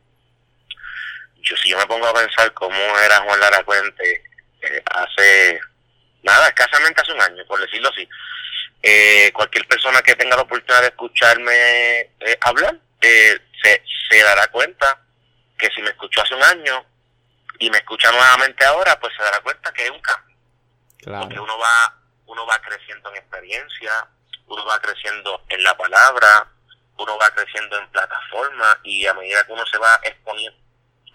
yo 1.43 1.57
si 1.57 1.69
yo 1.69 1.79
me 1.79 1.87
pongo 1.87 2.07
a 2.07 2.15
pensar 2.15 2.53
cómo 2.55 2.99
era 2.99 3.19
Juan 3.21 3.41
Lara 3.41 3.63
Cuente 3.65 4.25
eh, 4.63 4.83
hace, 4.95 5.61
nada, 6.23 6.49
escasamente 6.49 7.03
hace 7.03 7.13
un 7.13 7.21
año, 7.21 7.45
por 7.47 7.61
decirlo 7.61 7.91
así, 7.91 8.09
eh, 8.83 9.31
cualquier 9.35 9.67
persona 9.67 10.01
que 10.03 10.17
tenga 10.17 10.37
la 10.37 10.43
oportunidad 10.43 10.81
de 10.81 10.89
escucharme 10.89 12.01
eh, 12.01 12.39
hablar, 12.41 12.79
se, 13.01 13.83
se 14.09 14.23
dará 14.23 14.47
cuenta 14.49 14.99
que 15.59 15.69
si 15.75 15.83
me 15.83 15.91
escuchó 15.91 16.23
hace 16.23 16.35
un 16.35 16.43
año 16.43 16.85
y 17.59 17.71
me 17.71 17.79
escucha 17.79 18.11
nuevamente 18.11 18.65
ahora, 18.65 18.99
pues 18.99 19.13
se 19.17 19.23
dará 19.23 19.41
cuenta 19.41 19.73
que 19.73 19.85
es 19.85 19.91
un 19.91 20.01
cambio. 20.01 20.37
Porque 21.05 21.39
uno 21.39 21.59
va, 21.59 21.99
uno 22.27 22.47
va 22.47 22.61
creciendo 22.61 23.11
en 23.11 23.17
experiencia, 23.17 24.09
uno 24.53 24.67
va 24.67 24.79
creciendo 24.81 25.43
en 25.49 25.65
la 25.65 25.75
palabra, 25.77 26.47
uno 26.99 27.17
va 27.17 27.31
creciendo 27.31 27.79
en 27.79 27.89
plataforma 27.89 28.79
y 28.83 29.07
a 29.07 29.15
medida 29.15 29.45
que 29.47 29.53
uno 29.53 29.65
se 29.67 29.79
va 29.79 29.99
exponiendo, 30.03 30.59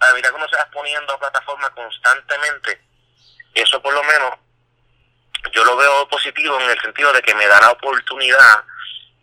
a 0.00 0.12
medida 0.12 0.30
que 0.30 0.34
uno 0.34 0.48
se 0.48 0.56
va 0.56 0.62
exponiendo 0.62 1.12
a 1.12 1.20
plataforma 1.20 1.70
constantemente, 1.70 2.82
eso 3.54 3.80
por 3.80 3.94
lo 3.94 4.02
menos 4.02 4.34
yo 5.52 5.64
lo 5.64 5.76
veo 5.76 6.08
positivo 6.08 6.60
en 6.60 6.70
el 6.70 6.80
sentido 6.80 7.12
de 7.12 7.22
que 7.22 7.34
me 7.34 7.46
da 7.46 7.60
la 7.60 7.70
oportunidad 7.70 8.64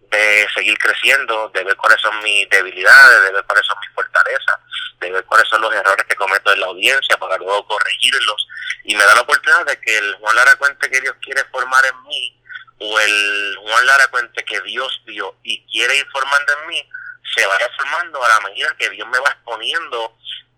de 0.10 0.48
seguir 0.56 0.78
creciendo, 0.78 1.50
de 1.50 1.64
ver 1.66 1.76
cuáles 1.76 2.00
son 2.02 2.18
mis 2.24 2.48
debilidades, 2.50 3.22
de 3.24 3.32
ver 3.34 3.44
cuáles 3.44 3.66
son 3.68 3.78
mis 3.82 3.94
fortalezas, 3.94 4.60
de 5.02 5.12
ver 5.12 5.26
cuáles 5.26 5.48
son 5.50 5.62
los 5.62 5.74
errores 5.74 6.06
que 6.06 6.16
cometo 6.16 6.54
en 6.54 6.62
la 6.62 6.68
audiencia 6.68 7.18
para 7.18 7.36
luego 7.36 7.68
corregirlos. 7.68 8.48
Y 8.86 8.96
me 8.96 9.04
da 9.04 9.14
la 9.14 9.22
oportunidad 9.22 9.66
de 9.66 9.78
que 9.82 9.98
el 9.98 10.16
Juan 10.16 10.36
Lara 10.38 10.56
cuente 10.56 10.90
que 10.90 11.02
Dios 11.02 11.16
quiere 11.22 11.44
formar 11.52 11.84
en 11.86 12.02
mí 12.04 12.45
o 12.80 13.00
el 13.00 13.58
Juan 13.62 13.86
Lara 13.86 14.08
Cuente 14.08 14.44
que 14.44 14.60
Dios 14.62 15.02
vio 15.06 15.36
y 15.44 15.66
quiere 15.68 15.98
ir 15.98 16.08
formando 16.12 16.54
en 16.60 16.68
mí, 16.68 16.90
se 17.36 17.46
vaya 17.46 17.70
formando 17.78 18.24
a 18.24 18.30
la 18.30 18.40
medida 18.42 18.76
que 18.78 18.90
Dios 18.90 19.08
me 19.08 19.20
va 19.20 19.30
exponiendo 19.30 20.18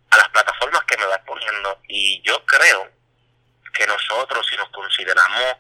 a 0.10 0.18
las 0.18 0.30
plataformas 0.30 0.84
que 0.86 0.98
me 0.98 1.06
va 1.06 1.16
exponiendo. 1.16 1.82
Y 1.88 2.22
yo 2.24 2.44
creo 2.46 2.90
que 3.74 3.88
nosotros, 3.88 4.46
si 4.50 4.58
nos 4.58 4.70
consideramos 4.70 5.58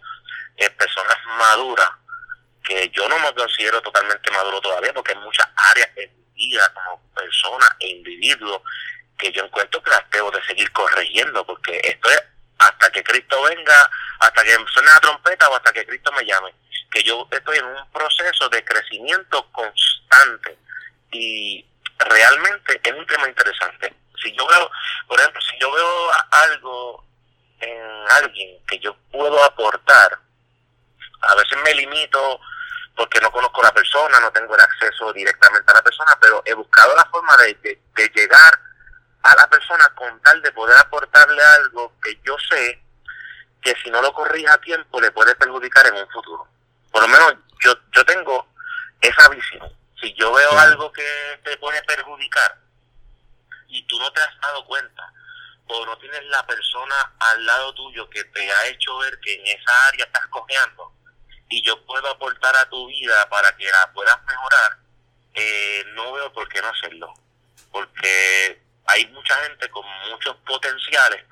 eh, 0.58 0.70
personas 0.72 1.17
maduras, 1.38 1.90
que 2.63 2.90
yo 2.90 3.08
no 3.08 3.17
me 3.19 3.34
considero 3.34 3.82
totalmente 3.82 4.32
maduro 4.32 4.60
todavía, 4.60 4.94
porque 4.94 5.13
hay 5.13 5.19
muchas 5.19 5.48
áreas 5.71 5.90
en 5.96 6.12
mi 6.34 6.48
vida 6.48 6.73
como 6.73 7.02
persona 7.13 7.65
e 7.79 7.88
individuo 7.88 8.63
que 9.17 9.32
yo 9.32 9.46
encuentro 9.46 9.82
que 9.82 9.90
las 9.90 10.10
debo 10.12 10.32
de 10.32 10.44
seguir 10.44 10.71
corrigiendo, 10.71 11.46
porque 11.46 11.79
esto 11.84 12.10
es 12.10 12.23
hasta 12.60 12.92
que 12.92 13.04
Cristo 13.04 13.42
venga, 13.44 13.90
hasta 14.20 14.44
que 14.44 14.56
suene 14.74 14.92
la 14.94 15.00
trompeta 15.00 15.50
o 15.50 15.56
hasta 15.56 15.74
que 15.74 15.86
Cristo 15.86 16.12
me 16.12 16.26
llame, 16.26 16.54
que 16.92 17.04
yo 17.04 17.28
estoy 17.32 17.58
en 17.58 17.66
un 17.66 17.92
proceso 17.92 18.50
de 18.50 18.64
crecimiento 18.64 19.52
constante 19.52 20.58
y 21.12 21.66
realmente 22.00 22.80
es 22.84 22.94
un 22.94 23.06
tema 23.06 23.28
interesante. 23.28 23.94
Si 24.22 24.36
yo 24.36 24.48
veo, 24.48 24.72
por 25.08 25.20
ejemplo, 25.20 25.42
si 25.42 25.60
yo 25.60 25.72
veo 25.72 26.12
algo 26.32 27.06
en 27.60 28.06
alguien 28.10 28.58
que 28.68 28.80
yo 28.80 28.96
puedo 29.12 29.44
aportar, 29.44 30.20
a 31.22 31.36
veces 31.36 31.58
me 31.64 31.74
limito 31.74 32.40
porque 32.96 33.22
no 33.22 33.32
conozco 33.32 33.62
a 33.62 33.66
la 33.66 33.74
persona, 33.74 34.20
no 34.20 34.32
tengo 34.32 34.56
el 34.56 34.62
acceso 34.62 35.14
directamente 35.14 35.72
a 35.72 35.76
la 35.76 35.84
persona, 35.84 36.18
pero 36.20 36.42
he 36.46 36.54
buscado 36.54 36.96
la 36.96 37.06
forma 37.06 37.38
de, 37.38 37.80
de, 37.94 38.10
llegar 38.10 38.60
a 39.24 39.36
la 39.36 39.48
persona 39.50 39.88
con 39.96 40.22
tal 40.22 40.42
de 40.42 40.52
poder 40.52 40.78
aportarle 40.78 41.44
algo 41.44 41.94
que 42.02 42.20
yo 42.24 42.38
sé 42.50 42.82
que 43.62 43.76
si 43.84 43.90
no 43.90 44.02
lo 44.02 44.13
corrija 44.13 44.54
a 44.54 44.62
tiempo 44.62 45.02
le 45.02 45.12
puede 45.12 45.36
perjudicar 45.36 45.86
en 45.88 45.96
un 45.96 46.10
futuro. 46.10 46.48
Por 46.92 47.02
lo 47.02 47.08
menos 47.08 47.36
yo, 47.60 47.74
yo 47.92 48.06
tengo 48.06 48.48
esa 49.02 49.28
visión. 49.30 49.70
Si 50.00 50.13
yo 50.13 50.32
veo 50.32 50.58
algo 50.60 50.92
que 50.92 51.40
te 51.44 51.58
puede 51.58 51.82
perjudicar 51.84 52.58
y 53.68 53.86
tú 53.88 54.00
no 54.00 54.12
te 54.13 54.22
has 54.22 54.40
dado 54.40 54.65
cuenta 54.65 55.12
o 55.68 55.86
no 55.86 55.98
tienes 55.98 56.24
la 56.26 56.46
persona 56.46 56.96
al 57.20 57.46
lado 57.46 57.74
tuyo 57.74 58.10
que 58.10 58.24
te 58.24 58.52
ha 58.52 58.65
hecho 58.68 58.98
ver 59.00 59.20
que 59.20 59.34
en 59.34 59.48
esa 59.48 59.88
área 59.88 60.06
estás 60.06 60.26
cojeando, 60.28 60.94
y 61.50 61.62
yo 61.62 61.86
puedo 61.86 62.08
aportar 62.10 62.56
a 62.56 62.70
tu 62.70 62.88
vida 62.88 63.28
para 63.30 63.56
que 63.56 63.65
la 63.65 63.92
puedas 63.94 64.18
mejorar, 64.26 64.78
eh, 65.34 65.84
no 65.94 66.13
veo 66.13 66.32
por 66.34 66.48
qué 66.50 66.62
no 66.62 66.70
hacerlo. 66.70 67.13
Porque 67.72 68.62
hay 68.88 69.06
mucha 69.08 69.35
gente 69.44 69.69
con 69.69 69.85
muchos 70.10 70.35
potenciales, 70.46 71.23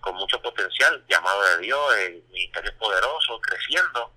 con 0.00 0.14
mucho 0.16 0.40
potencial, 0.40 1.04
llamado 1.08 1.42
de 1.56 1.58
Dios, 1.62 1.96
el 1.98 2.22
ministerio 2.30 2.72
poderoso, 2.78 3.40
creciendo, 3.40 4.12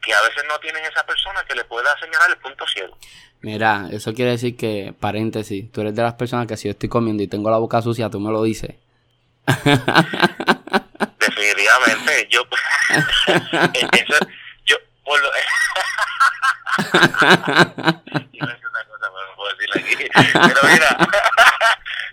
que 0.00 0.14
a 0.14 0.22
veces 0.22 0.44
no 0.48 0.58
tienen 0.60 0.84
esa 0.84 1.04
persona 1.04 1.44
que 1.44 1.54
le 1.54 1.64
pueda 1.64 1.90
señalar 1.98 2.30
el 2.30 2.38
punto 2.38 2.66
ciego. 2.66 2.96
Mira, 3.40 3.88
eso 3.90 4.14
quiere 4.14 4.32
decir 4.32 4.56
que, 4.56 4.94
paréntesis, 4.98 5.70
tú 5.70 5.82
eres 5.82 5.94
de 5.94 6.02
las 6.02 6.14
personas 6.14 6.46
que 6.46 6.56
si 6.56 6.68
yo 6.68 6.72
estoy 6.72 6.88
comiendo 6.88 7.22
y 7.22 7.28
tengo 7.28 7.50
la 7.50 7.58
boca 7.58 7.82
sucia, 7.82 8.08
tú 8.10 8.20
me 8.20 8.30
lo 8.30 8.42
dices. 8.42 8.76
Definitivamente, 11.18 12.28
yo... 12.30 12.42
eso, 13.74 14.14
por 15.04 15.20
lo... 15.20 15.30
pero 20.32 20.60
mira, 20.70 21.08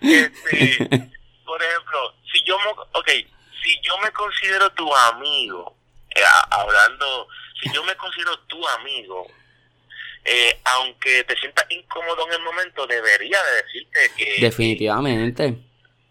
este, 0.00 1.10
por 1.44 1.62
ejemplo, 1.62 2.14
si 2.32 2.42
yo, 2.44 2.56
okay, 2.92 3.28
si 3.62 3.80
yo 3.82 3.98
me 3.98 4.10
considero 4.12 4.70
tu 4.72 4.94
amigo, 4.94 5.76
eh, 6.14 6.20
hablando, 6.50 7.28
si 7.60 7.72
yo 7.72 7.82
me 7.84 7.96
considero 7.96 8.38
tu 8.40 8.66
amigo, 8.68 9.26
eh, 10.24 10.60
aunque 10.64 11.24
te 11.24 11.36
sientas 11.36 11.66
incómodo 11.70 12.26
en 12.28 12.34
el 12.34 12.42
momento, 12.42 12.86
debería 12.86 13.38
de 13.42 13.62
decirte 13.62 14.10
que... 14.16 14.40
Definitivamente. 14.40 15.58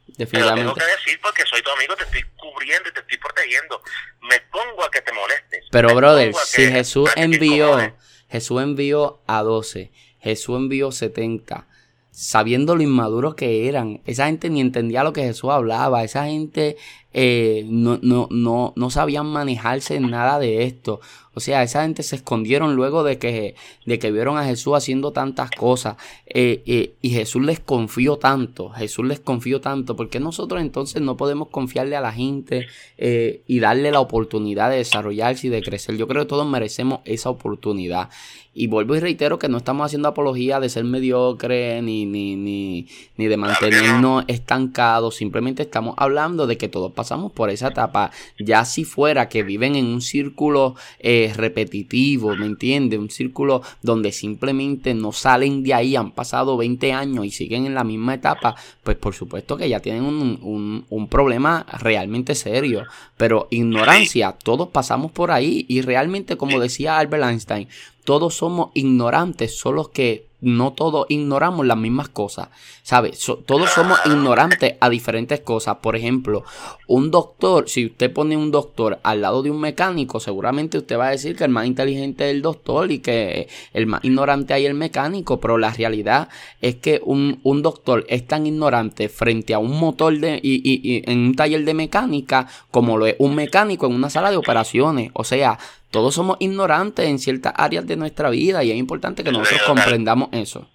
Definitivamente. 0.07 0.30
Pero 0.30 0.55
tengo 0.55 0.76
que 0.76 0.86
decir 0.86 1.19
porque 1.22 1.45
soy 1.45 1.61
tu 1.61 1.72
amigo, 1.72 1.95
te 1.95 2.03
estoy 2.03 2.24
cubriendo 2.36 2.89
y 2.89 2.93
te 2.93 2.99
estoy 2.99 3.17
protegiendo. 3.17 3.82
Me 4.22 4.39
pongo 4.41 4.84
a 4.84 4.91
que 4.91 5.01
te 5.01 5.13
molestes. 5.13 5.65
Pero, 5.72 5.95
brother, 5.95 6.34
si 6.34 6.69
Jesús 6.69 7.09
envió, 7.15 7.95
Jesús 8.30 8.61
envió 8.61 9.22
a 9.28 9.41
12, 9.41 9.91
Jesús 10.22 10.55
envió 10.57 10.91
70, 10.91 11.67
sabiendo 12.11 12.76
lo 12.76 12.84
inmaduros 12.84 13.36
que 13.36 13.67
eran. 13.67 14.01
Esa 14.05 14.28
gente 14.28 14.49
ni 14.49 14.61
entendía 14.61 15.03
lo 15.03 15.13
que 15.13 15.24
Jesús 15.24 15.49
hablaba. 15.49 16.03
Esa 16.03 16.26
gente 16.26 16.78
eh, 17.14 17.66
no, 17.68 17.99
no, 18.01 18.28
no, 18.32 18.74
no 18.76 18.89
sabían 18.89 19.28
manejarse 19.28 19.95
en 19.95 20.09
nada 20.09 20.39
de 20.39 20.64
esto. 20.64 21.01
O 21.34 21.39
sea, 21.39 21.64
esa 21.64 21.84
gente 21.84 22.03
se 22.03 22.18
escondieron 22.18 22.76
luego 22.76 23.03
de 23.03 23.18
que, 23.18 23.55
de 23.86 23.99
que 23.99 24.12
vieron 24.12 24.38
a 24.38 24.43
Jesús 24.43 24.74
haciendo 24.76 25.12
tantas 25.12 25.49
cosas. 25.51 25.95
Eh, 26.26 26.62
eh, 26.66 26.95
y 27.01 27.12
Jesús 27.12 27.41
les 27.43 27.59
confió 27.59 28.18
tanto. 28.18 28.70
Jesús 28.72 29.05
les 29.05 29.20
confió 29.20 29.62
tanto. 29.62 29.95
porque 29.95 30.20
nosotros 30.20 30.62
entonces 30.62 31.01
no 31.01 31.16
podemos 31.16 31.47
confiarle 31.47 31.95
a 31.95 32.01
la 32.01 32.12
gente 32.12 32.68
y 32.97 33.59
darle 33.59 33.91
la 33.91 34.01
oportunidad 34.01 34.70
de 34.70 34.78
desarrollarse 34.78 35.47
y 35.47 35.49
de 35.49 35.62
crecer? 35.62 35.95
Yo 35.95 36.07
creo 36.07 36.24
que 36.24 36.30
todos 36.30 36.47
merecemos 36.47 36.99
esa 37.05 37.30
oportunidad. 37.30 38.09
Y 38.53 38.68
vuelvo 38.68 38.95
y 38.95 38.99
reitero 38.99 39.39
que 39.39 39.47
no 39.47 39.57
estamos 39.57 39.86
haciendo 39.86 40.09
apología 40.09 40.59
de 40.59 40.68
ser 40.68 40.84
mediocre 40.84 41.82
ni, 41.82 42.05
ni, 42.05 42.36
ni, 42.36 42.88
ni 43.16 43.28
de 43.28 43.38
mantenernos 43.38 44.26
estancados. 44.28 45.16
Simplemente 45.16 45.64
estamos 45.64 45.95
hablando 45.97 46.47
de 46.47 46.57
que 46.57 46.68
todos 46.68 46.91
pasamos 47.01 47.31
por 47.31 47.49
esa 47.49 47.69
etapa. 47.69 48.11
Ya 48.37 48.63
si 48.63 48.85
fuera 48.85 49.27
que 49.27 49.41
viven 49.41 49.75
en 49.75 49.87
un 49.87 50.01
círculo 50.01 50.75
eh, 50.99 51.33
repetitivo, 51.35 52.35
¿me 52.35 52.45
entiendes? 52.45 52.99
Un 52.99 53.09
círculo 53.09 53.63
donde 53.81 54.11
simplemente 54.11 54.93
no 54.93 55.11
salen 55.11 55.63
de 55.63 55.73
ahí, 55.73 55.95
han 55.95 56.11
pasado 56.11 56.57
20 56.57 56.93
años 56.93 57.25
y 57.25 57.31
siguen 57.31 57.65
en 57.65 57.73
la 57.73 57.83
misma 57.83 58.13
etapa, 58.13 58.55
pues 58.83 58.97
por 58.97 59.15
supuesto 59.15 59.57
que 59.57 59.67
ya 59.67 59.79
tienen 59.79 60.03
un, 60.03 60.37
un, 60.43 60.85
un 60.89 61.07
problema 61.07 61.65
realmente 61.79 62.35
serio. 62.35 62.83
Pero 63.17 63.47
ignorancia, 63.49 64.33
todos 64.33 64.69
pasamos 64.69 65.11
por 65.11 65.31
ahí 65.31 65.65
y 65.67 65.81
realmente, 65.81 66.37
como 66.37 66.59
decía 66.59 66.99
Albert 66.99 67.23
Einstein, 67.23 67.67
todos 68.03 68.35
somos 68.35 68.69
ignorantes, 68.75 69.57
solo 69.57 69.89
que 69.91 70.30
no 70.41 70.73
todos 70.73 71.05
ignoramos 71.09 71.65
las 71.65 71.77
mismas 71.77 72.09
cosas, 72.09 72.49
¿sabes? 72.83 73.23
todos 73.45 73.69
somos 73.69 73.99
ignorantes 74.05 74.75
a 74.79 74.89
diferentes 74.89 75.39
cosas. 75.39 75.77
Por 75.77 75.95
ejemplo, 75.95 76.43
un 76.87 77.11
doctor, 77.11 77.69
si 77.69 77.85
usted 77.85 78.11
pone 78.11 78.35
un 78.35 78.51
doctor 78.51 78.99
al 79.03 79.21
lado 79.21 79.43
de 79.43 79.51
un 79.51 79.59
mecánico, 79.59 80.19
seguramente 80.19 80.77
usted 80.77 80.97
va 80.97 81.07
a 81.07 81.11
decir 81.11 81.35
que 81.35 81.43
el 81.43 81.51
más 81.51 81.67
inteligente 81.67 82.25
es 82.25 82.35
el 82.35 82.41
doctor 82.41 82.91
y 82.91 82.99
que 82.99 83.47
el 83.73 83.85
más 83.85 84.03
ignorante 84.03 84.53
hay 84.53 84.65
el 84.65 84.73
mecánico, 84.73 85.39
pero 85.39 85.57
la 85.57 85.71
realidad 85.71 86.29
es 86.61 86.75
que 86.75 87.01
un, 87.03 87.39
un 87.43 87.61
doctor 87.61 88.05
es 88.09 88.27
tan 88.27 88.47
ignorante 88.47 89.09
frente 89.09 89.53
a 89.53 89.59
un 89.59 89.79
motor 89.79 90.17
de, 90.19 90.39
y, 90.41 90.61
y 90.63 91.03
en 91.09 91.19
un 91.19 91.35
taller 91.35 91.63
de 91.63 91.73
mecánica 91.73 92.47
como 92.71 92.97
lo 92.97 93.05
es 93.05 93.15
un 93.19 93.35
mecánico 93.35 93.85
en 93.85 93.93
una 93.93 94.09
sala 94.09 94.31
de 94.31 94.37
operaciones. 94.37 95.11
O 95.13 95.23
sea, 95.23 95.57
todos 95.91 96.15
somos 96.15 96.37
ignorantes 96.39 97.07
en 97.07 97.19
ciertas 97.19 97.53
áreas 97.57 97.85
de 97.85 97.97
nuestra 97.97 98.29
vida 98.29 98.63
y 98.63 98.71
es 98.71 98.77
importante 98.77 99.23
que 99.23 99.31
nosotros 99.31 99.61
comprendamos 99.67 100.29
eso. 100.32 100.69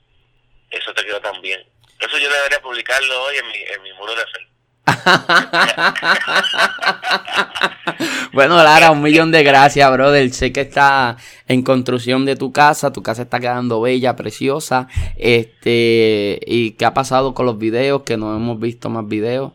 Eso 0.70 0.92
te 0.94 1.04
quedó 1.04 1.20
también. 1.20 1.60
Eso 2.00 2.18
yo 2.18 2.30
debería 2.30 2.60
publicarlo 2.60 3.22
hoy 3.24 3.36
en 3.36 3.46
mi, 3.48 3.58
en 3.58 3.82
mi 3.82 3.92
muro 3.94 4.14
de 4.14 4.24
Facebook. 4.24 4.56
bueno, 8.32 8.62
Lara, 8.62 8.92
un 8.92 9.02
millón 9.02 9.32
de 9.32 9.42
gracias, 9.42 9.90
brother. 9.90 10.32
Sé 10.32 10.52
que 10.52 10.60
está 10.60 11.16
en 11.48 11.62
construcción 11.62 12.24
de 12.24 12.36
tu 12.36 12.52
casa, 12.52 12.92
tu 12.92 13.02
casa 13.02 13.22
está 13.22 13.40
quedando 13.40 13.80
bella, 13.80 14.14
preciosa. 14.14 14.86
Este, 15.16 16.38
¿y 16.46 16.72
qué 16.72 16.84
ha 16.84 16.94
pasado 16.94 17.34
con 17.34 17.46
los 17.46 17.58
videos? 17.58 18.04
Que 18.04 18.16
no 18.16 18.36
hemos 18.36 18.60
visto 18.60 18.88
más 18.88 19.08
videos. 19.08 19.52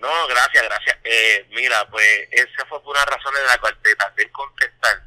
No, 0.00 0.08
gracias, 0.28 0.62
gracias. 0.62 0.96
Eh, 1.04 1.46
mira, 1.50 1.88
pues 1.90 2.06
esa 2.30 2.64
fue 2.68 2.80
por 2.82 2.94
una 2.94 3.04
razón 3.04 3.34
de 3.34 3.44
la 3.44 3.58
cual 3.58 3.76
te 3.82 3.96
tardé 3.96 4.30
contestar. 4.30 5.02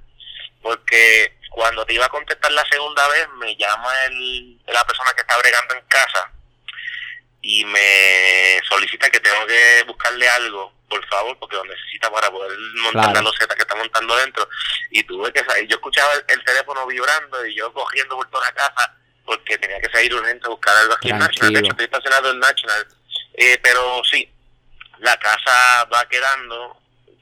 Porque 0.62 1.38
cuando 1.52 1.86
te 1.86 1.94
iba 1.94 2.06
a 2.06 2.10
contestar 2.10 2.50
la 2.54 2.66
segunda 2.66 3.06
vez, 3.10 3.28
me 3.38 3.56
llama 3.58 4.06
el, 4.06 4.58
la 4.68 4.86
persona 4.86 5.12
que 5.14 5.22
está 5.22 5.38
bregando 5.38 5.76
en 5.76 5.86
casa 5.86 6.32
y 7.42 7.66
me 7.66 8.62
solicita 8.70 9.10
que 9.10 9.20
tengo 9.20 9.46
que 9.46 9.84
buscarle 9.86 10.30
algo, 10.30 10.74
por 10.88 11.06
favor, 11.08 11.38
porque 11.38 11.58
lo 11.58 11.66
necesita 11.66 12.10
para 12.10 12.32
poder 12.32 12.58
montar 12.76 13.14
la 13.14 13.22
loseta 13.22 13.54
que 13.54 13.64
está 13.64 13.76
montando 13.76 14.16
dentro. 14.16 14.48
Y 14.92 15.04
tuve 15.04 15.34
que 15.34 15.44
salir. 15.44 15.68
Yo 15.68 15.76
escuchaba 15.76 16.14
el, 16.26 16.44
teléfono 16.46 16.88
vibrando 16.88 17.46
y 17.46 17.54
yo 17.54 17.74
cogiendo 17.74 18.16
por 18.16 18.30
toda 18.30 18.46
la 18.46 18.54
casa 18.54 18.96
porque 19.26 19.58
tenía 19.58 19.82
que 19.82 19.90
salir 19.90 20.14
urgente 20.14 20.46
a 20.46 20.52
buscar 20.52 20.76
algo 20.78 20.94
aquí 20.94 21.10
en 21.10 21.20
National. 21.20 21.54
De 21.54 21.60
hecho, 21.60 21.72
estoy 21.72 21.86
estacionado 21.86 22.32
en 22.32 22.40
National. 22.40 22.88
Eh, 23.34 23.60
pero 23.62 24.02
sí, 24.10 24.32
la 25.00 25.18
casa 25.18 25.86
va 25.94 26.08
quedando, 26.08 26.80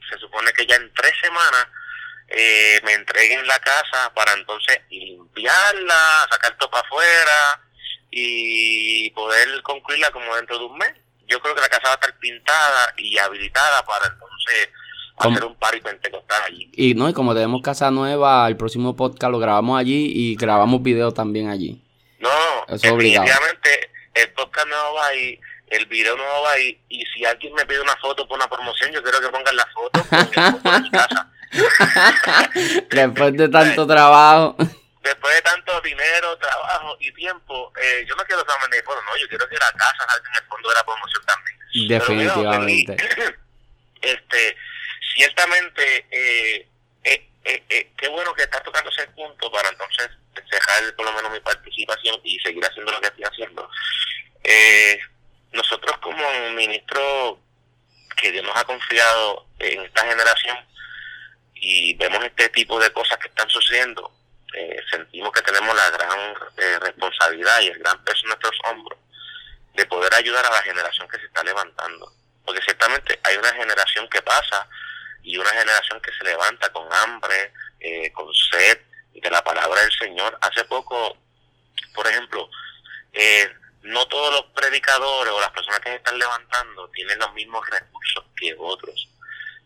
se 0.08 0.18
supone 0.18 0.52
que 0.52 0.66
ya 0.66 0.76
en 0.76 0.92
tres 0.94 1.14
semanas 1.20 1.66
eh, 2.30 2.80
me 2.84 2.94
entreguen 2.94 3.46
la 3.46 3.58
casa 3.58 4.12
para 4.14 4.32
entonces 4.34 4.80
limpiarla, 4.88 6.28
sacar 6.30 6.56
todo 6.58 6.70
para 6.70 6.86
afuera 6.86 7.60
y 8.10 9.10
poder 9.10 9.62
concluirla 9.62 10.10
como 10.10 10.34
dentro 10.36 10.58
de 10.58 10.64
un 10.64 10.78
mes. 10.78 10.92
Yo 11.26 11.40
creo 11.40 11.54
que 11.54 11.60
la 11.60 11.68
casa 11.68 11.88
va 11.88 11.92
a 11.92 11.94
estar 11.94 12.18
pintada 12.18 12.94
y 12.96 13.18
habilitada 13.18 13.84
para 13.84 14.06
entonces 14.06 14.68
hacer 15.16 15.44
un 15.44 15.54
party 15.56 15.80
pentecostal 15.80 16.42
allí. 16.46 16.70
Y 16.72 16.94
no, 16.94 17.08
y 17.08 17.12
como 17.12 17.34
tenemos 17.34 17.62
casa 17.62 17.90
nueva, 17.90 18.46
el 18.48 18.56
próximo 18.56 18.96
podcast 18.96 19.32
lo 19.32 19.38
grabamos 19.38 19.78
allí 19.78 20.12
y 20.14 20.36
grabamos 20.36 20.82
video 20.82 21.12
también 21.12 21.48
allí. 21.48 21.82
No, 22.18 22.64
definitivamente 22.68 23.90
el 24.14 24.32
podcast 24.32 24.68
no 24.68 24.94
va 24.94 25.06
ahí, 25.06 25.40
el 25.68 25.86
video 25.86 26.16
no 26.16 26.22
va 26.42 26.52
ahí, 26.52 26.80
y 26.88 27.04
si 27.06 27.24
alguien 27.24 27.54
me 27.54 27.64
pide 27.66 27.80
una 27.80 27.96
foto 27.96 28.26
por 28.26 28.36
una 28.36 28.48
promoción, 28.48 28.90
yo 28.92 29.02
quiero 29.02 29.20
que 29.20 29.28
pongan 29.28 29.56
la 29.56 29.66
foto 29.66 30.04
con 30.04 30.82
mi 30.82 30.90
casa. 30.90 31.29
Después 32.90 33.36
de 33.36 33.48
tanto 33.48 33.86
trabajo. 33.86 34.56
Después 35.02 35.34
de 35.34 35.42
tanto 35.42 35.80
dinero, 35.80 36.36
trabajo 36.38 36.96
y 37.00 37.12
tiempo, 37.12 37.72
eh, 37.80 38.04
yo 38.06 38.14
no 38.16 38.24
quiero 38.24 38.42
solamente 38.42 38.76
mi 38.76 38.82
foto, 38.82 39.02
no, 39.02 39.16
yo 39.16 39.28
quiero 39.28 39.48
que 39.48 39.56
la 39.56 39.72
casa 39.72 40.06
salga 40.08 40.28
en 40.28 40.42
el 40.42 40.48
fondo 40.48 40.68
de 40.68 40.74
la 40.74 40.84
promoción 40.84 41.22
también. 41.26 41.58
Definitivamente. 41.88 42.96
este, 44.02 44.56
ciertamente, 45.14 46.06
eh, 46.10 46.68
eh, 47.04 47.30
eh, 47.44 47.62
eh, 47.70 47.90
qué 47.96 48.08
bueno 48.08 48.34
que 48.34 48.42
estás 48.42 48.62
tocando 48.62 48.90
ese 48.90 49.06
punto 49.08 49.50
para 49.50 49.68
entonces 49.70 50.10
dejar 50.50 50.94
por 50.94 51.06
lo 51.06 51.12
menos 51.12 51.32
mi 51.32 51.40
participación 51.40 52.20
y 52.24 52.38
seguir 52.40 52.64
haciendo 52.64 52.92
lo 52.92 53.00
que 53.00 53.06
estoy 53.06 53.24
haciendo. 53.24 53.70
Eh, 54.44 54.98
nosotros 55.52 55.96
como 55.98 56.50
ministro 56.50 57.38
que 58.20 58.32
Dios 58.32 58.44
nos 58.44 58.56
ha 58.56 58.64
confiado 58.64 59.46
en 59.58 59.80
esta 59.80 60.06
generación 60.06 60.56
y 61.60 61.94
vemos 61.94 62.24
este 62.24 62.48
tipo 62.48 62.80
de 62.80 62.90
cosas 62.92 63.18
que 63.18 63.28
están 63.28 63.48
sucediendo, 63.50 64.10
eh, 64.54 64.76
sentimos 64.90 65.30
que 65.32 65.42
tenemos 65.42 65.74
la 65.76 65.90
gran 65.90 66.34
eh, 66.56 66.78
responsabilidad 66.80 67.60
y 67.60 67.68
el 67.68 67.78
gran 67.78 68.02
peso 68.02 68.20
en 68.22 68.28
nuestros 68.28 68.58
hombros 68.64 68.98
de 69.74 69.86
poder 69.86 70.12
ayudar 70.14 70.44
a 70.46 70.50
la 70.50 70.62
generación 70.62 71.06
que 71.08 71.18
se 71.18 71.26
está 71.26 71.42
levantando. 71.44 72.12
Porque 72.44 72.62
ciertamente 72.62 73.20
hay 73.22 73.36
una 73.36 73.52
generación 73.52 74.08
que 74.08 74.22
pasa 74.22 74.66
y 75.22 75.36
una 75.36 75.50
generación 75.50 76.00
que 76.00 76.12
se 76.12 76.24
levanta 76.24 76.72
con 76.72 76.92
hambre, 76.92 77.52
eh, 77.78 78.10
con 78.12 78.26
sed 78.34 78.78
de 79.14 79.30
la 79.30 79.44
palabra 79.44 79.82
del 79.82 79.92
Señor. 79.92 80.36
Hace 80.40 80.64
poco, 80.64 81.16
por 81.94 82.06
ejemplo, 82.06 82.48
eh, 83.12 83.52
no 83.82 84.06
todos 84.08 84.32
los 84.32 84.46
predicadores 84.52 85.32
o 85.32 85.40
las 85.40 85.50
personas 85.50 85.80
que 85.80 85.90
se 85.90 85.96
están 85.96 86.18
levantando 86.18 86.88
tienen 86.90 87.18
los 87.18 87.32
mismos 87.34 87.68
recursos 87.68 88.24
que 88.36 88.54
otros. 88.58 89.08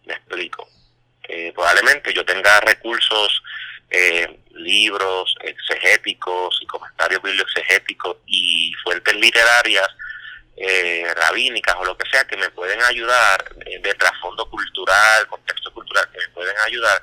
Me 0.05 0.15
explico. 0.15 0.69
Eh, 1.29 1.53
probablemente 1.55 2.12
yo 2.12 2.25
tenga 2.25 2.61
recursos, 2.61 3.43
eh, 3.91 4.41
libros 4.51 5.35
exegéticos 5.43 6.59
y 6.61 6.66
comentarios 6.66 7.22
biblioexegéticos 7.22 8.16
y 8.27 8.72
fuentes 8.83 9.14
literarias 9.16 9.89
eh, 10.57 11.12
rabínicas 11.16 11.75
o 11.81 11.85
lo 11.85 11.97
que 11.97 12.09
sea 12.09 12.25
que 12.25 12.37
me 12.37 12.49
pueden 12.51 12.81
ayudar 12.83 13.45
eh, 13.66 13.81
de 13.81 13.95
trasfondo 13.95 14.49
cultural, 14.49 15.27
contexto 15.27 15.72
cultural, 15.72 16.09
que 16.12 16.18
me 16.18 16.29
pueden 16.29 16.55
ayudar 16.64 17.03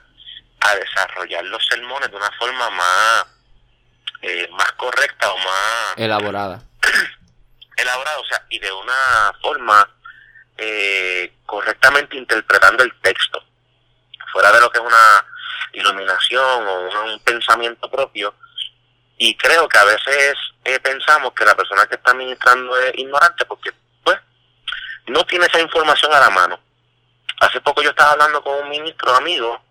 a 0.61 0.75
desarrollar 0.75 1.43
los 1.45 1.65
sermones 1.67 2.09
de 2.09 2.15
una 2.15 2.31
forma 2.39 2.69
más, 2.69 3.25
eh, 4.21 4.47
más 4.51 4.71
correcta 4.73 5.33
o 5.33 5.37
más 5.37 5.93
elaborada. 5.97 6.63
elaborada, 7.75 8.19
o 8.19 8.25
sea, 8.25 8.45
y 8.49 8.59
de 8.59 8.71
una 8.71 9.33
forma 9.41 9.89
correctamente 11.47 12.15
interpretando 12.15 12.83
el 12.83 12.93
texto, 13.01 13.43
fuera 14.31 14.51
de 14.51 14.61
lo 14.61 14.69
que 14.69 14.79
es 14.79 14.83
una 14.83 15.25
iluminación 15.73 16.67
o 16.67 17.03
un 17.05 17.19
pensamiento 17.19 17.89
propio, 17.89 18.33
y 19.23 19.35
creo 19.35 19.69
que 19.69 19.77
a 19.77 19.83
veces 19.83 20.35
eh, 20.63 20.79
pensamos 20.79 21.33
que 21.33 21.45
la 21.45 21.55
persona 21.55 21.85
que 21.85 21.93
está 21.93 22.09
administrando 22.09 22.75
es 22.79 22.97
ignorante 22.97 23.45
porque, 23.45 23.71
pues, 24.03 24.17
no 25.05 25.23
tiene 25.25 25.45
esa 25.45 25.59
información 25.59 26.11
a 26.11 26.19
la 26.19 26.31
mano. 26.31 26.59
Hace 27.39 27.61
poco 27.61 27.83
yo 27.83 27.91
estaba 27.91 28.13
hablando 28.13 28.41
con 28.41 28.63
un 28.63 28.69
ministro 28.69 29.13
amigo 29.15 29.63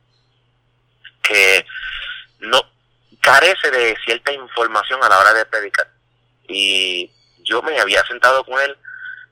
que 1.20 1.66
no 2.38 2.62
carece 3.20 3.72
de 3.72 3.96
cierta 4.04 4.32
información 4.32 5.02
a 5.02 5.08
la 5.08 5.18
hora 5.18 5.32
de 5.32 5.44
predicar. 5.46 5.88
Y 6.46 7.12
yo 7.42 7.60
me 7.62 7.80
había 7.80 8.04
sentado 8.06 8.44
con 8.44 8.60
él 8.60 8.76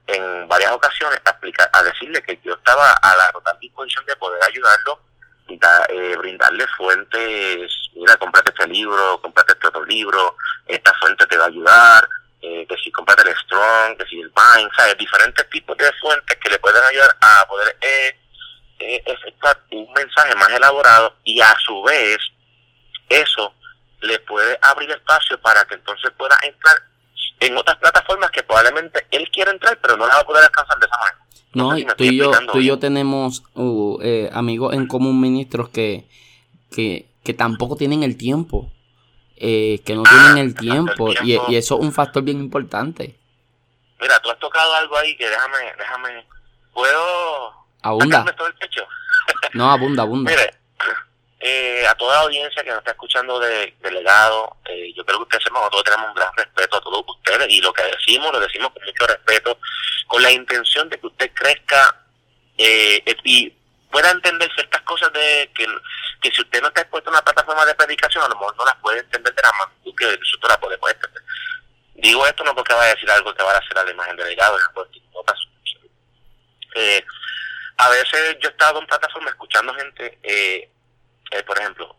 en 0.08 0.48
varias 0.48 0.72
ocasiones 0.72 1.20
a, 1.24 1.30
explicar, 1.30 1.70
a 1.72 1.82
decirle 1.84 2.22
que 2.22 2.40
yo 2.42 2.54
estaba 2.54 2.92
a 2.92 3.16
la 3.16 3.30
total 3.30 3.56
disposición 3.60 4.04
de 4.06 4.16
poder 4.16 4.42
ayudarlo 4.42 5.00
eh, 5.48 6.16
brindarle 6.16 6.66
fuentes, 6.76 7.72
mira, 7.94 8.16
comprate 8.16 8.50
este 8.50 8.66
libro, 8.68 9.20
comprate 9.20 9.52
este 9.52 9.68
otro 9.68 9.84
libro, 9.84 10.36
esta 10.66 10.92
fuente 10.94 11.26
te 11.26 11.36
va 11.36 11.44
a 11.44 11.48
ayudar, 11.48 12.08
eh, 12.40 12.66
que 12.68 12.76
si 12.76 12.92
comprate 12.92 13.28
el 13.28 13.36
Strong, 13.36 13.96
que 13.98 14.06
si 14.06 14.20
el 14.20 14.28
Vine, 14.28 14.70
¿sabes? 14.76 14.96
Diferentes 14.96 15.48
tipos 15.50 15.76
de 15.76 15.92
fuentes 16.00 16.38
que 16.38 16.50
le 16.50 16.58
pueden 16.60 16.82
ayudar 16.84 17.16
a 17.20 17.46
poder 17.48 17.76
eh, 17.80 18.16
eh, 18.78 19.02
efectuar 19.06 19.60
un 19.72 19.92
mensaje 19.92 20.34
más 20.36 20.48
elaborado 20.50 21.16
y 21.24 21.40
a 21.40 21.52
su 21.58 21.82
vez 21.82 22.18
eso 23.08 23.52
le 24.02 24.20
puede 24.20 24.56
abrir 24.62 24.88
espacio 24.90 25.40
para 25.40 25.64
que 25.64 25.74
entonces 25.74 26.12
pueda 26.16 26.38
entrar 26.42 26.80
en 27.40 27.56
otras 27.56 27.76
plataformas 27.78 28.30
que 28.30 28.44
probablemente 28.44 29.04
él 29.10 29.28
quiera 29.32 29.50
entrar, 29.50 29.76
pero 29.80 29.96
no 29.96 30.06
la 30.06 30.14
va 30.14 30.20
a 30.20 30.26
poder 30.26 30.44
alcanzar 30.44 30.78
de 30.78 30.86
esa 30.86 30.96
manera. 30.96 31.18
No, 31.54 31.70
tú, 31.96 32.04
y 32.04 32.16
yo, 32.16 32.30
tú 32.52 32.58
y 32.58 32.66
yo 32.66 32.78
tenemos 32.78 33.42
uh, 33.54 33.98
eh, 34.02 34.30
amigos 34.32 34.74
en 34.74 34.86
común, 34.86 35.20
ministros, 35.20 35.70
que, 35.70 36.06
que, 36.70 37.06
que 37.24 37.34
tampoco 37.34 37.76
tienen 37.76 38.02
el 38.02 38.16
tiempo. 38.16 38.70
Eh, 39.40 39.80
que 39.84 39.94
no 39.94 40.02
tienen 40.02 40.38
el 40.38 40.54
tiempo, 40.54 41.12
Y, 41.22 41.34
y, 41.48 41.56
eso 41.56 41.76
es 41.76 41.80
un 41.80 41.92
factor 41.92 42.24
bien 42.24 42.40
importante. 42.40 43.16
Mira, 44.00 44.18
tú 44.20 44.30
has 44.30 44.38
tocado 44.40 44.74
algo 44.74 44.96
ahí 44.96 45.16
que 45.16 45.28
déjame, 45.28 45.58
déjame, 45.78 46.26
¿puedo 46.72 47.52
abunda. 47.82 48.24
todo 48.36 48.48
el 48.48 48.54
pecho? 48.54 48.82
no, 49.54 49.70
abunda, 49.70 50.02
abunda. 50.02 50.30
Mire, 50.36 50.54
eh, 51.40 51.86
a 51.86 51.94
toda 51.94 52.16
la 52.16 52.20
audiencia 52.22 52.64
que 52.64 52.70
nos 52.70 52.78
está 52.78 52.90
escuchando 52.90 53.38
de, 53.38 53.74
de 53.80 53.90
legado, 53.92 54.56
eh, 54.64 54.92
yo 54.96 55.04
creo 55.04 55.18
que 55.18 55.36
ustedes 55.36 55.52
nosotros 55.52 55.84
tenemos 55.84 56.08
un 56.08 56.14
gran 56.14 56.34
respeto 56.36 56.76
a 56.76 56.80
todos 56.80 57.04
ustedes 57.06 57.46
y 57.48 57.60
lo 57.60 57.72
que 57.72 57.84
decimos, 57.84 58.32
lo 58.32 58.40
decimos 58.40 58.72
con 58.72 58.84
mucho 58.84 59.06
respeto, 59.06 59.58
con 60.08 60.22
la 60.22 60.32
intención 60.32 60.88
de 60.88 60.98
que 60.98 61.06
usted 61.06 61.30
crezca 61.34 61.96
eh, 62.56 63.02
y 63.22 63.50
pueda 63.90 64.10
entender 64.10 64.50
ciertas 64.54 64.82
cosas 64.82 65.12
de 65.12 65.50
que, 65.54 65.66
que 66.20 66.30
si 66.32 66.42
usted 66.42 66.60
no 66.60 66.68
está 66.68 66.80
expuesto 66.80 67.10
a 67.10 67.12
una 67.12 67.22
plataforma 67.22 67.64
de 67.66 67.74
predicación, 67.74 68.24
a 68.24 68.28
lo 68.28 68.34
mejor 68.34 68.56
no 68.56 68.64
las 68.64 68.76
puede 68.76 68.98
entender 69.00 69.32
de 69.32 69.42
la 69.42 69.52
magnitud 69.52 69.94
que 69.96 70.18
nosotros 70.18 70.50
la 70.50 70.60
podemos 70.60 70.90
entender. 70.90 71.22
Digo 71.94 72.26
esto 72.26 72.42
no 72.42 72.54
porque 72.54 72.74
vaya 72.74 72.92
a 72.92 72.94
decir 72.94 73.10
algo 73.10 73.32
que 73.32 73.42
va 73.44 73.52
a 73.52 73.58
hacer 73.58 73.78
a 73.78 73.84
la 73.84 73.90
imagen 73.90 74.16
de 74.16 74.24
legado, 74.24 74.56
eh, 76.74 77.04
a 77.76 77.88
veces 77.88 78.36
yo 78.40 78.48
he 78.48 78.52
estado 78.52 78.80
en 78.80 78.86
plataforma 78.86 79.30
escuchando 79.30 79.74
gente 79.74 80.18
eh, 80.22 80.70
eh, 81.30 81.42
por 81.42 81.58
ejemplo, 81.58 81.96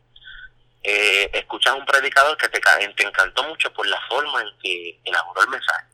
eh, 0.84 1.30
escuchas 1.34 1.76
un 1.76 1.86
predicador 1.86 2.38
que 2.38 2.50
te, 2.50 2.60
te 2.60 3.04
encantó 3.04 3.44
mucho 3.44 3.72
por 3.74 3.86
la 3.88 4.00
forma 4.08 4.42
en 4.42 4.48
que 4.62 5.00
elaboró 5.04 5.42
el 5.42 5.50
mensaje. 5.50 5.86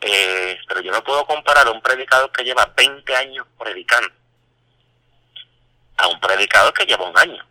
Eh, 0.00 0.58
pero 0.66 0.80
yo 0.80 0.90
no 0.90 1.02
puedo 1.04 1.24
comparar 1.26 1.66
a 1.66 1.70
un 1.70 1.80
predicador 1.80 2.30
que 2.32 2.44
lleva 2.44 2.72
20 2.76 3.16
años 3.16 3.46
predicando 3.58 4.12
a 5.96 6.08
un 6.08 6.18
predicador 6.20 6.72
que 6.74 6.86
lleva 6.86 7.08
un 7.08 7.18
año. 7.18 7.46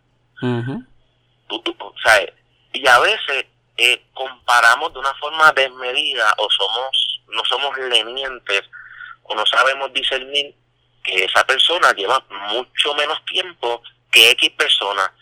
y 2.72 2.86
a 2.86 2.98
veces 2.98 3.46
eh, 3.76 4.04
comparamos 4.12 4.92
de 4.92 4.98
una 4.98 5.14
forma 5.14 5.52
desmedida 5.52 6.34
o 6.38 6.50
somos 6.50 7.20
no 7.28 7.44
somos 7.44 7.76
lenientes 7.78 8.62
o 9.22 9.34
no 9.34 9.46
sabemos 9.46 9.92
discernir 9.92 10.54
que 11.02 11.24
esa 11.24 11.44
persona 11.44 11.92
lleva 11.92 12.22
mucho 12.52 12.94
menos 12.94 13.24
tiempo 13.24 13.82
que 14.12 14.30
X 14.30 14.50
persona. 14.50 15.12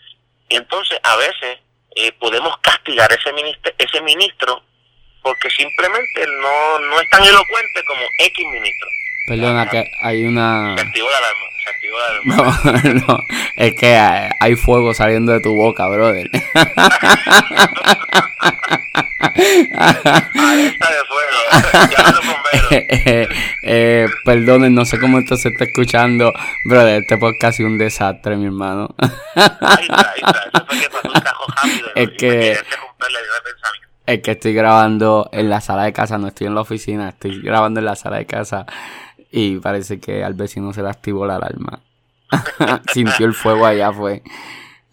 Y 0.49 0.57
entonces 0.57 0.99
a 1.01 1.15
veces 1.15 1.59
eh, 1.95 2.11
podemos 2.13 2.57
castigar 2.59 3.11
ese 3.11 3.33
ministro, 3.33 3.73
ese 3.77 4.01
ministro 4.01 4.63
porque 5.21 5.49
simplemente 5.51 6.25
no, 6.27 6.79
no 6.79 6.99
es 6.99 7.09
tan 7.09 7.23
elocuente 7.23 7.83
como 7.85 8.01
X 8.17 8.45
ministro. 8.47 8.89
Perdona, 9.25 9.69
que 9.69 9.91
hay 10.01 10.25
una... 10.25 10.75
Se 10.77 10.81
activó 10.81 11.07
la 11.09 11.17
alarma, 11.17 11.43
se 11.63 11.69
activó 11.69 11.97
la 11.99 12.07
alarma. 12.07 12.61
No, 12.93 12.93
no, 13.07 13.25
es 13.55 13.75
que 13.75 13.95
hay 13.95 14.55
fuego 14.55 14.93
saliendo 14.93 15.31
de 15.31 15.39
tu 15.41 15.55
boca, 15.55 15.87
brother. 15.87 16.29
Alerta 19.33 20.89
de 20.89 21.05
fuego, 21.07 21.37
ya 21.89 22.11
los 22.11 22.21
eh, 22.71 23.27
eh, 23.63 24.07
perdonen, 24.25 24.73
no 24.73 24.85
sé 24.85 24.99
cómo 24.99 25.19
esto 25.19 25.35
se 25.37 25.49
está 25.49 25.65
escuchando, 25.65 26.33
brother, 26.65 27.01
este 27.01 27.17
podcast 27.17 27.59
es 27.59 27.65
un 27.65 27.77
desastre, 27.77 28.35
mi 28.35 28.45
hermano. 28.45 28.93
ahí 28.97 29.83
está, 29.83 30.11
ahí 30.11 30.21
está, 30.25 30.49
eso 30.53 30.65
fue 30.67 30.79
que 30.79 30.89
pasó 30.89 31.07
un 31.07 31.21
cajo 31.21 31.45
rápido. 31.55 31.89
Es 31.95 32.09
que... 32.17 32.57
Es 34.07 34.21
que 34.21 34.31
estoy 34.31 34.53
grabando 34.53 35.29
en 35.31 35.49
la 35.49 35.61
sala 35.61 35.83
de 35.83 35.93
casa, 35.93 36.17
no 36.17 36.27
estoy 36.27 36.47
en 36.47 36.55
la 36.55 36.61
oficina, 36.61 37.09
estoy 37.09 37.39
grabando 37.41 37.79
en 37.79 37.85
la 37.85 37.95
sala 37.95 38.17
de 38.17 38.25
casa 38.25 38.65
y 39.31 39.57
parece 39.59 39.99
que 39.99 40.23
al 40.23 40.33
vecino 40.33 40.73
se 40.73 40.83
le 40.83 40.89
activó 40.89 41.25
la 41.25 41.37
alarma. 41.37 41.81
Sintió 42.93 43.25
el 43.25 43.33
fuego 43.33 43.65
allá, 43.65 43.91
fue. 43.91 44.21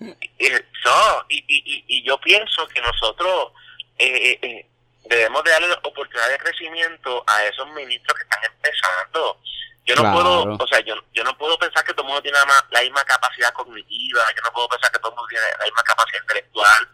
No, 0.01 1.25
y, 1.29 1.45
y, 1.47 1.85
y 1.87 2.07
yo 2.07 2.19
pienso 2.21 2.67
que 2.69 2.81
nosotros 2.81 3.53
eh, 3.99 4.39
eh, 4.41 4.67
debemos 5.05 5.43
de 5.45 5.51
darle 5.51 5.73
oportunidad 5.83 6.29
de 6.29 6.39
crecimiento 6.39 7.25
a 7.27 7.45
esos 7.45 7.69
ministros 7.73 8.17
que 8.17 8.23
están 8.23 8.45
empezando. 8.45 9.41
Yo 9.85 9.97
no 9.97 10.13
puedo, 10.13 10.43
o 10.55 10.67
sea, 10.67 10.81
yo, 10.81 10.95
yo 11.15 11.25
no 11.25 11.37
puedo 11.37 11.59
pensar 11.59 11.83
que 11.83 11.95
todo 11.95 12.03
el 12.03 12.09
mundo 12.09 12.23
tiene 12.23 12.37
la, 12.71 12.81
misma 12.83 13.03
capacidad 13.05 13.53
cognitiva, 13.55 14.21
yo 14.37 14.43
no 14.43 14.53
puedo 14.53 14.69
pensar 14.69 14.93
que 14.93 14.99
todo 14.99 15.13
el 15.13 15.17
mundo 15.17 15.29
tiene 15.29 15.47
la 15.59 15.65
misma 15.65 15.83
capacidad 15.83 16.21
intelectual, 16.21 16.89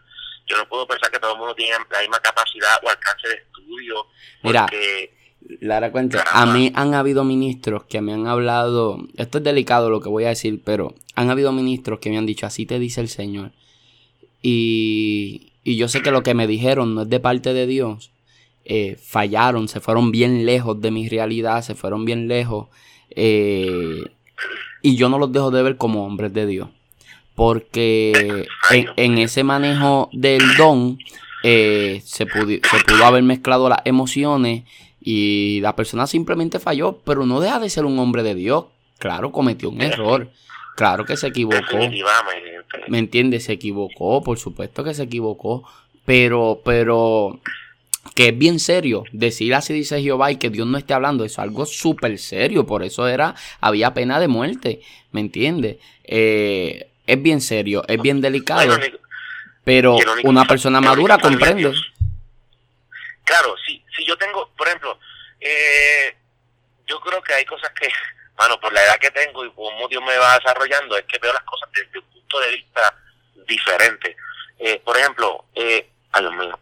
yo 0.47 0.57
no 0.57 0.69
puedo 0.69 0.87
pensar 0.87 1.11
que 1.11 1.19
todo 1.19 1.33
el 1.33 1.37
mundo 1.37 1.55
tiene 1.55 1.77
la 1.89 1.99
misma 1.99 2.19
capacidad 2.21 2.79
o 2.83 2.89
alcance 2.89 3.27
de 3.27 3.35
estudio. 3.35 4.07
Mira, 4.43 4.65
Lara 5.59 5.91
cuenta, 5.91 6.23
a 6.31 6.45
mí 6.45 6.71
han 6.75 6.93
habido 6.93 7.23
ministros 7.23 7.83
que 7.83 8.01
me 8.01 8.13
han 8.13 8.27
hablado, 8.27 9.07
esto 9.15 9.37
es 9.37 9.43
delicado 9.43 9.89
lo 9.89 10.01
que 10.01 10.09
voy 10.09 10.23
a 10.25 10.29
decir, 10.29 10.61
pero 10.63 10.95
han 11.15 11.29
habido 11.29 11.51
ministros 11.51 11.99
que 11.99 12.09
me 12.09 12.17
han 12.17 12.25
dicho, 12.25 12.45
así 12.45 12.65
te 12.65 12.79
dice 12.79 13.01
el 13.01 13.09
Señor. 13.09 13.51
Y, 14.41 15.53
y 15.63 15.77
yo 15.77 15.87
sé 15.87 16.01
que 16.01 16.11
lo 16.11 16.23
que 16.23 16.33
me 16.33 16.47
dijeron 16.47 16.95
no 16.95 17.03
es 17.03 17.09
de 17.09 17.19
parte 17.19 17.53
de 17.53 17.67
Dios, 17.67 18.11
eh, 18.67 18.97
fallaron, 18.99 19.67
se 19.67 19.79
fueron 19.79 20.11
bien 20.11 20.45
lejos 20.45 20.81
de 20.81 20.89
mi 20.89 21.07
realidad, 21.07 21.61
se 21.61 21.75
fueron 21.75 22.03
bien 22.03 22.27
lejos. 22.27 22.67
Eh, 23.11 24.01
y 24.81 24.95
yo 24.95 25.07
no 25.07 25.19
los 25.19 25.31
dejo 25.31 25.51
de 25.51 25.61
ver 25.61 25.77
como 25.77 26.05
hombres 26.05 26.33
de 26.33 26.47
Dios. 26.47 26.69
Porque 27.35 28.47
en, 28.71 29.17
ese 29.17 29.43
manejo 29.43 30.09
del 30.13 30.41
don 30.57 30.97
eh, 31.43 32.01
se, 32.03 32.25
se 32.25 32.25
pudo 32.25 33.05
haber 33.05 33.23
mezclado 33.23 33.69
las 33.69 33.81
emociones 33.85 34.63
y 35.07 35.59
la 35.61 35.75
persona 35.75 36.07
simplemente 36.07 36.59
falló, 36.59 36.97
pero 37.05 37.27
no 37.27 37.39
deja 37.39 37.59
de 37.59 37.69
ser 37.69 37.85
un 37.85 37.99
hombre 37.99 38.23
de 38.23 38.33
Dios. 38.33 38.65
Claro, 38.97 39.31
cometió 39.31 39.69
un 39.69 39.79
error. 39.81 40.31
Claro 40.75 41.05
que 41.05 41.15
se 41.15 41.27
equivocó. 41.27 41.77
¿Me 42.87 42.97
entiendes? 42.97 43.43
Se 43.43 43.53
equivocó, 43.53 44.23
por 44.23 44.39
supuesto 44.39 44.83
que 44.83 44.95
se 44.95 45.03
equivocó. 45.03 45.63
Pero, 46.05 46.59
pero, 46.65 47.39
que 48.15 48.29
es 48.29 48.37
bien 48.37 48.59
serio. 48.59 49.03
Decir 49.11 49.53
así 49.53 49.73
dice 49.73 50.01
Jehová 50.01 50.31
y 50.31 50.37
que 50.37 50.49
Dios 50.49 50.65
no 50.65 50.79
esté 50.79 50.95
hablando, 50.95 51.23
es 51.23 51.37
algo 51.37 51.67
súper 51.67 52.17
serio. 52.17 52.65
Por 52.65 52.81
eso 52.81 53.07
era, 53.07 53.35
había 53.61 53.93
pena 53.93 54.19
de 54.19 54.27
muerte. 54.27 54.81
¿Me 55.11 55.21
entiendes? 55.21 55.77
Eh, 56.03 56.89
es 57.05 57.21
bien 57.21 57.41
serio, 57.41 57.83
es 57.87 58.01
bien 58.01 58.21
delicado. 58.21 58.75
pero 59.63 59.97
una 60.23 60.45
persona 60.45 60.81
madura 60.81 61.19
comprende. 61.19 61.71
Claro, 63.23 63.55
si, 63.67 63.84
si 63.95 64.05
yo 64.05 64.17
tengo, 64.17 64.49
por 64.55 64.67
ejemplo, 64.67 64.99
eh, 65.39 66.15
yo 66.85 66.99
creo 66.99 67.21
que 67.21 67.33
hay 67.33 67.45
cosas 67.45 67.71
que, 67.71 67.89
bueno, 68.37 68.59
por 68.59 68.73
la 68.73 68.83
edad 68.83 68.99
que 68.99 69.11
tengo 69.11 69.45
y 69.45 69.51
como 69.51 69.87
Dios 69.87 70.03
me 70.03 70.17
va 70.17 70.37
desarrollando, 70.37 70.97
es 70.97 71.05
que 71.05 71.19
veo 71.19 71.33
las 71.33 71.43
cosas 71.43 71.69
desde 71.71 71.99
un 71.99 72.05
punto 72.05 72.39
de 72.39 72.51
vista 72.51 72.95
diferente. 73.47 74.15
Eh, 74.59 74.81
por 74.83 74.97
ejemplo, 74.97 75.45
eh, 75.53 75.89
a 76.11 76.21
lo 76.21 76.31
mío, 76.31 76.57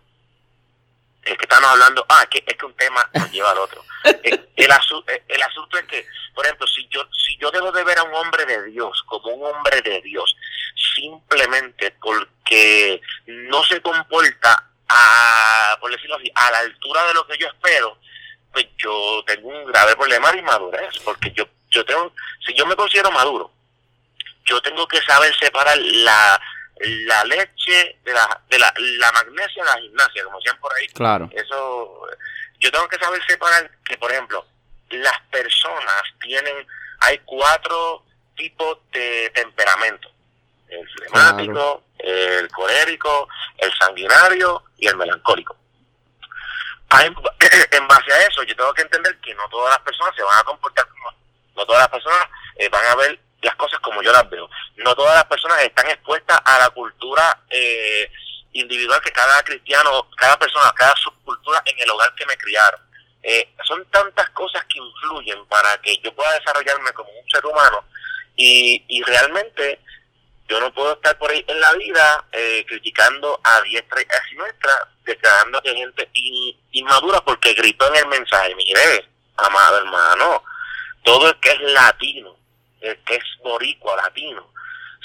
es 1.23 1.37
que 1.37 1.43
estamos 1.43 1.69
hablando, 1.69 2.05
ah, 2.09 2.25
que, 2.29 2.43
es 2.45 2.57
que 2.57 2.65
un 2.65 2.75
tema 2.75 3.07
nos 3.13 3.31
lleva 3.31 3.51
al 3.51 3.59
otro. 3.59 3.83
Eh, 4.05 4.37
el, 4.57 4.69
asunto, 4.69 5.09
eh, 5.09 5.23
el 5.29 5.41
asunto 5.41 5.77
es 5.77 5.85
que, 5.85 6.05
por 6.35 6.45
ejemplo, 6.45 6.67
si 6.67 6.85
yo, 6.89 7.07
si 7.13 7.37
yo 7.37 7.49
debo 7.51 7.71
de 7.71 7.85
ver 7.85 7.97
a 7.97 8.03
un 8.03 8.13
hombre 8.13 8.45
de 8.45 8.65
Dios 8.65 9.01
como 9.05 9.29
un 9.29 9.45
hombre 9.45 9.81
de 9.81 10.01
Dios, 10.01 10.35
simplemente 10.95 11.95
porque 12.01 13.01
no 13.25 13.63
se 13.63 13.81
comporta 13.81 14.69
a, 14.89 15.77
por 15.79 15.91
decirlo 15.91 16.15
así, 16.15 16.31
a 16.35 16.51
la 16.51 16.59
altura 16.59 17.05
de 17.07 17.13
lo 17.13 17.25
que 17.27 17.37
yo 17.37 17.47
espero, 17.47 17.97
pues 18.51 18.67
yo 18.77 19.23
tengo 19.25 19.49
un 19.49 19.65
grave 19.65 19.95
problema 19.95 20.31
de 20.31 20.39
inmadurez, 20.39 20.99
porque 21.03 21.31
yo, 21.31 21.45
yo 21.69 21.83
tengo, 21.85 22.13
si 22.45 22.53
yo 22.53 22.65
me 22.65 22.75
considero 22.75 23.11
maduro, 23.11 23.51
yo 24.45 24.61
tengo 24.61 24.87
que 24.87 25.01
saber 25.01 25.33
separar 25.37 25.77
la, 25.77 26.39
la 26.79 27.23
leche 27.25 27.97
de 28.03 28.13
la, 28.13 28.41
de 28.49 28.59
la, 28.59 28.73
la 28.77 29.11
magnesia 29.11 29.63
de 29.63 29.69
la 29.69 29.81
gimnasia, 29.81 30.23
como 30.25 30.37
decían 30.37 30.59
por 30.59 30.73
ahí. 30.73 30.87
Claro. 30.89 31.29
Eso, 31.33 32.07
yo 32.59 32.71
tengo 32.71 32.87
que 32.87 32.99
saber 32.99 33.21
separar 33.25 33.71
que, 33.85 33.97
por 33.97 34.11
ejemplo, 34.11 34.45
las 34.89 35.19
personas 35.31 36.03
tienen, 36.21 36.67
hay 36.99 37.19
cuatro 37.19 38.05
tipos 38.35 38.77
de 38.91 39.31
temperamento. 39.33 40.12
El 40.79 40.89
flemático, 40.89 41.83
el 41.99 42.49
colérico, 42.49 43.27
el 43.57 43.71
sanguinario 43.79 44.63
y 44.77 44.87
el 44.87 44.97
melancólico. 44.97 45.55
En 47.71 47.87
base 47.87 48.13
a 48.13 48.27
eso, 48.27 48.43
yo 48.43 48.55
tengo 48.55 48.73
que 48.73 48.83
entender 48.83 49.17
que 49.19 49.33
no 49.35 49.47
todas 49.49 49.71
las 49.71 49.79
personas 49.79 50.15
se 50.15 50.23
van 50.23 50.37
a 50.39 50.43
comportar 50.43 50.87
como, 50.87 51.11
no 51.55 51.65
todas 51.65 51.81
las 51.81 51.89
personas 51.89 52.27
eh, 52.55 52.69
van 52.69 52.85
a 52.85 52.95
ver 52.95 53.19
las 53.41 53.55
cosas 53.55 53.79
como 53.79 54.01
yo 54.01 54.11
las 54.11 54.29
veo. 54.29 54.49
No 54.77 54.95
todas 54.95 55.15
las 55.15 55.25
personas 55.25 55.61
están 55.61 55.87
expuestas 55.87 56.39
a 56.45 56.59
la 56.59 56.69
cultura 56.69 57.39
eh, 57.49 58.09
individual 58.53 59.01
que 59.01 59.11
cada 59.11 59.43
cristiano, 59.43 60.07
cada 60.15 60.37
persona, 60.37 60.71
cada 60.75 60.95
subcultura 60.95 61.61
en 61.65 61.79
el 61.79 61.89
hogar 61.89 62.13
que 62.15 62.25
me 62.25 62.37
criaron. 62.37 62.79
Eh, 63.21 63.53
son 63.63 63.85
tantas 63.85 64.29
cosas 64.31 64.63
que 64.65 64.79
influyen 64.79 65.45
para 65.47 65.77
que 65.81 65.97
yo 65.97 66.13
pueda 66.13 66.33
desarrollarme 66.33 66.91
como 66.93 67.09
un 67.09 67.29
ser 67.29 67.45
humano 67.45 67.85
y, 68.35 68.83
y 68.87 69.01
realmente 69.03 69.79
yo 70.53 70.59
no 70.59 70.71
puedo 70.71 70.93
estar 70.93 71.17
por 71.17 71.31
ahí 71.31 71.43
en 71.47 71.59
la 71.59 71.73
vida 71.73 72.25
eh, 72.31 72.63
criticando 72.67 73.39
a 73.43 73.61
diestra 73.61 74.01
y 74.01 74.05
a 74.05 74.29
siniestra, 74.29 74.87
declarando 75.03 75.59
que 75.61 75.69
hay 75.69 75.77
gente 75.77 76.09
inmadura 76.71 77.21
porque 77.21 77.53
gritó 77.53 77.87
en 77.87 77.95
el 77.95 78.07
mensaje, 78.07 78.53
mire, 78.53 79.09
amado 79.35 79.79
hermano, 79.79 80.43
todo 81.03 81.29
el 81.29 81.39
que 81.39 81.49
es 81.49 81.59
latino 81.59 82.37
el 82.81 82.97
que 82.99 83.15
es 83.15 83.23
boricua, 83.43 83.95
latino, 83.95 84.45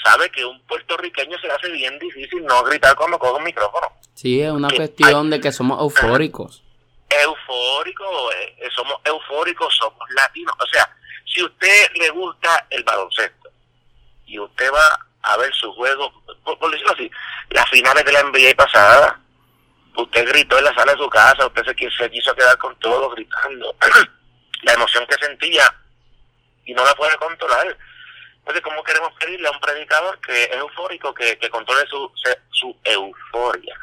sabe 0.03 0.29
que 0.29 0.45
un 0.45 0.61
puertorriqueño 0.67 1.39
se 1.39 1.47
le 1.47 1.53
hace 1.53 1.69
bien 1.71 1.97
difícil 1.97 2.45
no 2.45 2.61
gritar 2.63 2.95
cuando 2.95 3.17
coge 3.17 3.37
un 3.37 3.43
micrófono. 3.43 3.87
Sí, 4.13 4.41
es 4.41 4.51
una 4.51 4.69
cuestión 4.69 5.29
de 5.29 5.39
que 5.39 5.51
somos 5.51 5.81
eufóricos. 5.81 6.61
Eufóricos, 7.09 8.35
eh, 8.35 8.55
eh, 8.59 8.69
somos 8.75 8.97
eufóricos, 9.03 9.73
somos 9.75 10.07
latinos. 10.11 10.53
O 10.61 10.67
sea, 10.67 10.93
si 11.25 11.41
usted 11.41 11.91
le 11.95 12.09
gusta 12.09 12.67
el 12.69 12.83
baloncesto 12.83 13.49
y 14.25 14.37
usted 14.37 14.71
va 14.71 15.08
a 15.23 15.37
ver 15.37 15.53
su 15.53 15.71
juego, 15.73 16.11
por, 16.43 16.71
decirlo 16.71 16.93
así, 16.93 17.11
las 17.49 17.69
finales 17.69 18.05
de 18.05 18.11
la 18.11 18.23
NBA 18.23 18.55
pasada, 18.55 19.19
usted 19.95 20.27
gritó 20.29 20.57
en 20.57 20.65
la 20.65 20.73
sala 20.73 20.93
de 20.93 20.97
su 20.97 21.09
casa, 21.09 21.47
usted 21.47 21.63
se, 21.65 21.89
se 21.91 22.11
quiso 22.11 22.35
quedar 22.35 22.57
con 22.57 22.75
todo 22.79 23.09
gritando. 23.11 23.75
la 24.63 24.73
emoción 24.73 25.05
que 25.07 25.25
sentía 25.25 25.73
y 26.65 26.73
no 26.73 26.83
la 26.83 26.93
puede 26.95 27.15
controlar. 27.17 27.77
Entonces, 28.39 28.61
¿cómo 28.63 28.83
queremos 28.83 29.11
pedirle 29.19 29.47
a 29.47 29.51
un 29.51 29.59
predicador 29.59 30.19
que 30.21 30.43
es 30.43 30.55
eufórico 30.55 31.13
que, 31.13 31.37
que 31.37 31.49
controle 31.49 31.85
su, 31.87 32.11
su 32.51 32.75
euforia? 32.83 33.77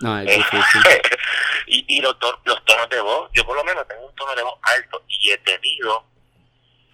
No, 0.00 0.18
es 0.20 0.38
y 1.66 1.84
y 1.88 2.00
los, 2.00 2.16
los 2.44 2.64
tonos 2.64 2.88
de 2.88 3.00
voz, 3.00 3.30
yo 3.34 3.44
por 3.44 3.56
lo 3.56 3.64
menos 3.64 3.86
tengo 3.88 4.06
un 4.06 4.14
tono 4.14 4.34
de 4.34 4.42
voz 4.42 4.54
alto 4.62 5.02
y 5.08 5.30
he 5.32 5.38
tenido 5.38 6.04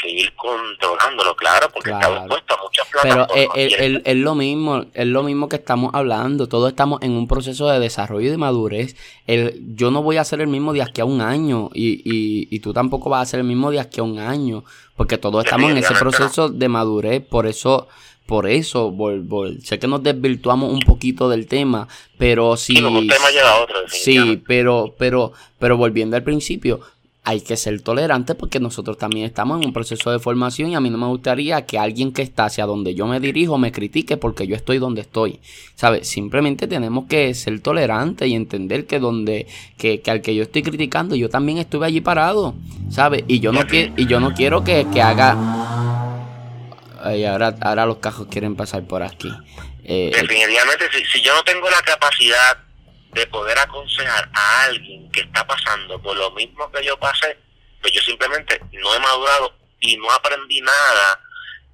que 0.05 0.11
ir 0.11 0.33
controlándolo, 0.35 1.35
claro, 1.35 1.69
porque 1.73 1.91
está 1.91 2.15
expuesto 2.15 2.55
a 2.55 2.63
muchas 2.63 2.87
Pero 3.03 3.27
es, 3.35 4.01
es, 4.05 4.17
lo 4.17 4.35
mismo, 4.35 4.85
es 4.93 5.07
lo 5.07 5.23
mismo 5.23 5.49
que 5.49 5.57
estamos 5.57 5.95
hablando, 5.95 6.47
todos 6.47 6.69
estamos 6.69 7.01
en 7.03 7.13
un 7.13 7.27
proceso 7.27 7.69
de 7.69 7.81
desarrollo 7.81 8.29
y 8.29 8.31
de 8.31 8.37
madurez. 8.37 8.97
El, 9.27 9.75
yo 9.75 9.91
no 9.91 10.03
voy 10.03 10.19
a 10.19 10.25
ser 10.25 10.41
el 10.41 10.49
mismo 10.49 10.73
de 10.73 10.83
aquí 10.83 11.01
a 11.01 11.05
un 11.05 11.21
año 11.21 11.71
y, 11.73 12.03
y, 12.05 12.49
y 12.51 12.61
tú 12.61 12.73
tampoco 12.73 13.09
vas 13.09 13.23
a 13.23 13.31
ser 13.31 13.41
el 13.41 13.47
mismo 13.47 13.71
de 13.71 13.81
aquí 13.81 14.01
a 14.01 14.03
un 14.03 14.19
año, 14.19 14.65
porque 14.97 15.17
todos 15.17 15.45
estamos 15.45 15.71
en 15.71 15.79
ese 15.79 15.95
proceso 15.95 16.49
de 16.49 16.69
madurez, 16.69 17.25
por 17.25 17.47
eso 17.47 17.89
por 18.27 18.49
eso 18.49 18.95
sé 19.63 19.79
que 19.79 19.87
nos 19.87 20.03
desvirtuamos 20.03 20.73
un 20.73 20.81
poquito 20.81 21.29
del 21.29 21.47
tema 21.47 21.87
pero 22.17 22.57
si 22.57 22.77
sí, 22.77 22.83
sí 23.87 24.43
pero 24.47 24.95
pero 24.97 25.33
pero 25.59 25.77
volviendo 25.77 26.17
al 26.17 26.23
principio 26.23 26.81
hay 27.27 27.41
que 27.41 27.57
ser 27.57 27.81
tolerante 27.81 28.35
porque 28.35 28.61
nosotros 28.61 28.99
también 28.99 29.25
estamos 29.25 29.59
en 29.59 29.69
un 29.69 29.73
proceso 29.73 30.11
de 30.11 30.19
formación 30.19 30.71
y 30.71 30.75
a 30.75 30.81
mí 30.81 30.91
no 30.91 30.99
me 30.99 31.07
gustaría 31.07 31.65
que 31.65 31.79
alguien 31.79 32.13
que 32.13 32.21
está 32.21 32.45
hacia 32.45 32.67
donde 32.67 32.95
yo 32.95 33.07
me 33.07 33.19
dirijo 33.19 33.57
me 33.57 33.73
critique 33.73 34.19
porque 34.19 34.47
yo 34.47 34.55
estoy 34.55 34.79
donde 34.79 35.01
estoy. 35.01 35.41
¿Sabes? 35.75 36.07
Simplemente 36.07 36.69
tenemos 36.69 37.07
que 37.07 37.33
ser 37.33 37.61
tolerantes 37.61 38.29
y 38.29 38.35
entender 38.35 38.87
que 38.87 38.99
donde 38.99 39.47
que, 39.79 40.03
al 40.07 40.21
que 40.21 40.35
yo 40.35 40.43
estoy 40.43 40.63
criticando 40.63 41.17
yo 41.17 41.31
también 41.31 41.57
estuve 41.57 41.87
allí 41.87 42.03
parado, 42.03 42.55
¿sabes? 42.91 43.25
Y 43.27 43.41
yo 43.41 43.53
no 43.53 43.67
quiero 43.67 43.95
y 43.97 44.07
yo 44.07 44.21
no 44.21 44.35
quiero 44.35 44.63
que, 44.63 44.85
haga 45.03 45.37
Ay, 47.03 47.25
ahora 47.25 47.57
ahora 47.63 47.87
los 47.87 47.99
cajos 47.99 48.29
quieren 48.31 48.55
pasar 48.55 48.85
por 48.85 49.03
aquí. 49.03 49.33
Eh, 49.83 50.11
Definitivamente 50.13 50.85
si, 50.93 51.05
si 51.07 51.23
yo 51.23 51.35
no 51.35 51.43
tengo 51.43 51.71
la 51.71 51.81
capacidad 51.83 52.59
de 53.15 53.27
poder 53.29 53.59
aconsejar 53.59 54.29
a 54.35 54.65
alguien 54.65 55.11
que 55.13 55.21
está 55.21 55.47
pasando 55.47 56.01
por 56.03 56.17
lo 56.17 56.31
mismo 56.33 56.71
que 56.73 56.85
yo 56.85 56.99
pasé, 56.99 57.39
pues 57.81 57.93
yo 57.93 58.03
simplemente 58.03 58.61
no 58.73 58.95
he 58.95 58.99
madurado 58.99 59.55
y 59.81 59.97
no 59.97 60.11
aprendí 60.11 60.61
nada 60.61 61.21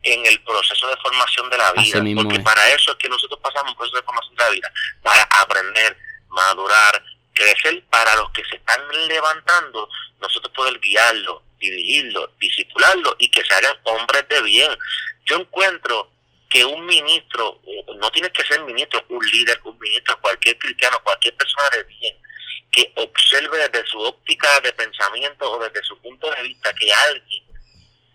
en 0.03 0.25
el 0.27 0.41
proceso 0.43 0.87
de 0.89 0.97
formación 0.99 1.49
de 1.51 1.59
la 1.59 1.73
vida. 1.73 2.03
Porque 2.15 2.41
para 2.41 2.69
eso 2.71 2.93
es 2.93 2.99
que 2.99 3.09
nosotros 3.09 3.41
pasamos 3.43 3.73
un 3.73 3.77
proceso 3.77 3.97
de 3.97 4.03
formación 4.03 4.35
de 4.37 4.45
la 4.45 4.51
vida, 4.51 4.73
para 5.03 5.23
aprender, 5.41 5.97
madurar, 6.29 7.03
crecer 7.33 7.83
para 7.91 8.15
los 8.17 8.31
que 8.33 8.45
se 8.45 8.57
están 8.57 8.81
levantando, 9.09 9.89
nosotros 10.21 10.53
poder 10.55 10.79
guiarlo, 10.81 11.43
dirigirlo, 11.59 12.33
disipularlo 12.39 13.17
y 13.19 13.31
que 13.31 13.45
se 13.45 13.55
hagan 13.55 13.77
hombres 13.85 14.29
de 14.29 14.43
bien. 14.43 14.71
Yo 15.25 15.37
encuentro 15.37 16.10
que 16.51 16.65
un 16.65 16.85
ministro, 16.85 17.61
no 17.97 18.11
tiene 18.11 18.31
que 18.31 18.43
ser 18.43 18.61
ministro, 18.65 19.03
un 19.09 19.25
líder, 19.25 19.61
un 19.65 19.79
ministro, 19.79 20.21
cualquier 20.21 20.59
cristiano, 20.59 21.01
cualquier 21.05 21.37
persona 21.37 21.71
de 21.71 21.85
bien, 21.85 22.17
que 22.73 22.93
observe 22.97 23.69
desde 23.69 23.87
su 23.87 24.01
óptica 24.01 24.61
de 24.61 24.73
pensamiento 24.73 25.51
o 25.51 25.59
desde 25.61 25.83
su 25.85 25.97
punto 26.03 26.29
de 26.33 26.43
vista 26.43 26.73
que 26.75 26.93
alguien 26.93 27.45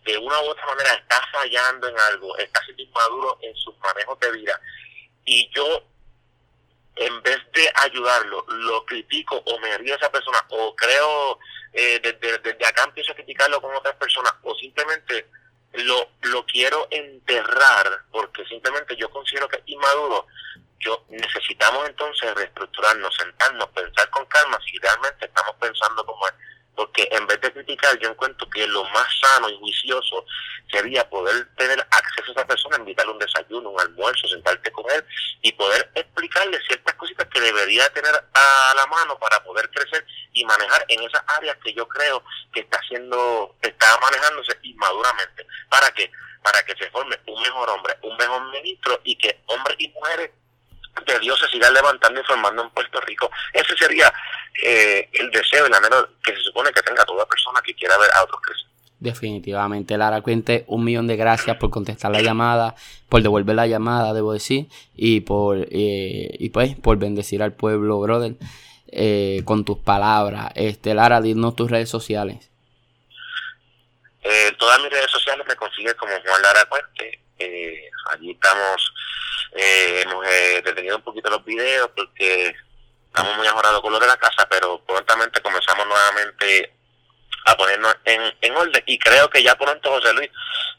de 0.04 0.18
una 0.18 0.40
u 0.42 0.50
otra 0.50 0.66
manera 0.68 0.94
está 0.94 1.20
fallando 1.32 1.88
en 1.88 1.98
algo, 1.98 2.38
está 2.38 2.62
siendo 2.66 2.84
inmaduro 2.84 3.40
en 3.42 3.56
sus 3.56 3.76
manejos 3.80 4.20
de 4.20 4.32
vida, 4.34 4.60
y 5.24 5.50
yo 5.56 5.84
en 6.98 7.22
vez 7.24 7.40
de 7.54 7.72
ayudarlo, 7.76 8.46
lo 8.48 8.86
critico 8.86 9.42
o 9.46 9.60
me 9.60 9.78
río 9.78 9.94
a 9.94 9.98
esa 9.98 10.12
persona 10.12 10.46
o 10.50 10.76
creo 10.76 11.40
eh, 11.74 12.00
desde, 12.02 12.38
desde 12.40 12.66
acá 12.66 12.84
empiezo 12.84 13.12
a 13.12 13.16
criticarlo 13.16 13.62
con 13.62 13.76
otras 13.76 13.96
personas 13.96 14.34
o 14.44 14.56
simplemente 14.56 15.28
lo, 15.84 16.10
lo 16.22 16.46
quiero 16.46 16.88
enterrar 16.92 18.04
porque 18.12 18.46
simplemente 18.46 18.96
yo 18.96 19.10
considero 19.10 19.48
que 19.48 19.58
es 19.58 19.64
inmaduro, 19.66 20.28
yo 20.80 21.06
necesitamos 21.10 21.88
entonces 21.88 22.34
reestructurarnos, 22.36 23.16
sentarnos, 23.16 23.70
pensar 23.70 24.10
con 24.10 24.26
calma 24.26 24.60
si 24.66 24.78
realmente 24.78 25.26
estamos 25.26 25.56
pensando 25.60 26.06
como 26.06 26.28
es 26.28 26.34
porque 26.76 27.08
en 27.12 27.26
vez 27.28 27.40
de 27.42 27.52
criticar, 27.52 27.98
yo 28.00 28.10
encuentro 28.10 28.50
que 28.50 28.68
lo 28.68 28.84
más 28.86 29.08
sano 29.20 29.50
y 29.50 29.58
juicioso 29.58 30.26
sería 30.72 31.08
poder 31.10 31.48
tener 31.56 31.80
acceso 31.80 32.30
a 32.30 32.32
esa 32.32 32.48
persona, 32.48 32.78
invitarle 32.78 33.14
un 33.14 33.20
desayuno, 33.20 33.70
un 33.70 33.80
almuerzo, 33.80 34.28
sentarte 34.28 34.72
con 34.72 34.86
él 34.92 35.06
y 35.42 35.52
poder 35.54 35.90
explicarle 35.96 36.60
ciertas 36.68 36.96
cositas 36.96 37.28
que 37.28 37.40
debería 37.40 37.88
tener 37.90 38.14
a 38.14 38.74
la 38.76 38.86
mano 38.88 39.18
para 39.20 39.44
poder 39.44 39.70
crecer 39.70 40.06
y 40.34 40.44
manejar 40.46 40.86
en 40.90 41.02
esas 41.04 41.24
áreas 41.28 41.58
que 41.64 41.74
yo 41.74 41.88
creo 41.88 42.24
que 42.54 42.62
está 42.62 42.80
haciendo, 42.80 43.56
está 43.62 43.98
manejándose 44.00 44.58
inmaduramente. 44.64 45.46
¿Para 45.70 45.92
qué? 45.92 46.12
Para 46.44 46.64
que 46.64 46.76
se 46.76 46.90
forme 46.92 47.20
un 47.28 47.42
mejor 47.42 47.70
hombre, 47.70 47.98
un 48.02 48.16
mejor 48.18 48.42
ministro 48.52 49.00
y 49.04 49.18
que 49.18 49.42
hombres 49.48 49.78
y 49.80 49.88
mujeres 49.90 50.32
de 51.06 51.20
Dios 51.20 51.40
se 51.40 51.48
sigan 51.48 51.74
levantando 51.74 52.20
y 52.20 52.24
formando 52.24 52.64
en 52.64 52.70
Puerto 52.70 53.02
Rico. 53.02 53.30
Ese 53.54 53.76
sería 53.78 54.14
eh, 54.64 55.10
el 55.14 55.30
deseo, 55.32 55.66
el 55.66 55.74
anhelo 55.74 56.10
que 56.24 56.34
se 56.34 56.42
supone 56.42 56.72
que 56.72 56.82
tenga 56.82 57.04
toda 57.06 57.26
persona 57.26 57.62
que 57.62 57.74
quiera 57.74 57.98
ver 57.98 58.12
a 58.14 58.24
otros 58.24 58.42
crecer. 58.42 58.76
Definitivamente, 59.00 59.98
Lara 59.98 60.22
Cuente, 60.22 60.64
un 60.68 60.84
millón 60.84 61.06
de 61.06 61.18
gracias 61.18 61.58
por 61.58 61.70
contestar 61.70 62.12
la 62.12 62.22
llamada, 62.22 62.76
por 63.10 63.22
devolver 63.22 63.56
la 63.56 63.68
llamada, 63.68 64.14
debo 64.14 64.32
decir, 64.32 64.68
y 64.96 65.20
por 65.20 65.58
eh, 65.70 66.30
y 66.40 66.50
pues 66.50 66.76
por 66.78 66.98
bendecir 66.98 67.44
al 67.44 67.54
pueblo, 67.54 68.00
brother, 68.00 68.36
eh, 68.88 69.42
con 69.44 69.66
tus 69.66 69.78
palabras. 69.80 70.52
Este, 70.56 70.94
Lara, 70.94 71.20
dinos 71.20 71.56
tus 71.56 71.70
redes 71.70 71.90
sociales. 71.90 72.50
Eh, 74.24 74.54
todas 74.58 74.80
mis 74.82 74.90
redes 74.90 75.12
sociales 75.12 75.46
me 75.48 75.56
consiguen 75.56 75.94
como 76.00 76.14
Juan 76.26 76.42
Lara 76.42 76.66
Cuente. 76.66 77.20
allí 78.12 78.32
estamos, 78.32 78.94
hemos 79.56 80.26
detenido 80.64 80.98
un 80.98 81.04
poquito 81.04 81.30
los 81.30 81.44
videos 81.46 81.90
porque 81.96 82.54
estamos 83.08 83.38
muy 83.38 83.48
ajorados 83.48 83.82
con 83.82 83.94
lo 83.94 84.00
de 84.00 84.08
la 84.08 84.18
casa, 84.18 84.48
pero 84.50 84.84
prontamente 84.86 85.42
comenzamos 85.42 85.88
nuevamente 85.88 86.74
a 87.46 87.56
ponernos 87.56 87.96
en, 88.04 88.22
en 88.42 88.58
orden 88.58 88.84
y 88.86 88.98
creo 88.98 89.30
que 89.30 89.42
ya 89.42 89.56
pronto, 89.56 89.92
José 89.92 90.14
Luis, 90.14 90.30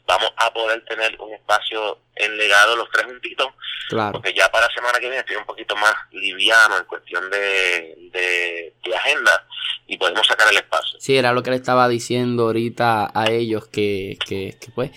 vamos 0.05 0.31
a 0.37 0.53
poder 0.53 0.83
tener 0.85 1.19
un 1.19 1.33
espacio 1.33 1.99
en 2.15 2.37
legado 2.37 2.75
los 2.75 2.89
tres 2.91 3.05
juntitos, 3.05 3.47
claro. 3.89 4.13
porque 4.13 4.33
ya 4.33 4.49
para 4.51 4.67
la 4.67 4.73
semana 4.73 4.99
que 4.99 5.07
viene 5.07 5.19
estoy 5.19 5.35
un 5.37 5.45
poquito 5.45 5.75
más 5.75 5.93
liviano 6.11 6.77
en 6.77 6.85
cuestión 6.85 7.29
de, 7.29 7.95
de, 8.11 8.73
agenda 8.95 9.45
y 9.85 9.97
podemos 9.97 10.25
sacar 10.25 10.47
el 10.49 10.57
espacio. 10.57 10.99
Sí, 10.99 11.17
era 11.17 11.31
lo 11.31 11.43
que 11.43 11.51
le 11.51 11.57
estaba 11.57 11.87
diciendo 11.87 12.43
ahorita 12.43 13.11
a 13.13 13.29
ellos 13.29 13.67
que, 13.67 14.17
que, 14.25 14.57
que 14.59 14.71
pues 14.71 14.91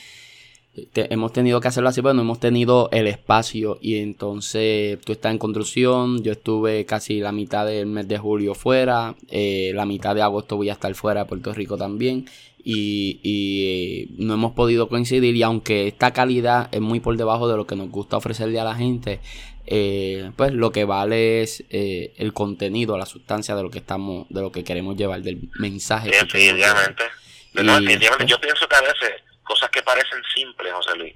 hemos 0.95 1.33
tenido 1.33 1.61
que 1.61 1.69
hacerlo 1.69 1.89
así, 1.89 2.01
pero 2.01 2.15
no 2.15 2.23
hemos 2.23 2.39
tenido 2.39 2.89
el 2.93 3.07
espacio 3.07 3.79
y 3.81 3.99
entonces 3.99 5.01
tú 5.01 5.13
estás 5.13 5.33
en 5.33 5.39
construcción, 5.39 6.23
yo 6.23 6.33
estuve 6.33 6.87
casi 6.87 7.21
la 7.21 7.33
mitad 7.33 7.67
del 7.67 7.87
mes 7.87 8.07
de 8.07 8.19
julio 8.19 8.55
fuera, 8.55 9.15
eh, 9.29 9.73
la 9.75 9.85
mitad 9.85 10.15
de 10.15 10.23
agosto 10.23 10.57
voy 10.57 10.71
a 10.71 10.75
estar 10.75 10.95
fuera 10.95 11.25
de 11.25 11.29
Puerto 11.29 11.53
Rico 11.53 11.77
también 11.77 12.27
y, 12.63 13.19
y, 13.23 14.23
no 14.23 14.35
hemos 14.35 14.53
podido 14.53 14.89
coincidir 14.89 15.35
y 15.35 15.43
aunque 15.43 15.89
esta 15.89 16.13
calidad 16.13 16.69
es 16.73 16.81
muy 16.81 17.01
por 17.01 17.17
debajo 17.17 17.49
de 17.49 17.57
lo 17.57 17.67
que 17.67 17.75
nos 17.75 17.91
gusta 17.91 18.19
ofrecerle 18.19 18.61
a 18.61 18.65
la 18.65 18.75
gente, 18.75 19.21
eh, 19.67 20.31
pues 20.37 20.53
lo 20.53 20.71
que 20.71 20.85
vale 20.85 21.43
es 21.43 21.65
eh, 21.71 22.13
el 22.19 22.33
contenido, 22.33 22.99
la 22.99 23.07
sustancia 23.07 23.57
de 23.57 23.63
lo 23.63 23.71
que 23.71 23.79
estamos, 23.79 24.27
de 24.29 24.41
lo 24.41 24.53
que 24.53 24.63
queremos 24.63 24.97
llevar, 24.97 25.23
del 25.23 25.49
mensaje. 25.59 26.11
Definitivamente. 26.11 27.05
Pues 27.53 27.67
yo 28.27 28.41
pienso 28.41 28.69
que 28.69 28.77
a 28.77 28.81
veces 28.81 29.30
cosas 29.51 29.71
que 29.71 29.83
parecen 29.83 30.23
simples, 30.33 30.73
José 30.73 30.95
Luis, 30.95 31.15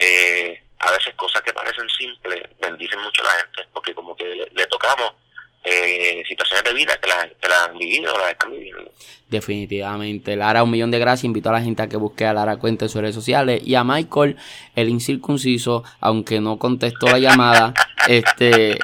eh, 0.00 0.60
a 0.80 0.90
veces 0.90 1.14
cosas 1.14 1.40
que 1.42 1.52
parecen 1.52 1.88
simples 1.88 2.42
bendicen 2.60 3.00
mucho 3.00 3.22
a 3.22 3.26
la 3.26 3.40
gente, 3.42 3.68
porque 3.72 3.94
como 3.94 4.16
que 4.16 4.50
le, 4.52 4.66
tocamos 4.66 5.12
eh, 5.64 6.22
situaciones 6.26 6.64
de 6.64 6.72
vida 6.74 6.94
que 7.00 7.08
las, 7.08 7.68
han 7.68 7.78
vivido 7.78 8.14
o 8.14 8.18
las 8.18 8.30
están 8.30 8.52
viviendo. 8.52 8.90
Definitivamente. 9.28 10.36
Lara, 10.36 10.62
un 10.62 10.70
millón 10.70 10.90
de 10.90 10.98
gracias. 10.98 11.24
Invito 11.24 11.50
a 11.50 11.52
la 11.52 11.60
gente 11.60 11.82
a 11.82 11.88
que 11.88 11.96
busque 11.96 12.24
a 12.24 12.32
Lara 12.32 12.56
Cuenta 12.56 12.86
en 12.86 12.88
sus 12.88 13.00
redes 13.00 13.14
sociales. 13.14 13.60
Y 13.64 13.74
a 13.74 13.84
Michael, 13.84 14.36
el 14.74 14.88
incircunciso, 14.88 15.84
aunque 16.00 16.40
no 16.40 16.58
contestó 16.58 17.08
la 17.08 17.18
llamada, 17.18 17.74
este 18.08 18.78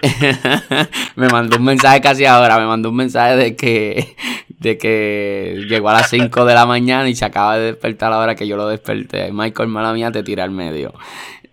me 1.16 1.29
mandó 1.29 1.57
un 1.57 1.64
mensaje 1.64 2.01
casi 2.01 2.27
ahora. 2.27 2.59
Me 2.59 2.66
mandó 2.66 2.91
un 2.91 2.97
mensaje 2.97 3.37
de 3.37 3.57
que 3.57 4.16
de 4.64 4.79
que 4.79 5.64
llegó 5.68 5.91
a 5.91 5.95
las 5.95 6.11
5 6.11 6.45
de 6.45 6.55
la 6.55 6.64
mañana 6.64 7.09
y 7.09 7.14
se 7.14 7.25
acaba 7.25 7.59
de 7.59 7.66
despertar 7.66 8.09
a 8.09 8.16
la 8.16 8.22
hora 8.22 8.35
que 8.35 8.47
yo 8.47 8.57
lo 8.57 8.66
desperté. 8.66 9.31
Michael, 9.31 9.68
mala 9.68 9.93
mía, 9.93 10.11
te 10.11 10.22
tira 10.22 10.43
al 10.43 10.51
medio. 10.51 10.95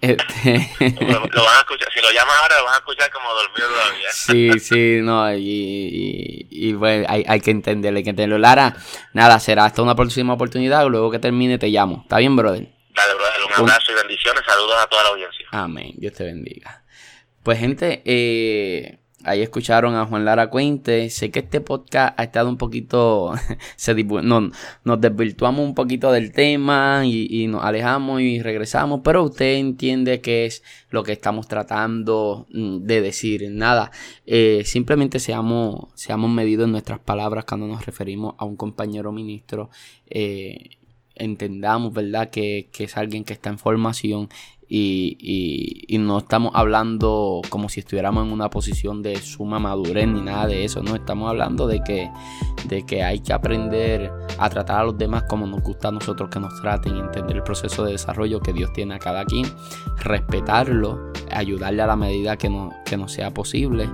Este... 0.01 0.71
Lo, 0.79 1.19
van 1.45 1.57
a 1.57 1.59
escuchar, 1.59 1.87
si 1.93 2.01
lo 2.01 2.11
llamas 2.11 2.35
ahora 2.41 2.57
lo 2.57 2.65
van 2.65 2.73
a 2.73 2.77
escuchar 2.77 3.11
como 3.11 3.31
dormido 3.33 3.67
todavía. 3.67 4.09
Sí, 4.11 4.59
sí, 4.59 4.99
no, 5.01 5.31
y, 5.33 6.47
y, 6.49 6.73
pues 6.73 7.05
hay, 7.07 7.23
hay, 7.27 7.39
que 7.39 7.51
entenderlo, 7.51 7.97
hay 7.97 8.03
que 8.03 8.09
entenderlo. 8.09 8.39
Lara, 8.39 8.75
nada, 9.13 9.39
será 9.39 9.65
hasta 9.65 9.83
una 9.83 9.95
próxima 9.95 10.33
oportunidad, 10.33 10.87
luego 10.87 11.11
que 11.11 11.19
termine 11.19 11.59
te 11.59 11.67
llamo. 11.67 12.01
¿Está 12.01 12.17
bien, 12.17 12.35
brother? 12.35 12.67
Dale, 12.95 13.13
brother, 13.13 13.43
un 13.47 13.53
abrazo 13.53 13.91
y 13.91 13.95
bendiciones, 13.95 14.41
saludos 14.45 14.75
a 14.81 14.87
toda 14.87 15.03
la 15.03 15.09
audiencia. 15.09 15.47
Amén, 15.51 15.93
Dios 15.97 16.13
te 16.13 16.23
bendiga. 16.23 16.83
Pues 17.43 17.59
gente, 17.59 18.01
eh, 18.05 19.00
Ahí 19.24 19.41
escucharon 19.41 19.95
a 19.95 20.05
Juan 20.05 20.26
Lara 20.26 20.49
Cuente. 20.49 21.09
Sé 21.09 21.30
que 21.30 21.39
este 21.39 21.61
podcast 21.61 22.19
ha 22.19 22.24
estado 22.24 22.49
un 22.49 22.57
poquito. 22.57 23.34
se, 23.76 23.93
no, 24.03 24.51
nos 24.84 25.01
desvirtuamos 25.01 25.63
un 25.63 25.76
poquito 25.76 26.11
del 26.11 26.32
tema 26.32 27.03
y, 27.05 27.47
nos 27.47 27.63
alejamos 27.63 28.22
y 28.22 28.41
regresamos. 28.41 29.01
Pero 29.03 29.24
usted 29.24 29.55
entiende 29.55 30.22
qué 30.22 30.45
es 30.45 30.63
lo 30.89 31.03
que 31.03 31.11
estamos 31.11 31.47
tratando 31.47 32.47
mm, 32.51 32.80
de 32.80 33.01
decir. 33.01 33.49
Nada. 33.51 33.91
Eh, 34.26 34.63
simplemente 34.65 35.19
seamos, 35.19 35.89
seamos 35.95 36.32
medidos 36.32 36.65
en 36.65 36.72
nuestras 36.72 36.99
palabras 36.99 37.45
cuando 37.45 37.67
nos 37.67 37.86
referimos 37.86 38.36
a 38.38 38.45
un 38.45 38.55
compañero 38.55 39.11
ministro. 39.11 39.69
Eh, 40.09 40.78
entendamos, 41.15 41.93
¿verdad? 41.93 42.30
Que, 42.30 42.69
que, 42.72 42.86
es 42.86 42.97
alguien 42.97 43.24
que 43.24 43.34
está 43.34 43.49
en 43.49 43.59
formación 43.59 44.30
y, 44.74 45.84
y, 45.86 45.97
no 45.97 46.19
estamos 46.19 46.51
hablando 46.55 47.41
como 47.49 47.67
si 47.67 47.82
estuviéramos 47.82 48.26
en 48.26 48.32
una 48.32 48.49
posición 48.49 49.03
de 49.03 49.17
suma 49.17 49.59
madurez 49.59 50.07
ni 50.07 50.22
nada 50.22 50.47
de 50.47 50.63
eso, 50.63 50.82
no, 50.82 50.95
estamos 50.95 51.30
hablando 51.30 51.67
de 51.67 51.82
que, 51.84 52.09
de 52.69 52.86
que 52.86 53.03
hay 53.03 53.19
que 53.19 53.34
aprender 53.34 54.09
a 54.39 54.49
tratar 54.49 54.80
a 54.80 54.84
los 54.86 54.97
demás 54.97 55.24
como 55.28 55.45
nos 55.45 55.61
gusta 55.61 55.89
a 55.89 55.91
nosotros 55.91 56.30
que 56.30 56.39
nos 56.39 56.61
traten, 56.61 56.95
entender 56.95 57.36
el 57.36 57.43
proceso 57.43 57.84
de 57.84 57.91
desarrollo 57.91 58.39
que 58.39 58.53
Dios 58.53 58.72
tiene 58.72 58.95
a 58.95 58.99
cada 58.99 59.26
quien, 59.26 59.45
respetarlo, 59.97 61.11
ayudarle 61.30 61.82
a 61.82 61.88
la 61.88 61.97
medida 61.97 62.38
que, 62.38 62.49
no, 62.49 62.69
que 62.86 62.95
nos 62.95 63.11
sea 63.11 63.34
posible. 63.34 63.89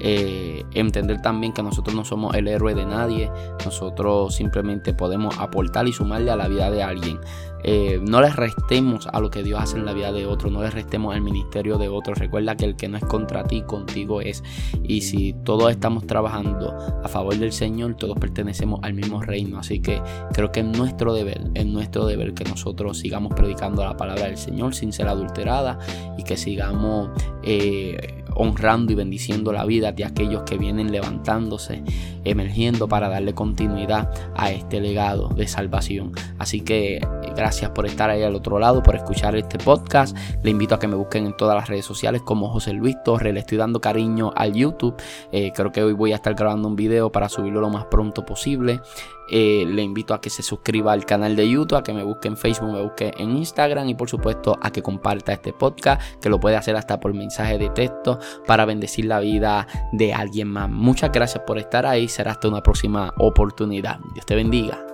Eh, 0.00 0.64
entender 0.72 1.20
también 1.20 1.52
que 1.52 1.62
nosotros 1.62 1.94
no 1.94 2.04
somos 2.04 2.34
el 2.34 2.48
héroe 2.48 2.74
de 2.74 2.86
nadie, 2.86 3.30
nosotros 3.64 4.34
simplemente 4.34 4.94
podemos 4.94 5.38
aportar 5.38 5.86
y 5.86 5.92
sumarle 5.92 6.30
a 6.30 6.36
la 6.36 6.48
vida 6.48 6.70
de 6.70 6.82
alguien. 6.82 7.20
Eh, 7.62 8.00
no 8.02 8.22
les 8.22 8.36
restemos 8.36 9.06
a 9.06 9.20
lo 9.20 9.30
que 9.30 9.42
Dios 9.42 9.60
hace 9.60 9.76
en 9.76 9.84
la 9.84 9.92
vida 9.92 10.12
de 10.12 10.24
otro, 10.26 10.50
no 10.50 10.62
les 10.62 10.72
restemos 10.72 11.14
al 11.14 11.20
ministerio 11.20 11.78
de 11.78 11.88
otro. 11.88 12.14
Recuerda 12.14 12.56
que 12.56 12.64
el 12.64 12.76
que 12.76 12.88
no 12.88 12.96
es 12.96 13.04
contra 13.04 13.44
ti, 13.44 13.62
contigo 13.62 14.20
es. 14.20 14.42
Y 14.82 15.02
si 15.02 15.34
todos 15.44 15.70
estamos 15.70 16.06
trabajando 16.06 16.74
a 17.02 17.08
favor 17.08 17.36
del 17.36 17.52
Señor, 17.52 17.94
todos 17.96 18.18
pertenecemos 18.18 18.80
al 18.82 18.94
mismo 18.94 19.20
reino. 19.20 19.58
Así 19.58 19.80
que 19.80 20.02
creo 20.32 20.50
que 20.52 20.60
es 20.60 20.66
nuestro 20.66 21.12
deber, 21.12 21.50
es 21.54 21.66
nuestro 21.66 22.06
deber 22.06 22.34
que 22.34 22.44
nosotros 22.44 22.98
sigamos 22.98 23.34
predicando 23.34 23.84
la 23.84 23.96
palabra 23.96 24.26
del 24.26 24.38
Señor 24.38 24.74
sin 24.74 24.92
ser 24.92 25.08
adulterada 25.08 25.78
y 26.16 26.24
que 26.24 26.36
sigamos 26.36 27.10
eh, 27.42 28.19
honrando 28.34 28.92
y 28.92 28.94
bendiciendo 28.94 29.52
la 29.52 29.64
vida 29.64 29.92
de 29.92 30.04
aquellos 30.04 30.42
que 30.42 30.58
vienen 30.58 30.92
levantándose, 30.92 31.82
emergiendo 32.24 32.88
para 32.88 33.08
darle 33.08 33.34
continuidad 33.34 34.10
a 34.36 34.50
este 34.50 34.80
legado 34.80 35.28
de 35.28 35.46
salvación. 35.48 36.12
Así 36.38 36.60
que 36.60 37.00
gracias 37.36 37.70
por 37.70 37.86
estar 37.86 38.10
ahí 38.10 38.22
al 38.22 38.34
otro 38.34 38.58
lado, 38.58 38.82
por 38.82 38.96
escuchar 38.96 39.36
este 39.36 39.58
podcast. 39.58 40.16
Le 40.42 40.50
invito 40.50 40.74
a 40.74 40.78
que 40.78 40.88
me 40.88 40.96
busquen 40.96 41.26
en 41.26 41.36
todas 41.36 41.56
las 41.56 41.68
redes 41.68 41.84
sociales 41.84 42.22
como 42.22 42.50
José 42.50 42.72
Luis 42.72 42.96
Torres. 43.04 43.34
Le 43.34 43.40
estoy 43.40 43.58
dando 43.58 43.80
cariño 43.80 44.32
al 44.36 44.54
YouTube. 44.54 44.94
Eh, 45.32 45.52
creo 45.54 45.72
que 45.72 45.82
hoy 45.82 45.92
voy 45.92 46.12
a 46.12 46.16
estar 46.16 46.34
grabando 46.34 46.68
un 46.68 46.76
video 46.76 47.10
para 47.10 47.28
subirlo 47.28 47.60
lo 47.60 47.70
más 47.70 47.86
pronto 47.86 48.24
posible. 48.24 48.80
Eh, 49.30 49.64
le 49.66 49.82
invito 49.82 50.14
a 50.14 50.20
que 50.20 50.30
se 50.30 50.42
suscriba 50.42 50.92
al 50.92 51.04
canal 51.04 51.36
de 51.36 51.48
YouTube, 51.48 51.78
a 51.78 51.82
que 51.82 51.92
me 51.92 52.02
busque 52.02 52.28
en 52.28 52.36
Facebook, 52.36 52.72
me 52.72 52.82
busque 52.82 53.12
en 53.16 53.36
Instagram 53.36 53.88
y 53.88 53.94
por 53.94 54.08
supuesto 54.08 54.58
a 54.60 54.70
que 54.70 54.82
comparta 54.82 55.32
este 55.32 55.52
podcast, 55.52 56.02
que 56.20 56.28
lo 56.28 56.40
puede 56.40 56.56
hacer 56.56 56.76
hasta 56.76 56.98
por 57.00 57.14
mensaje 57.14 57.58
de 57.58 57.70
texto 57.70 58.18
para 58.46 58.64
bendecir 58.64 59.04
la 59.04 59.20
vida 59.20 59.66
de 59.92 60.12
alguien 60.12 60.48
más. 60.48 60.68
Muchas 60.68 61.12
gracias 61.12 61.44
por 61.46 61.58
estar 61.58 61.86
ahí, 61.86 62.08
será 62.08 62.32
hasta 62.32 62.48
una 62.48 62.62
próxima 62.62 63.12
oportunidad. 63.18 64.00
Dios 64.14 64.26
te 64.26 64.34
bendiga. 64.34 64.89